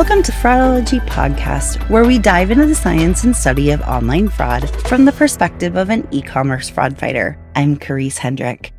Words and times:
Welcome 0.00 0.22
to 0.22 0.32
Fraudology 0.32 1.06
Podcast, 1.08 1.86
where 1.90 2.06
we 2.06 2.18
dive 2.18 2.50
into 2.50 2.64
the 2.64 2.74
science 2.74 3.24
and 3.24 3.36
study 3.36 3.70
of 3.70 3.82
online 3.82 4.30
fraud 4.30 4.70
from 4.88 5.04
the 5.04 5.12
perspective 5.12 5.76
of 5.76 5.90
an 5.90 6.08
e 6.10 6.22
commerce 6.22 6.70
fraud 6.70 6.98
fighter. 6.98 7.38
I'm 7.54 7.76
Karisse 7.76 8.16
Hendrick. 8.16 8.72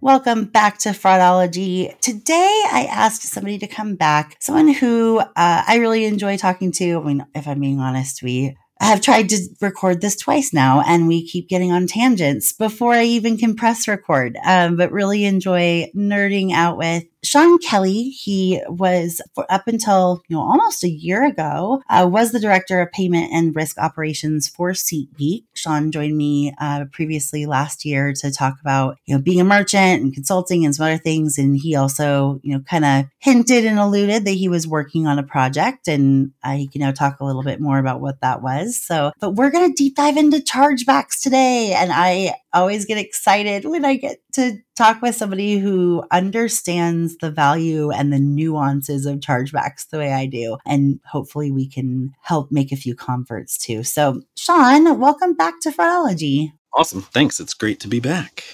Welcome 0.00 0.46
back 0.46 0.78
to 0.78 0.88
Fraudology. 0.88 1.96
Today, 2.00 2.64
I 2.72 2.88
asked 2.90 3.22
somebody 3.22 3.56
to 3.58 3.68
come 3.68 3.94
back, 3.94 4.36
someone 4.40 4.74
who 4.74 5.20
uh, 5.20 5.28
I 5.36 5.76
really 5.76 6.04
enjoy 6.06 6.36
talking 6.38 6.72
to. 6.72 6.98
I 6.98 7.04
mean, 7.04 7.26
if 7.36 7.46
I'm 7.46 7.60
being 7.60 7.78
honest, 7.78 8.20
we 8.20 8.56
have 8.80 9.00
tried 9.00 9.28
to 9.28 9.38
record 9.60 10.00
this 10.00 10.16
twice 10.16 10.52
now, 10.52 10.82
and 10.84 11.06
we 11.06 11.24
keep 11.24 11.48
getting 11.48 11.70
on 11.70 11.86
tangents 11.86 12.52
before 12.52 12.94
I 12.94 13.04
even 13.04 13.38
can 13.38 13.54
press 13.54 13.86
record. 13.86 14.36
Um, 14.44 14.76
but 14.76 14.90
really 14.90 15.24
enjoy 15.24 15.88
nerding 15.94 16.52
out 16.52 16.78
with 16.78 17.04
Shawn 17.26 17.58
Kelley, 17.58 18.10
he 18.10 18.62
was 18.68 19.20
up 19.48 19.66
until 19.66 20.22
you 20.28 20.36
know 20.36 20.42
almost 20.42 20.84
a 20.84 20.88
year 20.88 21.26
ago, 21.26 21.82
uh, 21.90 22.08
was 22.10 22.32
the 22.32 22.40
director 22.40 22.80
of 22.80 22.92
payment 22.92 23.32
and 23.32 23.54
risk 23.54 23.78
operations 23.78 24.48
for 24.48 24.70
SeatGeek. 24.70 25.44
Shawn 25.54 25.90
joined 25.90 26.16
me 26.16 26.54
uh, 26.58 26.84
previously 26.92 27.46
last 27.46 27.84
year 27.84 28.12
to 28.12 28.30
talk 28.30 28.60
about 28.60 28.98
you 29.06 29.14
know 29.14 29.20
being 29.20 29.40
a 29.40 29.44
merchant 29.44 30.02
and 30.02 30.14
consulting 30.14 30.64
and 30.64 30.74
some 30.74 30.86
other 30.86 30.98
things, 30.98 31.36
and 31.38 31.56
he 31.56 31.74
also 31.74 32.40
you 32.42 32.54
know 32.54 32.60
kind 32.60 32.84
of 32.84 33.06
hinted 33.18 33.64
and 33.64 33.78
alluded 33.78 34.24
that 34.24 34.30
he 34.30 34.48
was 34.48 34.66
working 34.66 35.06
on 35.06 35.18
a 35.18 35.22
project, 35.22 35.88
and 35.88 36.32
I 36.44 36.68
can 36.72 36.80
now 36.80 36.92
talk 36.92 37.20
a 37.20 37.24
little 37.24 37.42
bit 37.42 37.60
more 37.60 37.78
about 37.78 38.00
what 38.00 38.20
that 38.20 38.42
was. 38.42 38.76
So, 38.76 39.12
but 39.20 39.30
we're 39.30 39.50
gonna 39.50 39.74
deep 39.74 39.96
dive 39.96 40.16
into 40.16 40.38
chargebacks 40.38 41.20
today, 41.20 41.72
and 41.72 41.90
I 41.92 42.36
always 42.52 42.86
get 42.86 42.98
excited 42.98 43.64
when 43.64 43.84
I 43.84 43.96
get 43.96 44.18
to 44.36 44.58
talk 44.76 45.02
with 45.02 45.14
somebody 45.14 45.58
who 45.58 46.04
understands 46.10 47.16
the 47.16 47.30
value 47.30 47.90
and 47.90 48.12
the 48.12 48.18
nuances 48.18 49.06
of 49.06 49.20
chargebacks 49.20 49.88
the 49.88 49.98
way 49.98 50.12
I 50.12 50.26
do. 50.26 50.58
And 50.64 51.00
hopefully 51.04 51.50
we 51.50 51.68
can 51.68 52.12
help 52.22 52.52
make 52.52 52.70
a 52.70 52.76
few 52.76 52.94
converts 52.94 53.58
too. 53.58 53.82
So, 53.82 54.22
Shawn, 54.36 54.98
welcome 55.00 55.34
back 55.34 55.60
to 55.60 55.70
Fraudology. 55.70 56.52
Awesome. 56.74 57.02
Thanks. 57.02 57.40
It's 57.40 57.54
great 57.54 57.80
to 57.80 57.88
be 57.88 58.00
back. 58.00 58.44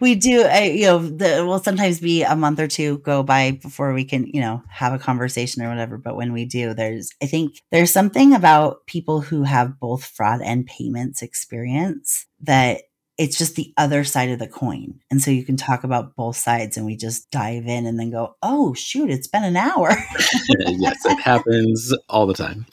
We 0.00 0.14
do, 0.14 0.44
uh, 0.44 0.58
you 0.58 0.86
know, 0.86 0.98
the, 0.98 1.44
will 1.46 1.58
sometimes 1.58 2.00
be 2.00 2.22
a 2.22 2.36
month 2.36 2.60
or 2.60 2.66
two 2.66 2.98
go 2.98 3.22
by 3.22 3.52
before 3.52 3.94
we 3.94 4.04
can, 4.04 4.26
you 4.26 4.40
know, 4.40 4.62
have 4.68 4.92
a 4.92 4.98
conversation 4.98 5.62
or 5.62 5.68
whatever. 5.68 5.96
But 5.96 6.16
when 6.16 6.32
we 6.32 6.44
do, 6.44 6.74
there's, 6.74 7.10
I 7.22 7.26
think 7.26 7.62
there's 7.70 7.90
something 7.90 8.34
about 8.34 8.86
people 8.86 9.22
who 9.22 9.42
have 9.42 9.80
both 9.80 10.04
fraud 10.04 10.42
and 10.42 10.66
payments 10.66 11.22
experience 11.22 12.26
that 12.40 12.82
it's 13.18 13.38
just 13.38 13.56
the 13.56 13.72
other 13.76 14.04
side 14.04 14.30
of 14.30 14.38
the 14.38 14.48
coin. 14.48 15.00
And 15.10 15.22
so 15.22 15.30
you 15.30 15.44
can 15.44 15.56
talk 15.56 15.84
about 15.84 16.16
both 16.16 16.36
sides 16.36 16.76
and 16.76 16.84
we 16.84 16.96
just 16.96 17.30
dive 17.30 17.66
in 17.66 17.86
and 17.86 17.98
then 17.98 18.10
go, 18.10 18.36
oh, 18.42 18.74
shoot, 18.74 19.10
it's 19.10 19.26
been 19.26 19.44
an 19.44 19.56
hour. 19.56 19.90
yes, 20.48 21.04
it 21.04 21.20
happens 21.20 21.94
all 22.08 22.26
the 22.26 22.34
time. 22.34 22.66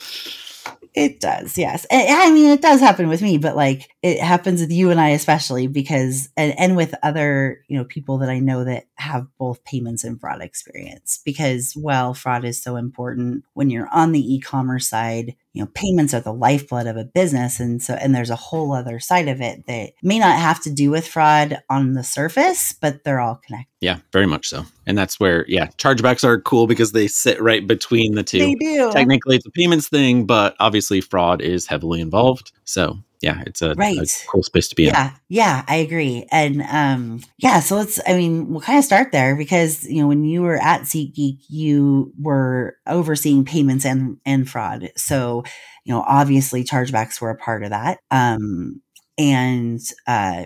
It 0.94 1.18
does, 1.18 1.58
yes. 1.58 1.86
I 1.90 2.30
mean, 2.30 2.50
it 2.52 2.62
does 2.62 2.78
happen 2.78 3.08
with 3.08 3.20
me, 3.20 3.36
but 3.36 3.56
like 3.56 3.90
it 4.02 4.20
happens 4.20 4.60
with 4.60 4.70
you 4.70 4.90
and 4.90 5.00
I 5.00 5.08
especially 5.08 5.66
because, 5.66 6.28
and, 6.36 6.56
and 6.56 6.76
with 6.76 6.94
other, 7.02 7.64
you 7.66 7.76
know, 7.76 7.84
people 7.84 8.18
that 8.18 8.28
I 8.28 8.38
know 8.38 8.62
that 8.62 8.84
have 8.94 9.26
both 9.36 9.64
payments 9.64 10.04
and 10.04 10.20
fraud 10.20 10.40
experience 10.40 11.20
because, 11.24 11.74
well, 11.76 12.14
fraud 12.14 12.44
is 12.44 12.62
so 12.62 12.76
important 12.76 13.44
when 13.54 13.70
you're 13.70 13.88
on 13.92 14.12
the 14.12 14.34
e-commerce 14.34 14.88
side 14.88 15.34
you 15.54 15.62
know 15.62 15.70
payments 15.74 16.12
are 16.12 16.20
the 16.20 16.32
lifeblood 16.32 16.86
of 16.86 16.96
a 16.96 17.04
business 17.04 17.60
and 17.60 17.82
so 17.82 17.94
and 17.94 18.14
there's 18.14 18.30
a 18.30 18.36
whole 18.36 18.72
other 18.72 18.98
side 19.00 19.28
of 19.28 19.40
it 19.40 19.64
that 19.66 19.92
may 20.02 20.18
not 20.18 20.36
have 20.36 20.60
to 20.62 20.70
do 20.70 20.90
with 20.90 21.06
fraud 21.06 21.62
on 21.70 21.94
the 21.94 22.04
surface 22.04 22.74
but 22.74 23.04
they're 23.04 23.20
all 23.20 23.40
connected. 23.46 23.70
Yeah 23.80 23.98
very 24.12 24.26
much 24.26 24.48
so. 24.48 24.64
And 24.86 24.98
that's 24.98 25.18
where 25.18 25.46
yeah 25.48 25.68
chargebacks 25.78 26.24
are 26.24 26.40
cool 26.40 26.66
because 26.66 26.92
they 26.92 27.06
sit 27.06 27.40
right 27.40 27.66
between 27.66 28.14
the 28.14 28.24
two. 28.24 28.38
They 28.38 28.54
do. 28.56 28.90
Technically 28.92 29.36
it's 29.36 29.46
a 29.46 29.50
payments 29.50 29.88
thing 29.88 30.26
but 30.26 30.56
obviously 30.60 31.00
fraud 31.00 31.40
is 31.40 31.66
heavily 31.66 32.00
involved. 32.00 32.52
So 32.64 32.98
yeah, 33.24 33.42
it's 33.46 33.62
a, 33.62 33.74
right. 33.74 33.98
a 33.98 34.26
cool 34.28 34.42
space 34.42 34.68
to 34.68 34.76
be 34.76 34.84
yeah, 34.84 35.08
in. 35.08 35.14
Yeah, 35.30 35.64
I 35.66 35.76
agree. 35.76 36.26
And 36.30 36.62
um, 36.62 37.20
yeah, 37.38 37.60
so 37.60 37.76
let's, 37.76 37.98
I 38.06 38.14
mean, 38.14 38.50
we'll 38.50 38.60
kind 38.60 38.78
of 38.78 38.84
start 38.84 39.12
there 39.12 39.34
because, 39.34 39.84
you 39.84 40.02
know, 40.02 40.06
when 40.06 40.24
you 40.24 40.42
were 40.42 40.62
at 40.62 40.82
SeatGeek, 40.82 41.38
you 41.48 42.12
were 42.20 42.76
overseeing 42.86 43.44
payments 43.46 43.86
and, 43.86 44.18
and 44.26 44.48
fraud. 44.48 44.90
So, 44.96 45.42
you 45.84 45.94
know, 45.94 46.04
obviously 46.06 46.64
chargebacks 46.64 47.20
were 47.20 47.30
a 47.30 47.36
part 47.36 47.64
of 47.64 47.70
that. 47.70 47.98
Um, 48.10 48.82
and 49.16 49.80
uh, 50.06 50.44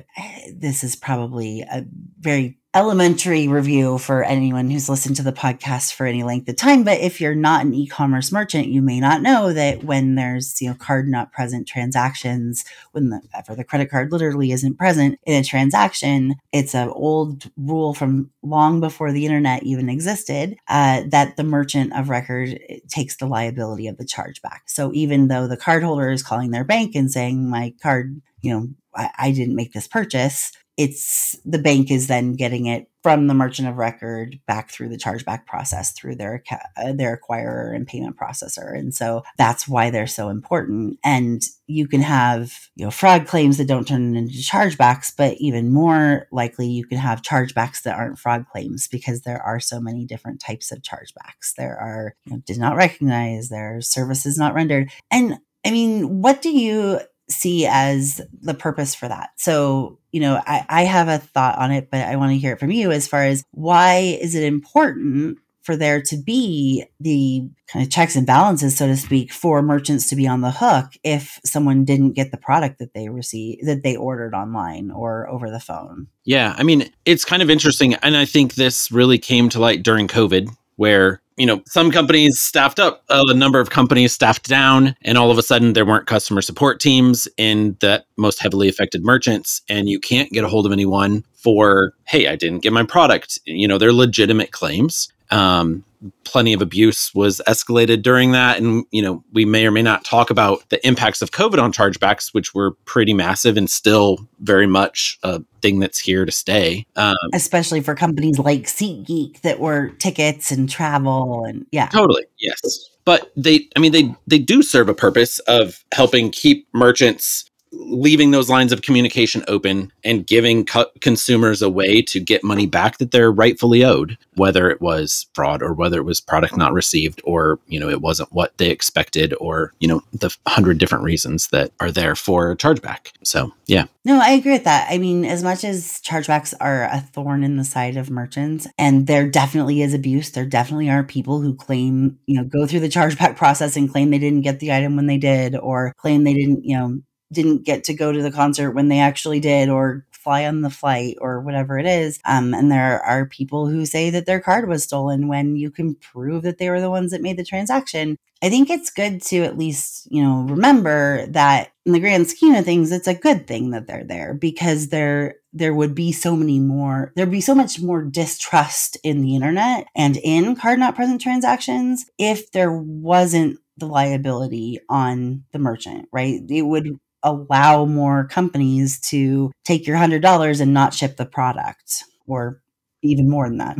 this 0.55 0.85
is 0.85 0.95
probably 0.95 1.63
a 1.63 1.85
very 2.21 2.58
elementary 2.75 3.49
review 3.49 3.97
for 3.97 4.23
anyone 4.23 4.71
who's 4.71 4.91
listened 4.91 5.17
to 5.17 5.23
the 5.23 5.33
podcast 5.33 5.95
for 5.95 6.05
any 6.05 6.23
length 6.23 6.49
of 6.49 6.57
time. 6.57 6.85
But 6.85 7.01
if 7.01 7.19
you're 7.19 7.35
not 7.35 7.65
an 7.65 7.73
e-commerce 7.73 8.31
merchant, 8.31 8.69
you 8.69 8.83
may 8.83 9.01
not 9.01 9.23
know 9.23 9.53
that 9.55 9.85
when 9.85 10.17
there's 10.17 10.61
you 10.61 10.69
know 10.69 10.75
card 10.75 11.09
not 11.09 11.33
present 11.33 11.67
transactions, 11.67 12.65
when 12.93 13.09
the 13.09 13.65
credit 13.65 13.91
card 13.91 14.13
literally 14.13 14.53
isn't 14.53 14.77
present 14.77 15.19
in 15.25 15.41
a 15.41 15.45
transaction, 15.45 16.37
it's 16.53 16.75
an 16.75 16.91
old 16.91 17.51
rule 17.57 17.95
from 17.95 18.31
long 18.43 18.81
before 18.81 19.13
the 19.13 19.25
internet 19.25 19.63
even 19.63 19.89
existed 19.89 20.57
uh, 20.69 21.03
that 21.09 21.37
the 21.37 21.45
merchant 21.45 21.93
of 21.95 22.11
record 22.11 22.61
eh, 22.69 22.79
takes 22.89 23.17
the 23.17 23.27
liability 23.27 23.87
of 23.87 23.97
the 23.97 24.05
chargeback. 24.05 24.61
So 24.67 24.93
even 24.93 25.29
though 25.29 25.49
the 25.49 25.57
cardholder 25.57 26.13
is 26.13 26.23
calling 26.23 26.51
their 26.51 26.65
bank 26.65 26.95
and 26.95 27.11
saying 27.11 27.49
my 27.49 27.73
card, 27.83 28.21
you 28.43 28.53
know, 28.53 28.69
I 28.95 29.31
didn't 29.31 29.55
make 29.55 29.73
this 29.73 29.87
purchase 29.87 30.53
it's 30.79 31.37
the 31.45 31.59
bank 31.59 31.91
is 31.91 32.07
then 32.07 32.35
getting 32.35 32.67
it 32.67 32.89
from 33.03 33.27
the 33.27 33.35
merchant 33.35 33.67
of 33.69 33.77
record 33.77 34.39
back 34.47 34.71
through 34.71 34.89
the 34.89 34.97
chargeback 34.97 35.45
process 35.45 35.91
through 35.93 36.15
their 36.15 36.43
uh, 36.77 36.93
their 36.93 37.19
acquirer 37.19 37.75
and 37.75 37.87
payment 37.87 38.17
processor. 38.17 38.79
And 38.79 38.95
so 38.95 39.25
that's 39.37 39.67
why 39.67 39.91
they're 39.91 40.07
so 40.07 40.29
important. 40.29 40.99
And 41.05 41.43
you 41.67 41.89
can 41.89 42.01
have 42.01 42.69
you 42.77 42.85
know 42.85 42.93
fraud 42.93 43.27
claims 43.27 43.59
that 43.59 43.67
don't 43.67 43.89
turn 43.89 44.15
into 44.15 44.35
chargebacks 44.35 45.13
but 45.15 45.37
even 45.39 45.73
more 45.73 46.27
likely 46.33 46.69
you 46.69 46.87
can 46.87 46.97
have 46.97 47.23
chargebacks 47.23 47.83
that 47.83 47.97
aren't 47.97 48.19
fraud 48.19 48.47
claims 48.51 48.87
because 48.89 49.23
there 49.23 49.43
are 49.43 49.61
so 49.61 49.81
many 49.81 50.07
different 50.07 50.41
types 50.41 50.71
of 50.71 50.79
chargebacks. 50.83 51.55
There 51.57 51.77
are 51.77 52.15
you 52.25 52.35
know, 52.35 52.43
did 52.47 52.59
not 52.59 52.77
recognize 52.77 53.49
their 53.49 53.81
services 53.81 54.39
not 54.39 54.55
rendered. 54.55 54.91
And 55.11 55.39
I 55.67 55.73
mean, 55.73 56.23
what 56.23 56.41
do 56.41 56.51
you 56.51 57.01
see 57.31 57.67
as 57.67 58.21
the 58.41 58.55
purpose 58.55 58.95
for 58.95 59.09
that. 59.09 59.31
So, 59.37 59.99
you 60.13 60.21
know, 60.21 60.41
I, 60.47 60.65
I 60.69 60.83
have 60.85 61.09
a 61.09 61.19
thought 61.19 61.59
on 61.59 61.71
it, 61.73 61.91
but 61.91 62.01
I 62.01 62.17
want 62.17 62.33
to 62.33 62.39
hear 62.39 62.55
it 62.55 62.61
from 62.61 62.71
you 62.71 62.91
as 62.91 63.07
far 63.07 63.25
as 63.25 63.45
why 63.53 64.19
is 64.21 64.35
it 64.35 64.45
important 64.45 65.39
for 65.69 65.77
there 65.77 66.01
to 66.01 66.17
be 66.17 66.83
the 66.99 67.47
kind 67.71 67.85
of 67.85 67.93
checks 67.93 68.17
and 68.17 68.27
balances, 68.27 68.75
so 68.75 68.87
to 68.87 68.97
speak, 68.97 69.31
for 69.31 69.61
merchants 69.61 70.09
to 70.09 70.17
be 70.17 70.27
on 70.27 70.41
the 70.41 70.51
hook 70.51 70.87
if 71.05 71.39
someone 71.45 71.85
didn't 71.85 72.13
get 72.13 72.31
the 72.31 72.39
product 72.39 72.79
that 72.79 72.95
they 72.95 73.11
received 73.11 73.67
that 73.67 73.83
they 73.83 73.95
ordered 73.95 74.33
online 74.33 74.91
or 74.91 75.29
over 75.29 75.51
the 75.51 75.61
phone. 75.61 76.07
Yeah, 76.25 76.55
I 76.57 76.63
mean, 76.63 76.91
it's 77.05 77.27
kind 77.27 77.43
of 77.43 77.51
interesting, 77.51 77.93
and 77.97 78.17
I 78.17 78.25
think 78.25 78.55
this 78.55 78.91
really 78.91 79.19
came 79.19 79.51
to 79.51 79.61
light 79.61 79.83
during 79.83 80.09
COVID, 80.09 80.49
where 80.77 81.21
you 81.39 81.47
know, 81.47 81.63
some 81.67 81.91
companies 81.91 82.41
staffed 82.41 82.81
up, 82.81 83.05
a 83.09 83.33
number 83.33 83.61
of 83.61 83.71
companies 83.71 84.13
staffed 84.13 84.49
down, 84.49 84.97
and 85.03 85.17
all 85.17 85.31
of 85.31 85.39
a 85.39 85.43
sudden 85.43 85.73
there 85.73 85.87
weren't 85.87 86.07
customer 86.07 86.43
support 86.43 86.81
teams 86.81 87.29
in 87.37 87.77
the 87.81 88.05
most 88.17 88.43
heavily 88.43 88.69
affected 88.69 89.05
merchants, 89.05 89.63
and 89.69 89.89
you 89.89 90.01
can't 90.01 90.33
get 90.33 90.45
a 90.45 90.49
hold 90.49 90.67
of 90.67 90.73
anyone 90.73 91.25
for, 91.35 91.93
hey, 92.05 92.27
I 92.27 92.35
didn't 92.35 92.63
get 92.63 92.73
my 92.73 92.83
product. 92.83 93.39
You 93.47 93.69
know, 93.69 93.79
they're 93.79 93.93
legitimate 93.93 94.51
claims. 94.51 95.09
Um, 95.31 95.85
plenty 96.25 96.53
of 96.53 96.63
abuse 96.63 97.13
was 97.15 97.41
escalated 97.47 98.03
during 98.03 98.33
that. 98.33 98.59
And, 98.59 98.85
you 98.91 99.03
know, 99.03 99.25
we 99.33 99.45
may 99.45 99.67
or 99.67 99.71
may 99.71 99.83
not 99.83 100.05
talk 100.05 100.31
about 100.31 100.69
the 100.69 100.87
impacts 100.87 101.23
of 101.23 101.31
COVID 101.31 101.61
on 101.61 101.73
chargebacks, 101.73 102.33
which 102.33 102.55
were 102.55 102.73
pretty 102.85 103.15
massive 103.15 103.57
and 103.57 103.69
still 103.69 104.19
very 104.41 104.67
much 104.67 105.19
a 105.23 105.43
thing 105.61 105.81
that's 105.81 105.99
here 105.99 106.25
to 106.25 106.33
stay. 106.33 106.87
Um, 106.97 107.17
Especially 107.35 107.81
for 107.81 107.95
companies 107.95 108.39
like 108.39 108.63
SeatGeek 108.63 109.41
that 109.41 109.59
were 109.59 109.89
tickets 109.99 110.53
and 110.53 110.69
travel 110.69 111.45
and 111.45 111.67
yeah. 111.73 111.87
Totally. 111.87 112.25
Yes. 112.39 112.61
But 113.05 113.33
they, 113.37 113.69
I 113.75 113.81
mean, 113.81 113.93
they, 113.93 114.15
they 114.27 114.39
do 114.39 114.63
serve 114.63 114.89
a 114.89 114.95
purpose 114.95 115.39
of 115.41 115.85
helping 115.93 116.31
keep 116.31 116.69
merchants 116.75 117.48
leaving 117.73 118.31
those 118.31 118.49
lines 118.49 118.73
of 118.73 118.83
communication 118.83 119.45
open 119.49 119.93
and 120.05 120.27
giving 120.27 120.65
co- 120.65 120.91
consumers 121.01 121.63
a 121.63 121.69
way 121.69 122.03
to 122.03 122.21
get 122.21 122.45
money 122.45 122.67
back 122.67 122.99
that 122.99 123.11
they're 123.11 123.33
rightfully 123.33 123.85
owed 123.85 124.17
whether 124.35 124.71
it 124.71 124.81
was 124.81 125.27
fraud 125.35 125.63
or 125.63 125.73
whether 125.73 125.99
it 125.99 126.05
was 126.05 126.21
product 126.21 126.57
not 126.57 126.73
received 126.73 127.21
or 127.25 127.59
you 127.67 127.79
know 127.79 127.89
it 127.89 128.01
wasn't 128.01 128.33
what 128.33 128.57
they 128.59 128.71
expected 128.71 129.35
or 129.41 129.73
you 129.81 129.89
know 129.89 130.03
the 130.13 130.35
hundred 130.47 130.79
different 130.79 131.05
reasons 131.05 131.49
that 131.49 131.73
are 131.81 131.91
there 131.91 132.15
for 132.15 132.57
chargeback. 132.57 133.13
So 133.23 133.53
yeah. 133.67 133.87
No 134.05 134.21
i 134.21 134.31
agree 134.31 134.53
with 134.53 134.65
that. 134.65 134.87
I 134.91 134.99
mean 134.99 135.25
as 135.25 135.43
much 135.43 135.65
as 135.65 136.01
chargebacks 136.05 136.55
are 136.61 136.85
a 136.85 137.01
thorn 137.01 137.45
in 137.45 137.57
the 137.57 137.65
side 137.65 137.97
of 137.97 138.11
merchants 138.11 138.67
and 138.79 139.07
there 139.07 139.29
definitely 139.29 139.83
is 139.83 139.93
abuse 139.93 140.31
there 140.31 140.47
definitely 140.47 140.89
are 140.89 141.03
people 141.03 141.41
who 141.41 141.55
claim 141.55 142.19
you 142.27 142.37
know 142.37 142.45
go 142.45 142.67
through 142.67 142.81
the 142.81 142.89
chargeback 142.89 143.37
process 143.43 143.77
and 143.77 143.91
claim 143.91 144.11
they 144.11 144.19
didn't 144.19 144.43
get 144.43 144.61
the 144.61 144.73
item 144.73 144.97
when 144.97 145.07
they 145.07 145.19
did 145.19 145.57
or 145.57 145.93
claim 145.97 146.25
they 146.25 146.35
didn't 146.35 146.65
you 146.65 146.77
know 146.77 147.01
didn't 147.33 147.65
get 147.65 147.85
to 147.85 147.95
go 147.95 148.13
to 148.13 148.23
the 148.23 148.33
concert 148.33 148.73
when 148.73 148.89
they 148.89 148.99
actually 149.01 149.41
did 149.41 149.69
or 149.69 150.07
fly 150.13 150.45
on 150.45 150.63
the 150.63 150.71
flight 150.71 151.17
or 151.21 151.41
whatever 151.41 151.79
it 151.79 151.87
is. 151.87 152.21
Um, 152.25 152.53
and 152.53 152.71
there 152.71 153.01
are 153.03 153.27
people 153.27 153.67
who 153.67 153.87
say 153.87 154.11
that 154.11 154.27
their 154.27 154.41
card 154.41 154.69
was 154.69 154.85
stolen 154.85 155.29
when 155.29 155.57
you 155.57 155.71
can 155.71 155.95
prove 155.95 156.43
that 156.43 156.59
they 156.59 156.71
were 156.71 156.81
the 156.81 156.91
ones 156.91 157.13
that 157.13 157.23
made 157.23 157.37
the 157.37 157.45
transaction. 157.45 158.17
I 158.43 158.51
think 158.51 158.71
it's 158.71 158.91
good 158.91 159.23
to 159.23 159.39
at 159.39 159.59
least, 159.59 160.07
you 160.11 160.23
know, 160.23 160.43
remember 160.49 161.27
that 161.29 161.71
in 161.87 161.93
the 161.93 162.01
grand 162.01 162.29
scheme 162.29 162.55
of 162.55 162.65
things, 162.65 162.93
it's 162.93 163.09
a 163.09 163.15
good 163.15 163.47
thing 163.47 163.71
that 163.71 163.87
they're 163.87 164.05
there 164.05 164.35
because 164.35 164.89
there 164.89 165.37
there 165.55 165.75
would 165.75 165.95
be 165.95 166.13
so 166.13 166.37
many 166.37 166.61
more 166.61 167.11
there'd 167.17 167.31
be 167.31 167.41
so 167.41 167.55
much 167.55 167.81
more 167.81 168.03
distrust 168.03 168.99
in 169.03 169.23
the 169.23 169.35
internet 169.35 169.87
and 169.97 170.19
in 170.19 170.55
card 170.55 170.79
not 170.79 170.95
present 170.95 171.23
transactions 171.23 172.05
if 172.19 172.53
there 172.53 172.71
wasn't 172.71 173.59
the 173.79 173.87
liability 173.87 174.81
on 174.89 175.45
the 175.53 175.59
merchant, 175.59 176.09
right? 176.13 176.41
It 176.49 176.63
would 176.63 176.99
allow 177.23 177.85
more 177.85 178.27
companies 178.27 179.01
to 179.01 179.51
take 179.65 179.87
your 179.87 179.97
hundred 179.97 180.23
dollars 180.23 180.61
and 180.61 180.73
not 180.73 180.95
ship 180.95 181.17
the 181.17 181.27
product 181.27 182.05
or 182.27 182.61
even 183.03 183.29
more 183.29 183.49
than 183.49 183.59
that. 183.59 183.79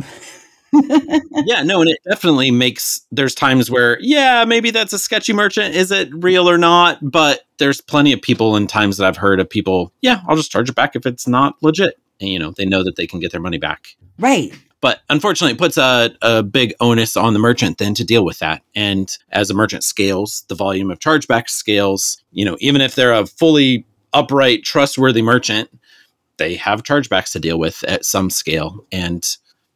yeah, 1.45 1.63
no, 1.63 1.81
and 1.81 1.89
it 1.89 1.99
definitely 2.07 2.51
makes 2.51 3.01
there's 3.11 3.33
times 3.33 3.71
where, 3.71 3.97
yeah, 4.01 4.45
maybe 4.45 4.71
that's 4.71 4.93
a 4.93 4.99
sketchy 4.99 5.33
merchant. 5.33 5.75
Is 5.75 5.91
it 5.91 6.09
real 6.13 6.49
or 6.49 6.57
not? 6.57 6.99
But 7.01 7.41
there's 7.57 7.81
plenty 7.81 8.13
of 8.13 8.21
people 8.21 8.55
and 8.55 8.69
times 8.69 8.97
that 8.97 9.07
I've 9.07 9.17
heard 9.17 9.39
of 9.39 9.49
people, 9.49 9.93
yeah, 10.01 10.21
I'll 10.27 10.35
just 10.35 10.51
charge 10.51 10.69
it 10.69 10.75
back 10.75 10.95
if 10.95 11.05
it's 11.05 11.27
not 11.27 11.55
legit. 11.61 11.95
And 12.21 12.29
you 12.29 12.39
know, 12.39 12.51
they 12.51 12.65
know 12.65 12.83
that 12.83 12.97
they 12.97 13.07
can 13.07 13.19
get 13.19 13.31
their 13.31 13.41
money 13.41 13.57
back. 13.57 13.95
Right. 14.19 14.53
But 14.81 15.01
unfortunately, 15.09 15.53
it 15.53 15.59
puts 15.59 15.77
a, 15.77 16.11
a 16.21 16.41
big 16.41 16.73
onus 16.79 17.17
on 17.17 17.33
the 17.33 17.39
merchant 17.39 17.77
then 17.77 17.93
to 17.95 18.05
deal 18.05 18.23
with 18.23 18.39
that. 18.39 18.61
And 18.75 19.15
as 19.31 19.49
a 19.49 19.53
merchant 19.53 19.83
scales, 19.83 20.45
the 20.47 20.55
volume 20.55 20.89
of 20.89 20.99
chargebacks 20.99 21.49
scales. 21.49 22.23
You 22.31 22.45
know, 22.45 22.57
even 22.59 22.81
if 22.81 22.95
they're 22.95 23.13
a 23.13 23.25
fully 23.25 23.85
upright, 24.13 24.63
trustworthy 24.63 25.21
merchant, 25.21 25.69
they 26.37 26.55
have 26.55 26.83
chargebacks 26.83 27.33
to 27.33 27.39
deal 27.39 27.59
with 27.59 27.83
at 27.83 28.05
some 28.05 28.29
scale. 28.29 28.85
And 28.91 29.25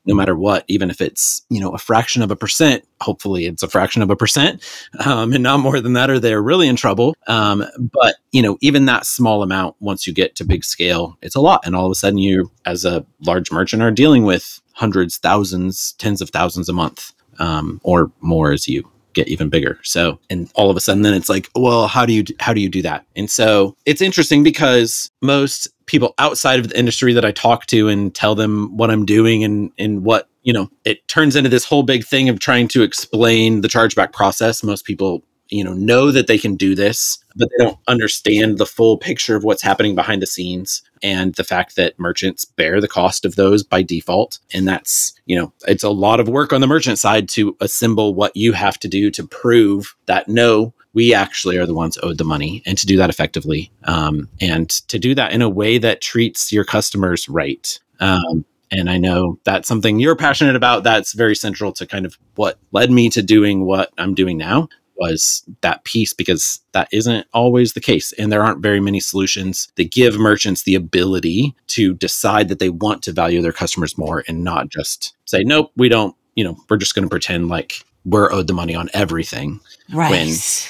no 0.06 0.16
matter 0.16 0.36
what, 0.36 0.66
even 0.68 0.90
if 0.90 1.00
it's 1.00 1.44
you 1.50 1.60
know 1.60 1.72
a 1.72 1.78
fraction 1.78 2.22
of 2.22 2.32
a 2.32 2.36
percent, 2.36 2.86
hopefully 3.02 3.46
it's 3.46 3.64
a 3.64 3.70
fraction 3.70 4.02
of 4.02 4.10
a 4.10 4.16
percent, 4.16 4.62
um, 5.06 5.34
and 5.34 5.44
not 5.44 5.60
more 5.60 5.80
than 5.80 5.94
that, 5.94 6.10
or 6.10 6.20
they're 6.20 6.42
really 6.42 6.68
in 6.68 6.76
trouble. 6.76 7.16
Um, 7.28 7.66
but 7.80 8.16
you 8.32 8.42
know, 8.42 8.58
even 8.62 8.86
that 8.86 9.06
small 9.06 9.44
amount, 9.44 9.76
once 9.80 10.06
you 10.06 10.14
get 10.14 10.36
to 10.36 10.46
big 10.46 10.64
scale, 10.66 11.18
it's 11.22 11.36
a 11.36 11.42
lot, 11.42 11.62
and 11.66 11.76
all 11.76 11.86
of 11.86 11.92
a 11.92 11.96
sudden, 11.96 12.18
you 12.18 12.52
as 12.66 12.86
a 12.86 13.06
large 13.26 13.52
merchant 13.52 13.82
are 13.82 13.92
dealing 13.92 14.24
with 14.24 14.62
hundreds, 14.74 15.18
thousands, 15.18 15.94
tens 15.94 16.22
of 16.22 16.30
thousands 16.30 16.70
a 16.70 16.74
month, 16.74 17.14
um, 17.40 17.80
or 17.84 18.12
more 18.22 18.52
as 18.52 18.68
you 18.68 18.90
get 19.14 19.28
even 19.28 19.50
bigger. 19.50 19.80
So, 19.84 20.20
and 20.30 20.50
all 20.56 20.70
of 20.70 20.78
a 20.78 20.80
sudden, 20.80 21.04
then 21.04 21.14
it's 21.14 21.30
like, 21.30 21.50
well, 21.56 21.88
how 21.88 22.06
do 22.06 22.14
you 22.14 22.24
how 22.40 22.54
do 22.54 22.62
you 22.62 22.70
do 22.70 22.82
that? 22.82 23.06
And 23.16 23.30
so 23.30 23.76
it's 23.86 24.02
interesting 24.02 24.44
because 24.44 25.12
most 25.22 25.68
people 25.86 26.14
outside 26.18 26.60
of 26.60 26.70
the 26.70 26.78
industry 26.78 27.14
that 27.14 27.26
I 27.26 27.32
talk 27.32 27.66
to 27.68 27.88
and 27.88 28.14
tell 28.14 28.36
them 28.36 28.76
what 28.76 28.90
I'm 28.90 29.06
doing 29.06 29.44
and 29.44 29.72
and 29.78 30.04
what 30.04 30.30
you 30.44 30.52
know, 30.52 30.70
it 30.84 31.08
turns 31.08 31.38
into 31.38 31.50
this 31.50 31.64
whole 31.64 31.84
big 31.84 32.04
thing 32.04 32.28
of 32.28 32.40
trying 32.40 32.68
to 32.70 32.84
explain 32.84 33.62
the 33.62 33.70
chargeback 33.70 34.12
process. 34.12 34.62
Most 34.62 34.86
people 34.86 35.24
you 35.54 35.64
know 35.64 35.74
know 35.74 36.12
that 36.12 36.28
they 36.28 36.38
can 36.38 36.56
do 36.56 36.76
this 36.76 37.24
but 37.36 37.50
they 37.50 37.64
don't 37.64 37.80
understand 37.88 38.58
the 38.58 38.66
full 38.66 38.98
picture 38.98 39.36
of 39.36 39.44
what's 39.44 39.62
happening 39.62 39.96
behind 39.96 40.22
the 40.22 40.28
scenes 40.28 40.82
and 41.02 41.34
the 41.36 41.44
fact 41.44 41.76
that 41.76 41.98
merchants 42.00 42.46
bear 42.46 42.80
the 42.80 42.88
cost 42.88 43.26
of 43.26 43.36
those 43.36 43.64
by 43.64 43.82
default. 43.82 44.40
And 44.54 44.68
that's 44.68 45.14
you 45.26 45.36
know 45.36 45.54
it's 45.68 45.84
a 45.84 45.90
lot 45.90 46.20
of 46.20 46.28
work 46.28 46.54
on 46.54 46.62
the 46.62 46.68
merchant 46.68 47.00
side 47.00 47.30
to 47.30 47.56
assemble 47.60 48.14
what 48.14 48.36
you 48.36 48.54
have 48.54 48.80
to 48.80 48.88
do 48.88 49.12
to 49.12 49.28
prove 49.28 49.96
that 50.06 50.28
no 50.28 50.74
we 50.94 51.14
actually 51.14 51.58
are 51.58 51.66
the 51.66 51.74
ones 51.74 51.98
owed 52.04 52.20
the 52.20 52.24
money 52.24 52.62
and 52.68 52.78
to 52.78 52.86
do 52.86 52.98
that 52.98 53.10
effectively 53.10 53.72
um, 53.86 54.30
and 54.40 54.70
to 54.70 55.00
do 55.00 55.16
that 55.16 55.32
in 55.34 55.42
a 55.42 55.50
way 55.50 55.80
that 55.80 56.02
treats 56.02 56.52
your 56.52 56.64
customers 56.64 57.28
right. 57.28 57.80
Um, 58.00 58.46
and 58.70 58.90
I 58.90 58.98
know 58.98 59.40
that's 59.44 59.68
something 59.68 60.00
you're 60.00 60.16
passionate 60.16 60.56
about. 60.56 60.84
That's 60.84 61.14
very 61.14 61.36
central 61.36 61.72
to 61.74 61.86
kind 61.86 62.06
of 62.06 62.18
what 62.36 62.60
led 62.72 62.90
me 62.92 63.10
to 63.12 63.22
doing 63.22 63.66
what 63.66 63.92
I'm 63.98 64.16
doing 64.16 64.38
now 64.38 64.68
was 64.98 65.44
that 65.62 65.84
piece 65.84 66.14
because 66.14 66.62
that 66.72 66.88
isn't 66.92 67.28
always 67.34 67.74
the 67.74 67.82
case. 67.82 68.12
And 68.14 68.32
there 68.32 68.44
aren't 68.44 68.62
very 68.62 68.80
many 68.80 69.00
solutions 69.00 69.68
that 69.76 69.92
give 69.92 70.18
merchants 70.18 70.64
the 70.64 70.76
ability 70.76 71.56
to 71.68 71.94
decide 71.96 72.50
that 72.50 72.60
they 72.60 72.70
want 72.70 73.04
to 73.04 73.12
value 73.12 73.42
their 73.42 73.52
customers 73.52 73.98
more 73.98 74.24
and 74.28 74.44
not 74.44 74.70
just 74.70 75.16
say, 75.26 75.44
nope, 75.44 75.72
we 75.76 75.90
don't, 75.90 76.16
you 76.36 76.44
know, 76.44 76.58
we're 76.70 76.78
just 76.78 76.96
going 76.96 77.04
to 77.04 77.10
pretend 77.10 77.50
like 77.50 77.84
we're 78.06 78.32
owed 78.32 78.48
the 78.48 78.54
money 78.54 78.76
on 78.76 78.90
everything. 78.94 79.60
Right. 79.94 80.12
When 80.12 80.30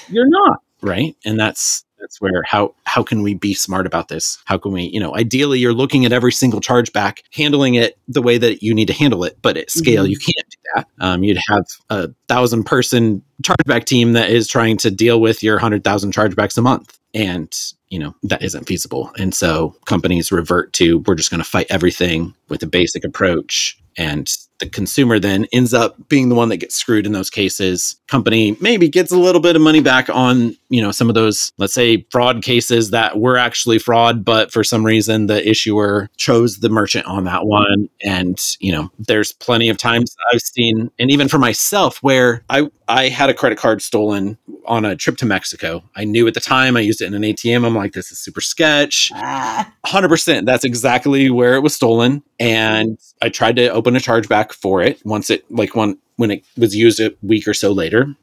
you're 0.09 0.29
not. 0.29 0.61
Right. 0.81 1.15
And 1.25 1.39
that's 1.39 1.85
that's 2.03 2.19
where 2.19 2.43
how 2.43 2.75
how 2.83 3.01
can 3.01 3.23
we 3.23 3.33
be 3.33 3.53
smart 3.53 3.87
about 3.87 4.09
this? 4.09 4.37
How 4.43 4.57
can 4.57 4.73
we 4.73 4.83
you 4.83 4.99
know 4.99 5.15
ideally 5.15 5.59
you're 5.59 5.73
looking 5.73 6.03
at 6.03 6.11
every 6.11 6.33
single 6.33 6.59
chargeback 6.59 7.19
handling 7.31 7.75
it 7.75 7.97
the 8.09 8.21
way 8.21 8.37
that 8.37 8.61
you 8.61 8.73
need 8.73 8.87
to 8.87 8.93
handle 8.93 9.23
it 9.23 9.37
but 9.41 9.55
at 9.55 9.71
scale 9.71 10.03
mm-hmm. 10.03 10.11
you 10.11 10.17
can't 10.17 10.49
do 10.49 10.57
that. 10.75 10.87
Um, 10.99 11.23
you'd 11.23 11.39
have 11.49 11.63
a 11.89 12.09
thousand 12.27 12.65
person 12.65 13.23
chargeback 13.41 13.85
team 13.85 14.13
that 14.13 14.29
is 14.29 14.49
trying 14.49 14.77
to 14.77 14.91
deal 14.91 15.21
with 15.21 15.41
your 15.41 15.55
100000 15.55 16.13
chargebacks 16.13 16.57
a 16.57 16.61
month 16.61 16.99
and 17.13 17.55
you 17.87 17.99
know 17.99 18.13
that 18.23 18.43
isn't 18.43 18.67
feasible. 18.67 19.11
And 19.17 19.33
so 19.33 19.75
companies 19.85 20.31
revert 20.31 20.73
to 20.73 20.99
we're 20.99 21.15
just 21.15 21.31
going 21.31 21.43
to 21.43 21.49
fight 21.49 21.67
everything 21.69 22.33
with 22.49 22.61
a 22.63 22.67
basic 22.67 23.05
approach 23.05 23.79
and 23.97 24.29
the 24.59 24.69
consumer 24.69 25.19
then 25.19 25.45
ends 25.51 25.73
up 25.73 25.95
being 26.09 26.29
the 26.29 26.35
one 26.35 26.49
that 26.49 26.57
gets 26.57 26.75
screwed 26.75 27.05
in 27.05 27.11
those 27.11 27.29
cases. 27.29 27.95
Company 28.07 28.57
maybe 28.61 28.87
gets 28.87 29.11
a 29.11 29.17
little 29.17 29.41
bit 29.41 29.55
of 29.55 29.61
money 29.61 29.81
back 29.81 30.09
on 30.09 30.55
you 30.73 30.81
know 30.81 30.91
some 30.91 31.07
of 31.07 31.13
those 31.13 31.53
let's 31.59 31.73
say 31.73 32.03
fraud 32.09 32.41
cases 32.41 32.89
that 32.89 33.19
were 33.19 33.37
actually 33.37 33.77
fraud 33.77 34.25
but 34.25 34.51
for 34.51 34.63
some 34.63 34.83
reason 34.83 35.27
the 35.27 35.47
issuer 35.47 36.09
chose 36.17 36.59
the 36.59 36.69
merchant 36.69 37.05
on 37.05 37.25
that 37.25 37.45
one. 37.45 37.89
And 38.03 38.39
you 38.59 38.71
know 38.71 38.91
there's 38.97 39.31
plenty 39.31 39.69
of 39.69 39.77
times 39.77 40.15
i've 40.33 40.41
seen 40.41 40.89
and 40.97 41.11
even 41.11 41.27
for 41.27 41.37
myself 41.37 42.01
where 42.01 42.43
i 42.49 42.67
i 42.87 43.07
had 43.07 43.29
a 43.29 43.35
credit 43.35 43.59
card 43.59 43.83
stolen 43.83 44.37
on 44.65 44.83
a 44.83 44.95
trip 44.95 45.17
to 45.17 45.27
mexico. 45.27 45.83
I 45.95 46.05
knew 46.05 46.27
at 46.27 46.33
the 46.33 46.39
time 46.39 46.75
i 46.75 46.79
used 46.79 47.01
it 47.01 47.05
in 47.05 47.13
an 47.13 47.21
atm 47.21 47.65
i'm 47.65 47.75
like 47.75 47.93
this 47.93 48.11
is 48.11 48.17
super 48.17 48.41
sketch. 48.41 49.11
Ah. 49.13 49.71
100% 49.85 50.45
that's 50.45 50.65
exactly 50.65 51.29
where 51.29 51.53
it 51.53 51.61
was 51.61 51.75
stolen. 51.75 52.23
And 52.39 52.97
i 53.21 53.29
tried 53.29 53.57
to 53.57 53.67
open 53.67 53.95
a 53.95 53.99
chargeback 53.99 54.53
for 54.53 54.81
it 54.81 55.05
once 55.05 55.29
it 55.29 55.45
like 55.51 55.75
one 55.75 55.99
when 56.15 56.31
it 56.31 56.43
was 56.57 56.75
used 56.75 56.99
a 56.99 57.13
week 57.21 57.47
or 57.47 57.53
so 57.53 57.71
later 57.71 58.15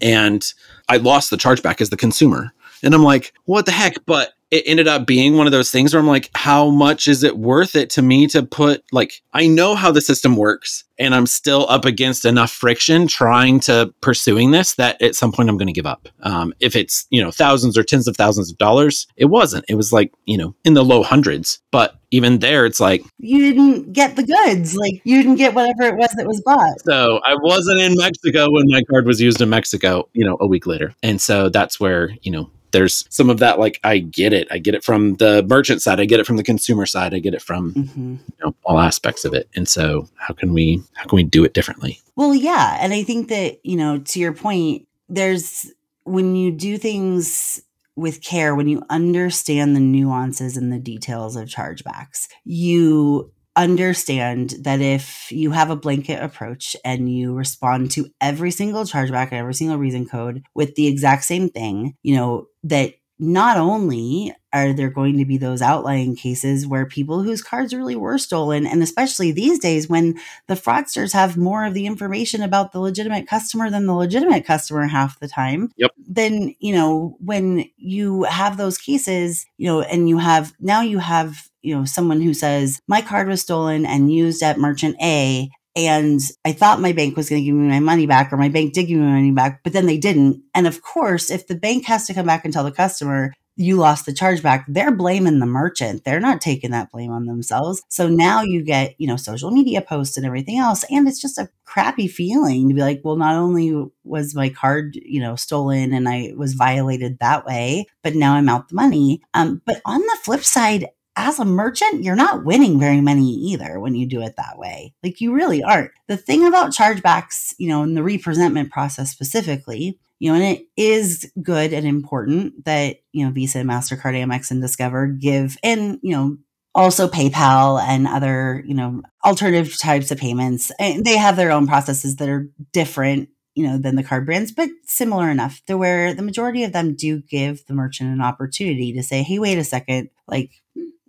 and 0.00 0.52
i 0.88 0.96
lost 0.96 1.30
the 1.30 1.36
chargeback 1.36 1.80
as 1.80 1.90
the 1.90 1.96
consumer. 1.96 2.52
And 2.82 2.94
i'm 2.94 3.02
like 3.02 3.32
what 3.44 3.66
the 3.66 3.72
heck? 3.72 4.04
But 4.06 4.32
it 4.50 4.64
ended 4.66 4.88
up 4.88 5.06
being 5.06 5.36
one 5.36 5.46
of 5.46 5.52
those 5.52 5.70
things 5.70 5.92
where 5.92 6.00
I'm 6.00 6.06
like, 6.06 6.30
how 6.34 6.70
much 6.70 7.06
is 7.06 7.22
it 7.22 7.36
worth 7.36 7.74
it 7.76 7.90
to 7.90 8.02
me 8.02 8.26
to 8.28 8.42
put, 8.42 8.82
like, 8.92 9.22
I 9.34 9.46
know 9.46 9.74
how 9.74 9.92
the 9.92 10.00
system 10.00 10.36
works 10.36 10.84
and 10.98 11.14
I'm 11.14 11.26
still 11.26 11.66
up 11.68 11.84
against 11.84 12.24
enough 12.24 12.50
friction 12.50 13.06
trying 13.06 13.60
to 13.60 13.92
pursuing 14.00 14.50
this 14.50 14.74
that 14.76 15.00
at 15.02 15.14
some 15.14 15.32
point 15.32 15.50
I'm 15.50 15.58
going 15.58 15.66
to 15.66 15.72
give 15.72 15.86
up. 15.86 16.08
Um, 16.22 16.54
if 16.60 16.74
it's, 16.76 17.06
you 17.10 17.22
know, 17.22 17.30
thousands 17.30 17.76
or 17.76 17.82
tens 17.82 18.08
of 18.08 18.16
thousands 18.16 18.50
of 18.50 18.56
dollars, 18.56 19.06
it 19.16 19.26
wasn't. 19.26 19.66
It 19.68 19.74
was 19.74 19.92
like, 19.92 20.12
you 20.24 20.38
know, 20.38 20.54
in 20.64 20.74
the 20.74 20.84
low 20.84 21.02
hundreds. 21.02 21.60
But 21.70 21.96
even 22.10 22.38
there, 22.38 22.64
it's 22.64 22.80
like, 22.80 23.04
you 23.18 23.52
didn't 23.52 23.92
get 23.92 24.16
the 24.16 24.24
goods. 24.24 24.74
Like, 24.74 25.02
you 25.04 25.22
didn't 25.22 25.36
get 25.36 25.54
whatever 25.54 25.82
it 25.82 25.96
was 25.96 26.10
that 26.16 26.26
was 26.26 26.40
bought. 26.40 26.80
So 26.80 27.20
I 27.22 27.34
wasn't 27.42 27.80
in 27.80 27.96
Mexico 27.96 28.50
when 28.50 28.64
my 28.68 28.82
card 28.90 29.06
was 29.06 29.20
used 29.20 29.42
in 29.42 29.50
Mexico, 29.50 30.08
you 30.14 30.24
know, 30.24 30.38
a 30.40 30.46
week 30.46 30.66
later. 30.66 30.94
And 31.02 31.20
so 31.20 31.50
that's 31.50 31.78
where, 31.78 32.16
you 32.22 32.32
know, 32.32 32.50
there's 32.70 33.06
some 33.08 33.30
of 33.30 33.38
that 33.38 33.58
like 33.58 33.80
i 33.84 33.98
get 33.98 34.32
it. 34.32 34.48
I 34.50 34.58
get 34.58 34.74
it 34.74 34.84
from 34.84 35.14
the 35.14 35.42
merchant 35.48 35.82
side. 35.82 36.00
I 36.00 36.04
get 36.04 36.20
it 36.20 36.26
from 36.26 36.36
the 36.36 36.42
consumer 36.42 36.86
side. 36.86 37.14
I 37.14 37.18
get 37.18 37.34
it 37.34 37.42
from 37.42 37.72
mm-hmm. 37.72 38.12
you 38.12 38.44
know, 38.44 38.54
all 38.64 38.78
aspects 38.78 39.24
of 39.24 39.34
it. 39.34 39.48
And 39.54 39.68
so 39.68 40.08
how 40.16 40.34
can 40.34 40.52
we 40.52 40.82
how 40.94 41.06
can 41.06 41.16
we 41.16 41.24
do 41.24 41.44
it 41.44 41.54
differently? 41.54 42.00
Well 42.16 42.34
yeah. 42.34 42.78
And 42.80 42.92
i 42.92 43.02
think 43.02 43.28
that 43.28 43.64
you 43.64 43.76
know 43.76 43.98
to 43.98 44.20
your 44.20 44.32
point 44.32 44.86
there's 45.08 45.70
when 46.04 46.36
you 46.36 46.50
do 46.50 46.78
things 46.78 47.60
with 47.96 48.22
care 48.22 48.54
when 48.54 48.68
you 48.68 48.82
understand 48.90 49.74
the 49.74 49.80
nuances 49.80 50.56
and 50.56 50.72
the 50.72 50.78
details 50.78 51.34
of 51.34 51.48
chargebacks 51.48 52.28
you 52.44 53.32
understand 53.58 54.54
that 54.62 54.80
if 54.80 55.30
you 55.32 55.50
have 55.50 55.70
a 55.70 55.76
blanket 55.76 56.22
approach 56.22 56.76
and 56.84 57.12
you 57.12 57.34
respond 57.34 57.90
to 57.92 58.06
every 58.20 58.50
single 58.52 58.84
chargeback 58.84 59.26
and 59.26 59.34
every 59.34 59.54
single 59.54 59.76
reason 59.78 60.08
code 60.08 60.44
with 60.54 60.74
the 60.76 60.86
exact 60.86 61.24
same 61.24 61.48
thing, 61.50 61.94
you 62.02 62.16
know, 62.16 62.46
that 62.64 62.94
not 63.18 63.56
only 63.56 64.34
are 64.52 64.72
there 64.72 64.88
going 64.88 65.18
to 65.18 65.24
be 65.24 65.36
those 65.36 65.60
outlying 65.60 66.16
cases 66.16 66.66
where 66.66 66.86
people 66.86 67.22
whose 67.22 67.42
cards 67.42 67.74
really 67.74 67.96
were 67.96 68.16
stolen, 68.16 68.66
and 68.66 68.82
especially 68.82 69.32
these 69.32 69.58
days 69.58 69.88
when 69.88 70.18
the 70.46 70.54
fraudsters 70.54 71.12
have 71.12 71.36
more 71.36 71.64
of 71.64 71.74
the 71.74 71.86
information 71.86 72.42
about 72.42 72.72
the 72.72 72.80
legitimate 72.80 73.26
customer 73.26 73.70
than 73.70 73.86
the 73.86 73.94
legitimate 73.94 74.46
customer 74.46 74.86
half 74.86 75.20
the 75.20 75.28
time. 75.28 75.70
Yep. 75.76 75.90
Then, 75.98 76.54
you 76.60 76.74
know, 76.74 77.16
when 77.20 77.68
you 77.76 78.22
have 78.24 78.56
those 78.56 78.78
cases, 78.78 79.46
you 79.58 79.66
know, 79.66 79.82
and 79.82 80.08
you 80.08 80.18
have 80.18 80.54
now 80.60 80.80
you 80.80 80.98
have 80.98 81.48
you 81.60 81.74
know 81.74 81.84
someone 81.84 82.20
who 82.20 82.32
says 82.32 82.80
my 82.86 83.02
card 83.02 83.28
was 83.28 83.42
stolen 83.42 83.84
and 83.84 84.12
used 84.12 84.42
at 84.42 84.58
merchant 84.58 84.96
A 85.02 85.50
and 85.78 86.20
I 86.44 86.52
thought 86.52 86.80
my 86.80 86.92
bank 86.92 87.16
was 87.16 87.30
going 87.30 87.40
to 87.40 87.46
give 87.46 87.54
me 87.54 87.68
my 87.68 87.80
money 87.80 88.06
back, 88.06 88.32
or 88.32 88.36
my 88.36 88.48
bank 88.48 88.74
did 88.74 88.88
give 88.88 88.98
me 88.98 89.06
my 89.06 89.12
money 89.12 89.30
back, 89.30 89.62
but 89.62 89.72
then 89.72 89.86
they 89.86 89.96
didn't. 89.96 90.42
And 90.54 90.66
of 90.66 90.82
course, 90.82 91.30
if 91.30 91.46
the 91.46 91.54
bank 91.54 91.84
has 91.86 92.06
to 92.06 92.14
come 92.14 92.26
back 92.26 92.44
and 92.44 92.52
tell 92.52 92.64
the 92.64 92.72
customer, 92.72 93.32
you 93.58 93.76
lost 93.76 94.06
the 94.06 94.12
chargeback, 94.12 94.64
they're 94.68 94.94
blaming 94.94 95.40
the 95.40 95.46
merchant. 95.46 96.04
They're 96.04 96.20
not 96.20 96.40
taking 96.40 96.70
that 96.70 96.92
blame 96.92 97.10
on 97.10 97.26
themselves. 97.26 97.82
So 97.88 98.08
now 98.08 98.42
you 98.42 98.62
get, 98.62 98.94
you 98.98 99.08
know, 99.08 99.16
social 99.16 99.50
media 99.50 99.82
posts 99.82 100.16
and 100.16 100.24
everything 100.24 100.58
else. 100.58 100.84
And 100.90 101.08
it's 101.08 101.20
just 101.20 101.38
a 101.38 101.48
crappy 101.64 102.06
feeling 102.06 102.68
to 102.68 102.74
be 102.74 102.80
like, 102.80 103.00
well, 103.02 103.16
not 103.16 103.34
only 103.34 103.86
was 104.04 104.34
my 104.34 104.48
card, 104.48 104.94
you 104.94 105.20
know, 105.20 105.34
stolen 105.34 105.92
and 105.92 106.08
I 106.08 106.34
was 106.36 106.54
violated 106.54 107.18
that 107.18 107.44
way, 107.44 107.86
but 108.04 108.14
now 108.14 108.34
I'm 108.34 108.48
out 108.48 108.68
the 108.68 108.76
money. 108.76 109.22
Um, 109.34 109.60
but 109.66 109.82
on 109.84 110.00
the 110.00 110.18
flip 110.22 110.44
side, 110.44 110.86
as 111.18 111.38
a 111.38 111.44
merchant, 111.44 112.04
you're 112.04 112.16
not 112.16 112.44
winning 112.44 112.78
very 112.78 113.00
many 113.00 113.28
either 113.28 113.80
when 113.80 113.94
you 113.94 114.06
do 114.06 114.22
it 114.22 114.36
that 114.36 114.56
way. 114.56 114.94
Like 115.02 115.20
you 115.20 115.32
really 115.32 115.62
aren't. 115.62 115.90
The 116.06 116.16
thing 116.16 116.46
about 116.46 116.70
chargebacks, 116.70 117.54
you 117.58 117.68
know, 117.68 117.82
in 117.82 117.94
the 117.94 118.02
representment 118.02 118.70
process 118.70 119.10
specifically, 119.10 119.98
you 120.20 120.30
know, 120.30 120.36
and 120.40 120.44
it 120.44 120.66
is 120.76 121.30
good 121.42 121.72
and 121.72 121.86
important 121.86 122.64
that, 122.64 122.98
you 123.12 123.24
know, 123.24 123.32
Visa, 123.32 123.58
MasterCard, 123.58 124.14
Amex, 124.14 124.50
and 124.50 124.62
Discover 124.62 125.08
give, 125.08 125.56
and, 125.62 125.98
you 126.02 126.12
know, 126.12 126.36
also 126.74 127.08
PayPal 127.08 127.80
and 127.82 128.06
other, 128.06 128.62
you 128.64 128.74
know, 128.74 129.02
alternative 129.24 129.76
types 129.78 130.12
of 130.12 130.18
payments. 130.18 130.70
And 130.78 131.04
they 131.04 131.16
have 131.16 131.36
their 131.36 131.50
own 131.50 131.66
processes 131.66 132.16
that 132.16 132.28
are 132.28 132.48
different 132.72 133.28
you 133.58 133.66
know 133.66 133.76
than 133.76 133.96
the 133.96 134.04
card 134.04 134.24
brands 134.24 134.52
but 134.52 134.68
similar 134.84 135.28
enough 135.28 135.60
to 135.66 135.76
where 135.76 136.14
the 136.14 136.22
majority 136.22 136.62
of 136.62 136.72
them 136.72 136.94
do 136.94 137.20
give 137.20 137.66
the 137.66 137.74
merchant 137.74 138.08
an 138.08 138.20
opportunity 138.20 138.92
to 138.92 139.02
say 139.02 139.24
hey 139.24 139.40
wait 139.40 139.58
a 139.58 139.64
second 139.64 140.10
like 140.28 140.52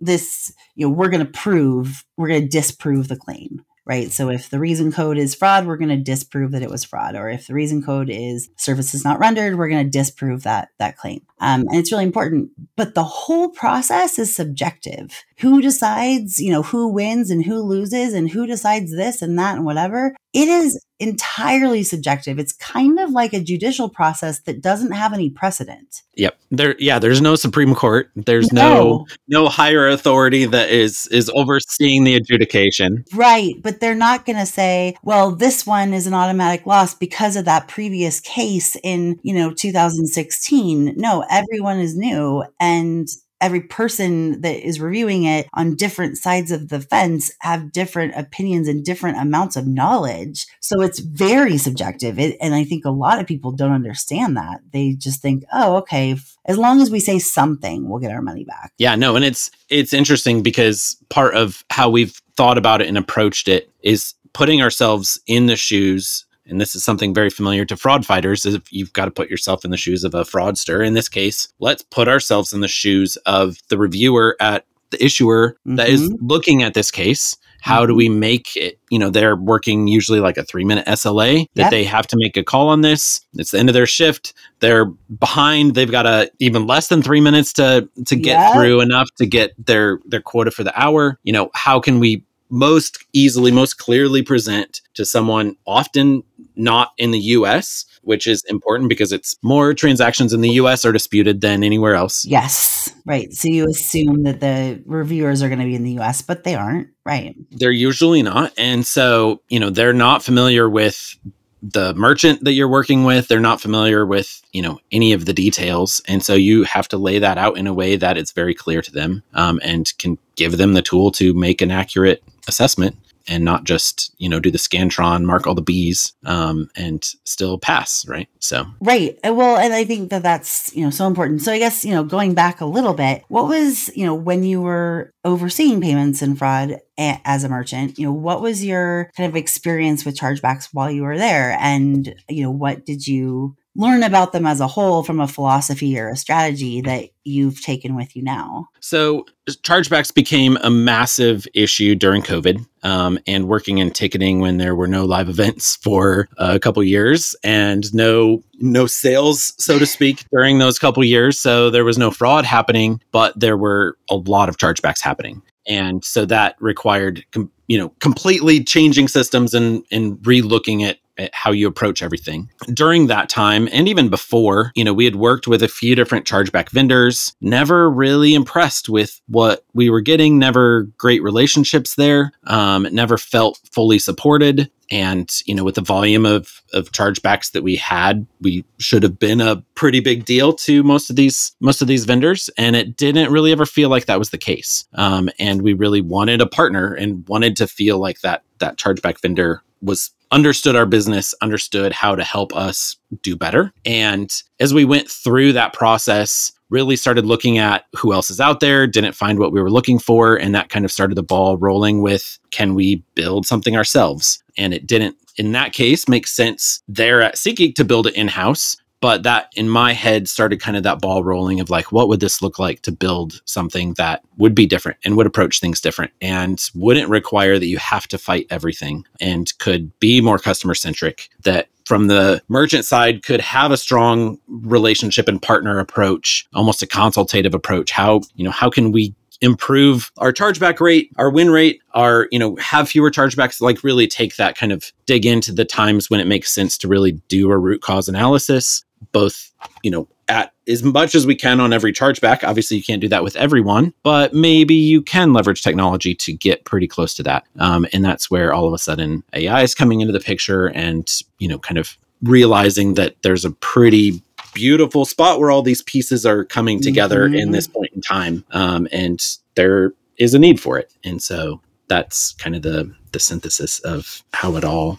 this, 0.00 0.52
you 0.74 0.86
know, 0.86 0.92
we're 0.92 1.10
going 1.10 1.24
to 1.24 1.32
prove, 1.32 2.04
we're 2.16 2.28
going 2.28 2.42
to 2.42 2.48
disprove 2.48 3.08
the 3.08 3.16
claim, 3.16 3.64
right? 3.86 4.10
So 4.10 4.30
if 4.30 4.48
the 4.50 4.58
reason 4.58 4.92
code 4.92 5.18
is 5.18 5.34
fraud, 5.34 5.66
we're 5.66 5.76
going 5.76 5.90
to 5.90 5.96
disprove 5.96 6.52
that 6.52 6.62
it 6.62 6.70
was 6.70 6.84
fraud. 6.84 7.16
Or 7.16 7.28
if 7.28 7.46
the 7.46 7.54
reason 7.54 7.82
code 7.82 8.08
is 8.08 8.48
service 8.56 8.94
is 8.94 9.04
not 9.04 9.18
rendered, 9.18 9.56
we're 9.56 9.68
going 9.68 9.84
to 9.84 9.90
disprove 9.90 10.42
that, 10.44 10.68
that 10.78 10.96
claim. 10.96 11.20
Um, 11.40 11.66
and 11.68 11.76
it's 11.76 11.92
really 11.92 12.04
important. 12.04 12.50
But 12.76 12.94
the 12.94 13.04
whole 13.04 13.48
process 13.48 14.18
is 14.18 14.34
subjective. 14.34 15.22
Who 15.40 15.60
decides, 15.60 16.40
you 16.40 16.52
know, 16.52 16.62
who 16.62 16.88
wins 16.88 17.30
and 17.30 17.44
who 17.44 17.60
loses 17.62 18.14
and 18.14 18.30
who 18.30 18.46
decides 18.46 18.94
this 18.94 19.22
and 19.22 19.38
that 19.38 19.56
and 19.56 19.64
whatever? 19.64 20.14
It 20.32 20.48
is 20.48 20.80
entirely 21.00 21.82
subjective. 21.82 22.38
It's 22.38 22.52
kind 22.52 23.00
of 23.00 23.10
like 23.10 23.32
a 23.32 23.40
judicial 23.40 23.88
process 23.88 24.40
that 24.40 24.60
doesn't 24.60 24.92
have 24.92 25.12
any 25.12 25.30
precedent. 25.30 26.02
Yep. 26.14 26.38
There 26.50 26.76
yeah, 26.78 26.98
there's 26.98 27.20
no 27.20 27.34
Supreme 27.36 27.74
Court. 27.74 28.10
There's 28.14 28.52
no 28.52 28.60
no, 28.60 29.06
no 29.28 29.48
higher 29.48 29.88
authority 29.88 30.44
that 30.44 30.70
is 30.70 31.06
is 31.08 31.30
overseeing 31.30 32.04
the 32.04 32.14
adjudication. 32.14 33.04
Right, 33.14 33.54
but 33.62 33.80
they're 33.80 33.94
not 33.94 34.26
going 34.26 34.38
to 34.38 34.46
say, 34.46 34.96
well, 35.02 35.34
this 35.34 35.66
one 35.66 35.94
is 35.94 36.06
an 36.06 36.14
automatic 36.14 36.66
loss 36.66 36.94
because 36.94 37.36
of 37.36 37.46
that 37.46 37.68
previous 37.68 38.20
case 38.20 38.76
in, 38.82 39.18
you 39.22 39.34
know, 39.34 39.52
2016. 39.52 40.94
No, 40.96 41.24
everyone 41.30 41.78
is 41.78 41.96
new 41.96 42.44
and 42.58 43.08
every 43.40 43.60
person 43.60 44.40
that 44.42 44.66
is 44.66 44.80
reviewing 44.80 45.24
it 45.24 45.48
on 45.54 45.74
different 45.74 46.16
sides 46.18 46.50
of 46.50 46.68
the 46.68 46.80
fence 46.80 47.30
have 47.40 47.72
different 47.72 48.14
opinions 48.16 48.68
and 48.68 48.84
different 48.84 49.18
amounts 49.18 49.56
of 49.56 49.66
knowledge. 49.66 50.46
So 50.60 50.80
it's 50.82 51.00
very 51.00 51.58
subjective. 51.58 52.18
It, 52.18 52.36
and 52.40 52.54
I 52.54 52.64
think 52.64 52.84
a 52.84 52.90
lot 52.90 53.18
of 53.18 53.26
people 53.26 53.52
don't 53.52 53.72
understand 53.72 54.36
that. 54.36 54.60
They 54.72 54.92
just 54.92 55.22
think, 55.22 55.44
oh, 55.52 55.76
okay, 55.78 56.16
as 56.46 56.58
long 56.58 56.80
as 56.80 56.90
we 56.90 57.00
say 57.00 57.18
something, 57.18 57.88
we'll 57.88 58.00
get 58.00 58.12
our 58.12 58.22
money 58.22 58.44
back. 58.44 58.72
Yeah, 58.78 58.94
no, 58.94 59.16
and 59.16 59.24
it's 59.24 59.50
it's 59.68 59.92
interesting 59.92 60.42
because 60.42 60.96
part 61.08 61.34
of 61.34 61.64
how 61.70 61.90
we've 61.90 62.20
thought 62.36 62.58
about 62.58 62.80
it 62.80 62.88
and 62.88 62.98
approached 62.98 63.48
it 63.48 63.70
is 63.82 64.14
putting 64.32 64.62
ourselves 64.62 65.20
in 65.26 65.46
the 65.46 65.56
shoes 65.56 66.24
and 66.50 66.60
this 66.60 66.74
is 66.74 66.84
something 66.84 67.14
very 67.14 67.30
familiar 67.30 67.64
to 67.64 67.76
fraud 67.76 68.04
fighters 68.04 68.44
is 68.44 68.54
if 68.54 68.72
you've 68.72 68.92
got 68.92 69.06
to 69.06 69.10
put 69.10 69.30
yourself 69.30 69.64
in 69.64 69.70
the 69.70 69.76
shoes 69.76 70.04
of 70.04 70.14
a 70.14 70.22
fraudster 70.22 70.84
in 70.86 70.94
this 70.94 71.08
case 71.08 71.48
let's 71.58 71.82
put 71.82 72.08
ourselves 72.08 72.52
in 72.52 72.60
the 72.60 72.68
shoes 72.68 73.16
of 73.26 73.56
the 73.68 73.78
reviewer 73.78 74.36
at 74.40 74.64
the 74.90 75.02
issuer 75.04 75.56
mm-hmm. 75.66 75.76
that 75.76 75.88
is 75.88 76.02
mm-hmm. 76.02 76.26
looking 76.26 76.62
at 76.62 76.74
this 76.74 76.90
case 76.90 77.36
how 77.62 77.84
do 77.84 77.94
we 77.94 78.08
mm-hmm. 78.08 78.20
make 78.20 78.56
it 78.56 78.78
you 78.90 78.98
know 78.98 79.10
they're 79.10 79.36
working 79.36 79.86
usually 79.86 80.20
like 80.20 80.36
a 80.36 80.44
three 80.44 80.64
minute 80.64 80.86
sla 80.86 81.46
that 81.54 81.62
yep. 81.62 81.70
they 81.70 81.84
have 81.84 82.06
to 82.06 82.16
make 82.18 82.36
a 82.36 82.42
call 82.42 82.68
on 82.68 82.80
this 82.80 83.20
it's 83.34 83.52
the 83.52 83.58
end 83.58 83.68
of 83.68 83.74
their 83.74 83.86
shift 83.86 84.32
they're 84.60 84.86
behind 84.86 85.74
they've 85.74 85.90
got 85.90 86.06
a 86.06 86.30
even 86.38 86.66
less 86.66 86.88
than 86.88 87.02
three 87.02 87.20
minutes 87.20 87.52
to 87.52 87.88
to 88.06 88.16
get 88.16 88.38
yep. 88.38 88.52
through 88.54 88.80
enough 88.80 89.08
to 89.16 89.26
get 89.26 89.52
their 89.64 90.00
their 90.06 90.22
quota 90.22 90.50
for 90.50 90.64
the 90.64 90.80
hour 90.80 91.18
you 91.22 91.32
know 91.32 91.50
how 91.54 91.80
can 91.80 92.00
we 92.00 92.24
most 92.50 93.04
easily, 93.12 93.50
most 93.50 93.78
clearly 93.78 94.22
present 94.22 94.80
to 94.94 95.04
someone 95.04 95.56
often 95.66 96.22
not 96.56 96.92
in 96.98 97.10
the 97.10 97.18
US, 97.18 97.86
which 98.02 98.26
is 98.26 98.44
important 98.48 98.88
because 98.88 99.12
it's 99.12 99.36
more 99.42 99.72
transactions 99.72 100.32
in 100.32 100.40
the 100.40 100.50
US 100.50 100.84
are 100.84 100.92
disputed 100.92 101.40
than 101.40 101.62
anywhere 101.62 101.94
else. 101.94 102.24
Yes, 102.24 102.92
right. 103.06 103.32
So 103.32 103.48
you 103.48 103.68
assume 103.68 104.24
that 104.24 104.40
the 104.40 104.82
reviewers 104.86 105.42
are 105.42 105.48
going 105.48 105.60
to 105.60 105.64
be 105.64 105.74
in 105.74 105.84
the 105.84 105.98
US, 106.00 106.22
but 106.22 106.44
they 106.44 106.54
aren't, 106.54 106.88
right? 107.04 107.34
They're 107.50 107.72
usually 107.72 108.22
not. 108.22 108.52
And 108.58 108.84
so, 108.84 109.42
you 109.48 109.60
know, 109.60 109.70
they're 109.70 109.92
not 109.92 110.22
familiar 110.22 110.68
with 110.68 111.16
the 111.62 111.94
merchant 111.94 112.42
that 112.44 112.52
you're 112.52 112.68
working 112.68 113.04
with 113.04 113.28
they're 113.28 113.38
not 113.40 113.60
familiar 113.60 114.06
with 114.06 114.42
you 114.52 114.62
know 114.62 114.78
any 114.92 115.12
of 115.12 115.26
the 115.26 115.32
details. 115.32 116.00
And 116.08 116.22
so 116.22 116.34
you 116.34 116.64
have 116.64 116.88
to 116.88 116.96
lay 116.96 117.18
that 117.18 117.38
out 117.38 117.58
in 117.58 117.66
a 117.66 117.74
way 117.74 117.96
that 117.96 118.16
it's 118.16 118.32
very 118.32 118.54
clear 118.54 118.82
to 118.82 118.92
them 118.92 119.22
um, 119.34 119.60
and 119.62 119.92
can 119.98 120.18
give 120.36 120.56
them 120.56 120.72
the 120.72 120.82
tool 120.82 121.10
to 121.12 121.34
make 121.34 121.60
an 121.60 121.70
accurate 121.70 122.22
assessment 122.48 122.96
and 123.30 123.44
not 123.44 123.64
just 123.64 124.12
you 124.18 124.28
know 124.28 124.40
do 124.40 124.50
the 124.50 124.58
scantron 124.58 125.24
mark 125.24 125.46
all 125.46 125.54
the 125.54 125.62
b's 125.62 126.12
um, 126.26 126.68
and 126.76 127.14
still 127.24 127.58
pass 127.58 128.06
right? 128.06 128.28
So. 128.40 128.66
Right. 128.80 129.18
Well 129.24 129.56
and 129.56 129.72
i 129.72 129.84
think 129.84 130.10
that 130.10 130.22
that's 130.22 130.74
you 130.74 130.84
know 130.84 130.90
so 130.90 131.06
important. 131.06 131.42
So 131.42 131.52
i 131.52 131.58
guess 131.58 131.84
you 131.84 131.92
know 131.92 132.04
going 132.04 132.34
back 132.34 132.60
a 132.60 132.66
little 132.66 132.94
bit 132.94 133.24
what 133.28 133.48
was 133.48 133.94
you 133.96 134.04
know 134.04 134.14
when 134.14 134.42
you 134.42 134.60
were 134.60 135.12
overseeing 135.24 135.80
payments 135.80 136.22
and 136.22 136.38
fraud 136.38 136.80
as 136.98 137.44
a 137.44 137.48
merchant 137.48 137.98
you 137.98 138.04
know 138.04 138.12
what 138.12 138.42
was 138.42 138.64
your 138.64 139.10
kind 139.16 139.28
of 139.28 139.36
experience 139.36 140.04
with 140.04 140.16
chargebacks 140.16 140.68
while 140.72 140.90
you 140.90 141.02
were 141.02 141.18
there? 141.18 141.56
And 141.60 142.14
you 142.28 142.42
know 142.42 142.50
what 142.50 142.84
did 142.84 143.06
you 143.06 143.56
learn 143.76 144.02
about 144.02 144.32
them 144.32 144.46
as 144.46 144.60
a 144.60 144.66
whole 144.66 145.02
from 145.02 145.20
a 145.20 145.28
philosophy 145.28 145.98
or 145.98 146.08
a 146.08 146.16
strategy 146.16 146.80
that 146.80 147.10
you've 147.24 147.62
taken 147.62 147.94
with 147.94 148.16
you 148.16 148.22
now? 148.22 148.66
So, 148.80 149.26
chargebacks 149.48 150.12
became 150.12 150.56
a 150.62 150.70
massive 150.70 151.46
issue 151.54 151.94
during 151.94 152.22
COVID 152.22 152.66
um, 152.82 153.18
and 153.26 153.48
working 153.48 153.78
in 153.78 153.90
ticketing 153.90 154.40
when 154.40 154.58
there 154.58 154.74
were 154.74 154.86
no 154.86 155.04
live 155.04 155.28
events 155.28 155.76
for 155.82 156.28
a 156.38 156.58
couple 156.58 156.82
years 156.82 157.34
and 157.44 157.92
no 157.94 158.42
no 158.62 158.86
sales, 158.86 159.54
so 159.62 159.78
to 159.78 159.86
speak, 159.86 160.24
during 160.32 160.58
those 160.58 160.78
couple 160.78 161.02
years. 161.02 161.40
So 161.40 161.70
there 161.70 161.84
was 161.84 161.98
no 161.98 162.10
fraud 162.10 162.44
happening, 162.44 163.00
but 163.12 163.38
there 163.38 163.56
were 163.56 163.96
a 164.10 164.16
lot 164.16 164.48
of 164.48 164.58
chargebacks 164.58 165.00
happening. 165.00 165.42
And 165.66 166.04
so 166.04 166.24
that 166.26 166.56
required, 166.58 167.24
com- 167.32 167.50
you 167.68 167.78
know, 167.78 167.90
completely 168.00 168.64
changing 168.64 169.08
systems 169.08 169.54
and 169.54 169.84
and 169.90 170.18
relooking 170.18 170.82
at 170.82 170.98
how 171.32 171.50
you 171.50 171.66
approach 171.66 172.02
everything. 172.02 172.50
During 172.72 173.08
that 173.08 173.28
time, 173.28 173.68
and 173.72 173.88
even 173.88 174.08
before, 174.08 174.72
you 174.74 174.84
know, 174.84 174.94
we 174.94 175.04
had 175.04 175.16
worked 175.16 175.46
with 175.46 175.62
a 175.62 175.68
few 175.68 175.94
different 175.94 176.26
chargeback 176.26 176.70
vendors, 176.70 177.34
never 177.40 177.90
really 177.90 178.34
impressed 178.34 178.88
with 178.88 179.20
what 179.26 179.64
we 179.74 179.90
were 179.90 180.00
getting, 180.00 180.38
never 180.38 180.84
great 180.98 181.22
relationships 181.22 181.94
there, 181.96 182.32
um, 182.46 182.86
never 182.90 183.18
felt 183.18 183.60
fully 183.72 183.98
supported. 183.98 184.70
And, 184.92 185.30
you 185.46 185.54
know, 185.54 185.62
with 185.62 185.76
the 185.76 185.82
volume 185.82 186.26
of, 186.26 186.62
of 186.72 186.90
chargebacks 186.90 187.52
that 187.52 187.62
we 187.62 187.76
had, 187.76 188.26
we 188.40 188.64
should 188.78 189.04
have 189.04 189.20
been 189.20 189.40
a 189.40 189.62
pretty 189.76 190.00
big 190.00 190.24
deal 190.24 190.52
to 190.54 190.82
most 190.82 191.10
of 191.10 191.16
these, 191.16 191.54
most 191.60 191.80
of 191.80 191.86
these 191.86 192.06
vendors. 192.06 192.50
And 192.58 192.74
it 192.74 192.96
didn't 192.96 193.30
really 193.30 193.52
ever 193.52 193.66
feel 193.66 193.88
like 193.88 194.06
that 194.06 194.18
was 194.18 194.30
the 194.30 194.38
case. 194.38 194.86
Um, 194.94 195.30
and 195.38 195.62
we 195.62 195.74
really 195.74 196.00
wanted 196.00 196.40
a 196.40 196.46
partner 196.46 196.92
and 196.92 197.26
wanted 197.28 197.54
to 197.56 197.68
feel 197.68 198.00
like 198.00 198.20
that, 198.22 198.42
that 198.58 198.78
chargeback 198.78 199.20
vendor 199.20 199.62
was 199.80 200.10
understood 200.30 200.76
our 200.76 200.86
business, 200.86 201.34
understood 201.42 201.92
how 201.92 202.14
to 202.14 202.22
help 202.22 202.54
us 202.54 202.96
do 203.22 203.36
better. 203.36 203.72
And 203.84 204.30
as 204.60 204.72
we 204.72 204.84
went 204.84 205.10
through 205.10 205.54
that 205.54 205.72
process, 205.72 206.52
really 206.70 206.94
started 206.94 207.26
looking 207.26 207.58
at 207.58 207.84
who 207.96 208.12
else 208.12 208.30
is 208.30 208.40
out 208.40 208.60
there, 208.60 208.86
didn't 208.86 209.14
find 209.14 209.38
what 209.38 209.52
we 209.52 209.60
were 209.60 209.70
looking 209.70 209.98
for. 209.98 210.36
And 210.36 210.54
that 210.54 210.68
kind 210.68 210.84
of 210.84 210.92
started 210.92 211.16
the 211.16 211.22
ball 211.22 211.58
rolling 211.58 212.00
with 212.00 212.38
can 212.52 212.74
we 212.74 213.02
build 213.14 213.44
something 213.44 213.76
ourselves? 213.76 214.42
And 214.56 214.72
it 214.72 214.86
didn't, 214.86 215.16
in 215.36 215.52
that 215.52 215.72
case, 215.72 216.08
make 216.08 216.26
sense 216.26 216.80
there 216.86 217.22
at 217.22 217.34
SeatGeek 217.34 217.74
to 217.74 217.84
build 217.84 218.06
it 218.06 218.14
in 218.14 218.28
house 218.28 218.76
but 219.00 219.22
that 219.22 219.50
in 219.56 219.68
my 219.68 219.92
head 219.92 220.28
started 220.28 220.60
kind 220.60 220.76
of 220.76 220.82
that 220.82 221.00
ball 221.00 221.24
rolling 221.24 221.60
of 221.60 221.70
like, 221.70 221.92
what 221.92 222.08
would 222.08 222.20
this 222.20 222.42
look 222.42 222.58
like 222.58 222.82
to 222.82 222.92
build 222.92 223.40
something 223.44 223.94
that 223.94 224.22
would 224.36 224.54
be 224.54 224.66
different 224.66 224.98
and 225.04 225.16
would 225.16 225.26
approach 225.26 225.60
things 225.60 225.80
different 225.80 226.12
and 226.20 226.70
wouldn't 226.74 227.08
require 227.08 227.58
that 227.58 227.66
you 227.66 227.78
have 227.78 228.06
to 228.08 228.18
fight 228.18 228.46
everything 228.50 229.04
and 229.20 229.56
could 229.58 229.98
be 230.00 230.20
more 230.20 230.38
customer 230.38 230.74
centric 230.74 231.28
that 231.44 231.68
from 231.86 232.06
the 232.06 232.40
merchant 232.48 232.84
side 232.84 233.24
could 233.24 233.40
have 233.40 233.72
a 233.72 233.76
strong 233.76 234.38
relationship 234.48 235.26
and 235.26 235.42
partner 235.42 235.78
approach 235.78 236.46
almost 236.54 236.82
a 236.82 236.86
consultative 236.86 237.54
approach. 237.54 237.90
How 237.90 238.20
you 238.34 238.44
know 238.44 238.52
how 238.52 238.70
can 238.70 238.92
we 238.92 239.14
improve 239.40 240.12
our 240.18 240.32
chargeback 240.32 240.80
rate, 240.80 241.10
our 241.16 241.30
win 241.30 241.50
rate, 241.50 241.80
our, 241.94 242.28
you 242.30 242.38
know, 242.38 242.56
have 242.56 242.88
fewer 242.88 243.10
chargebacks, 243.10 243.60
like 243.60 243.82
really 243.82 244.06
take 244.06 244.36
that 244.36 244.56
kind 244.56 244.70
of 244.70 244.92
dig 245.06 245.24
into 245.24 245.50
the 245.52 245.64
times 245.64 246.10
when 246.10 246.20
it 246.20 246.26
makes 246.26 246.52
sense 246.52 246.76
to 246.78 246.88
really 246.88 247.12
do 247.28 247.50
a 247.50 247.58
root 247.58 247.80
cause 247.80 248.08
analysis, 248.08 248.84
both, 249.12 249.50
you 249.82 249.90
know, 249.90 250.08
at 250.28 250.52
as 250.68 250.82
much 250.82 251.14
as 251.14 251.26
we 251.26 251.34
can 251.34 251.60
on 251.60 251.72
every 251.72 251.92
chargeback. 251.92 252.44
Obviously, 252.44 252.76
you 252.76 252.82
can't 252.82 253.00
do 253.00 253.08
that 253.08 253.24
with 253.24 253.36
everyone, 253.36 253.92
but 254.02 254.32
maybe 254.32 254.74
you 254.74 255.02
can 255.02 255.32
leverage 255.32 255.62
technology 255.62 256.14
to 256.14 256.32
get 256.32 256.64
pretty 256.64 256.86
close 256.86 257.14
to 257.14 257.22
that. 257.24 257.44
Um, 257.58 257.86
and 257.92 258.04
that's 258.04 258.30
where 258.30 258.52
all 258.52 258.66
of 258.66 258.72
a 258.72 258.78
sudden 258.78 259.24
AI 259.32 259.62
is 259.62 259.74
coming 259.74 260.00
into 260.00 260.12
the 260.12 260.20
picture 260.20 260.68
and, 260.68 261.10
you 261.38 261.48
know, 261.48 261.58
kind 261.58 261.78
of 261.78 261.96
realizing 262.22 262.94
that 262.94 263.16
there's 263.22 263.44
a 263.44 263.50
pretty 263.50 264.22
beautiful 264.54 265.04
spot 265.04 265.38
where 265.38 265.50
all 265.50 265.62
these 265.62 265.82
pieces 265.82 266.26
are 266.26 266.44
coming 266.44 266.80
together 266.80 267.26
mm-hmm. 267.26 267.36
in 267.36 267.50
this 267.52 267.66
point 267.66 267.90
in 267.94 268.00
time 268.00 268.44
um, 268.50 268.88
and 268.92 269.36
there 269.54 269.92
is 270.18 270.34
a 270.34 270.38
need 270.38 270.60
for 270.60 270.78
it 270.78 270.92
and 271.04 271.22
so 271.22 271.60
that's 271.88 272.32
kind 272.34 272.56
of 272.56 272.62
the 272.62 272.92
the 273.12 273.20
synthesis 273.20 273.78
of 273.80 274.22
how 274.32 274.56
it 274.56 274.64
all 274.64 274.98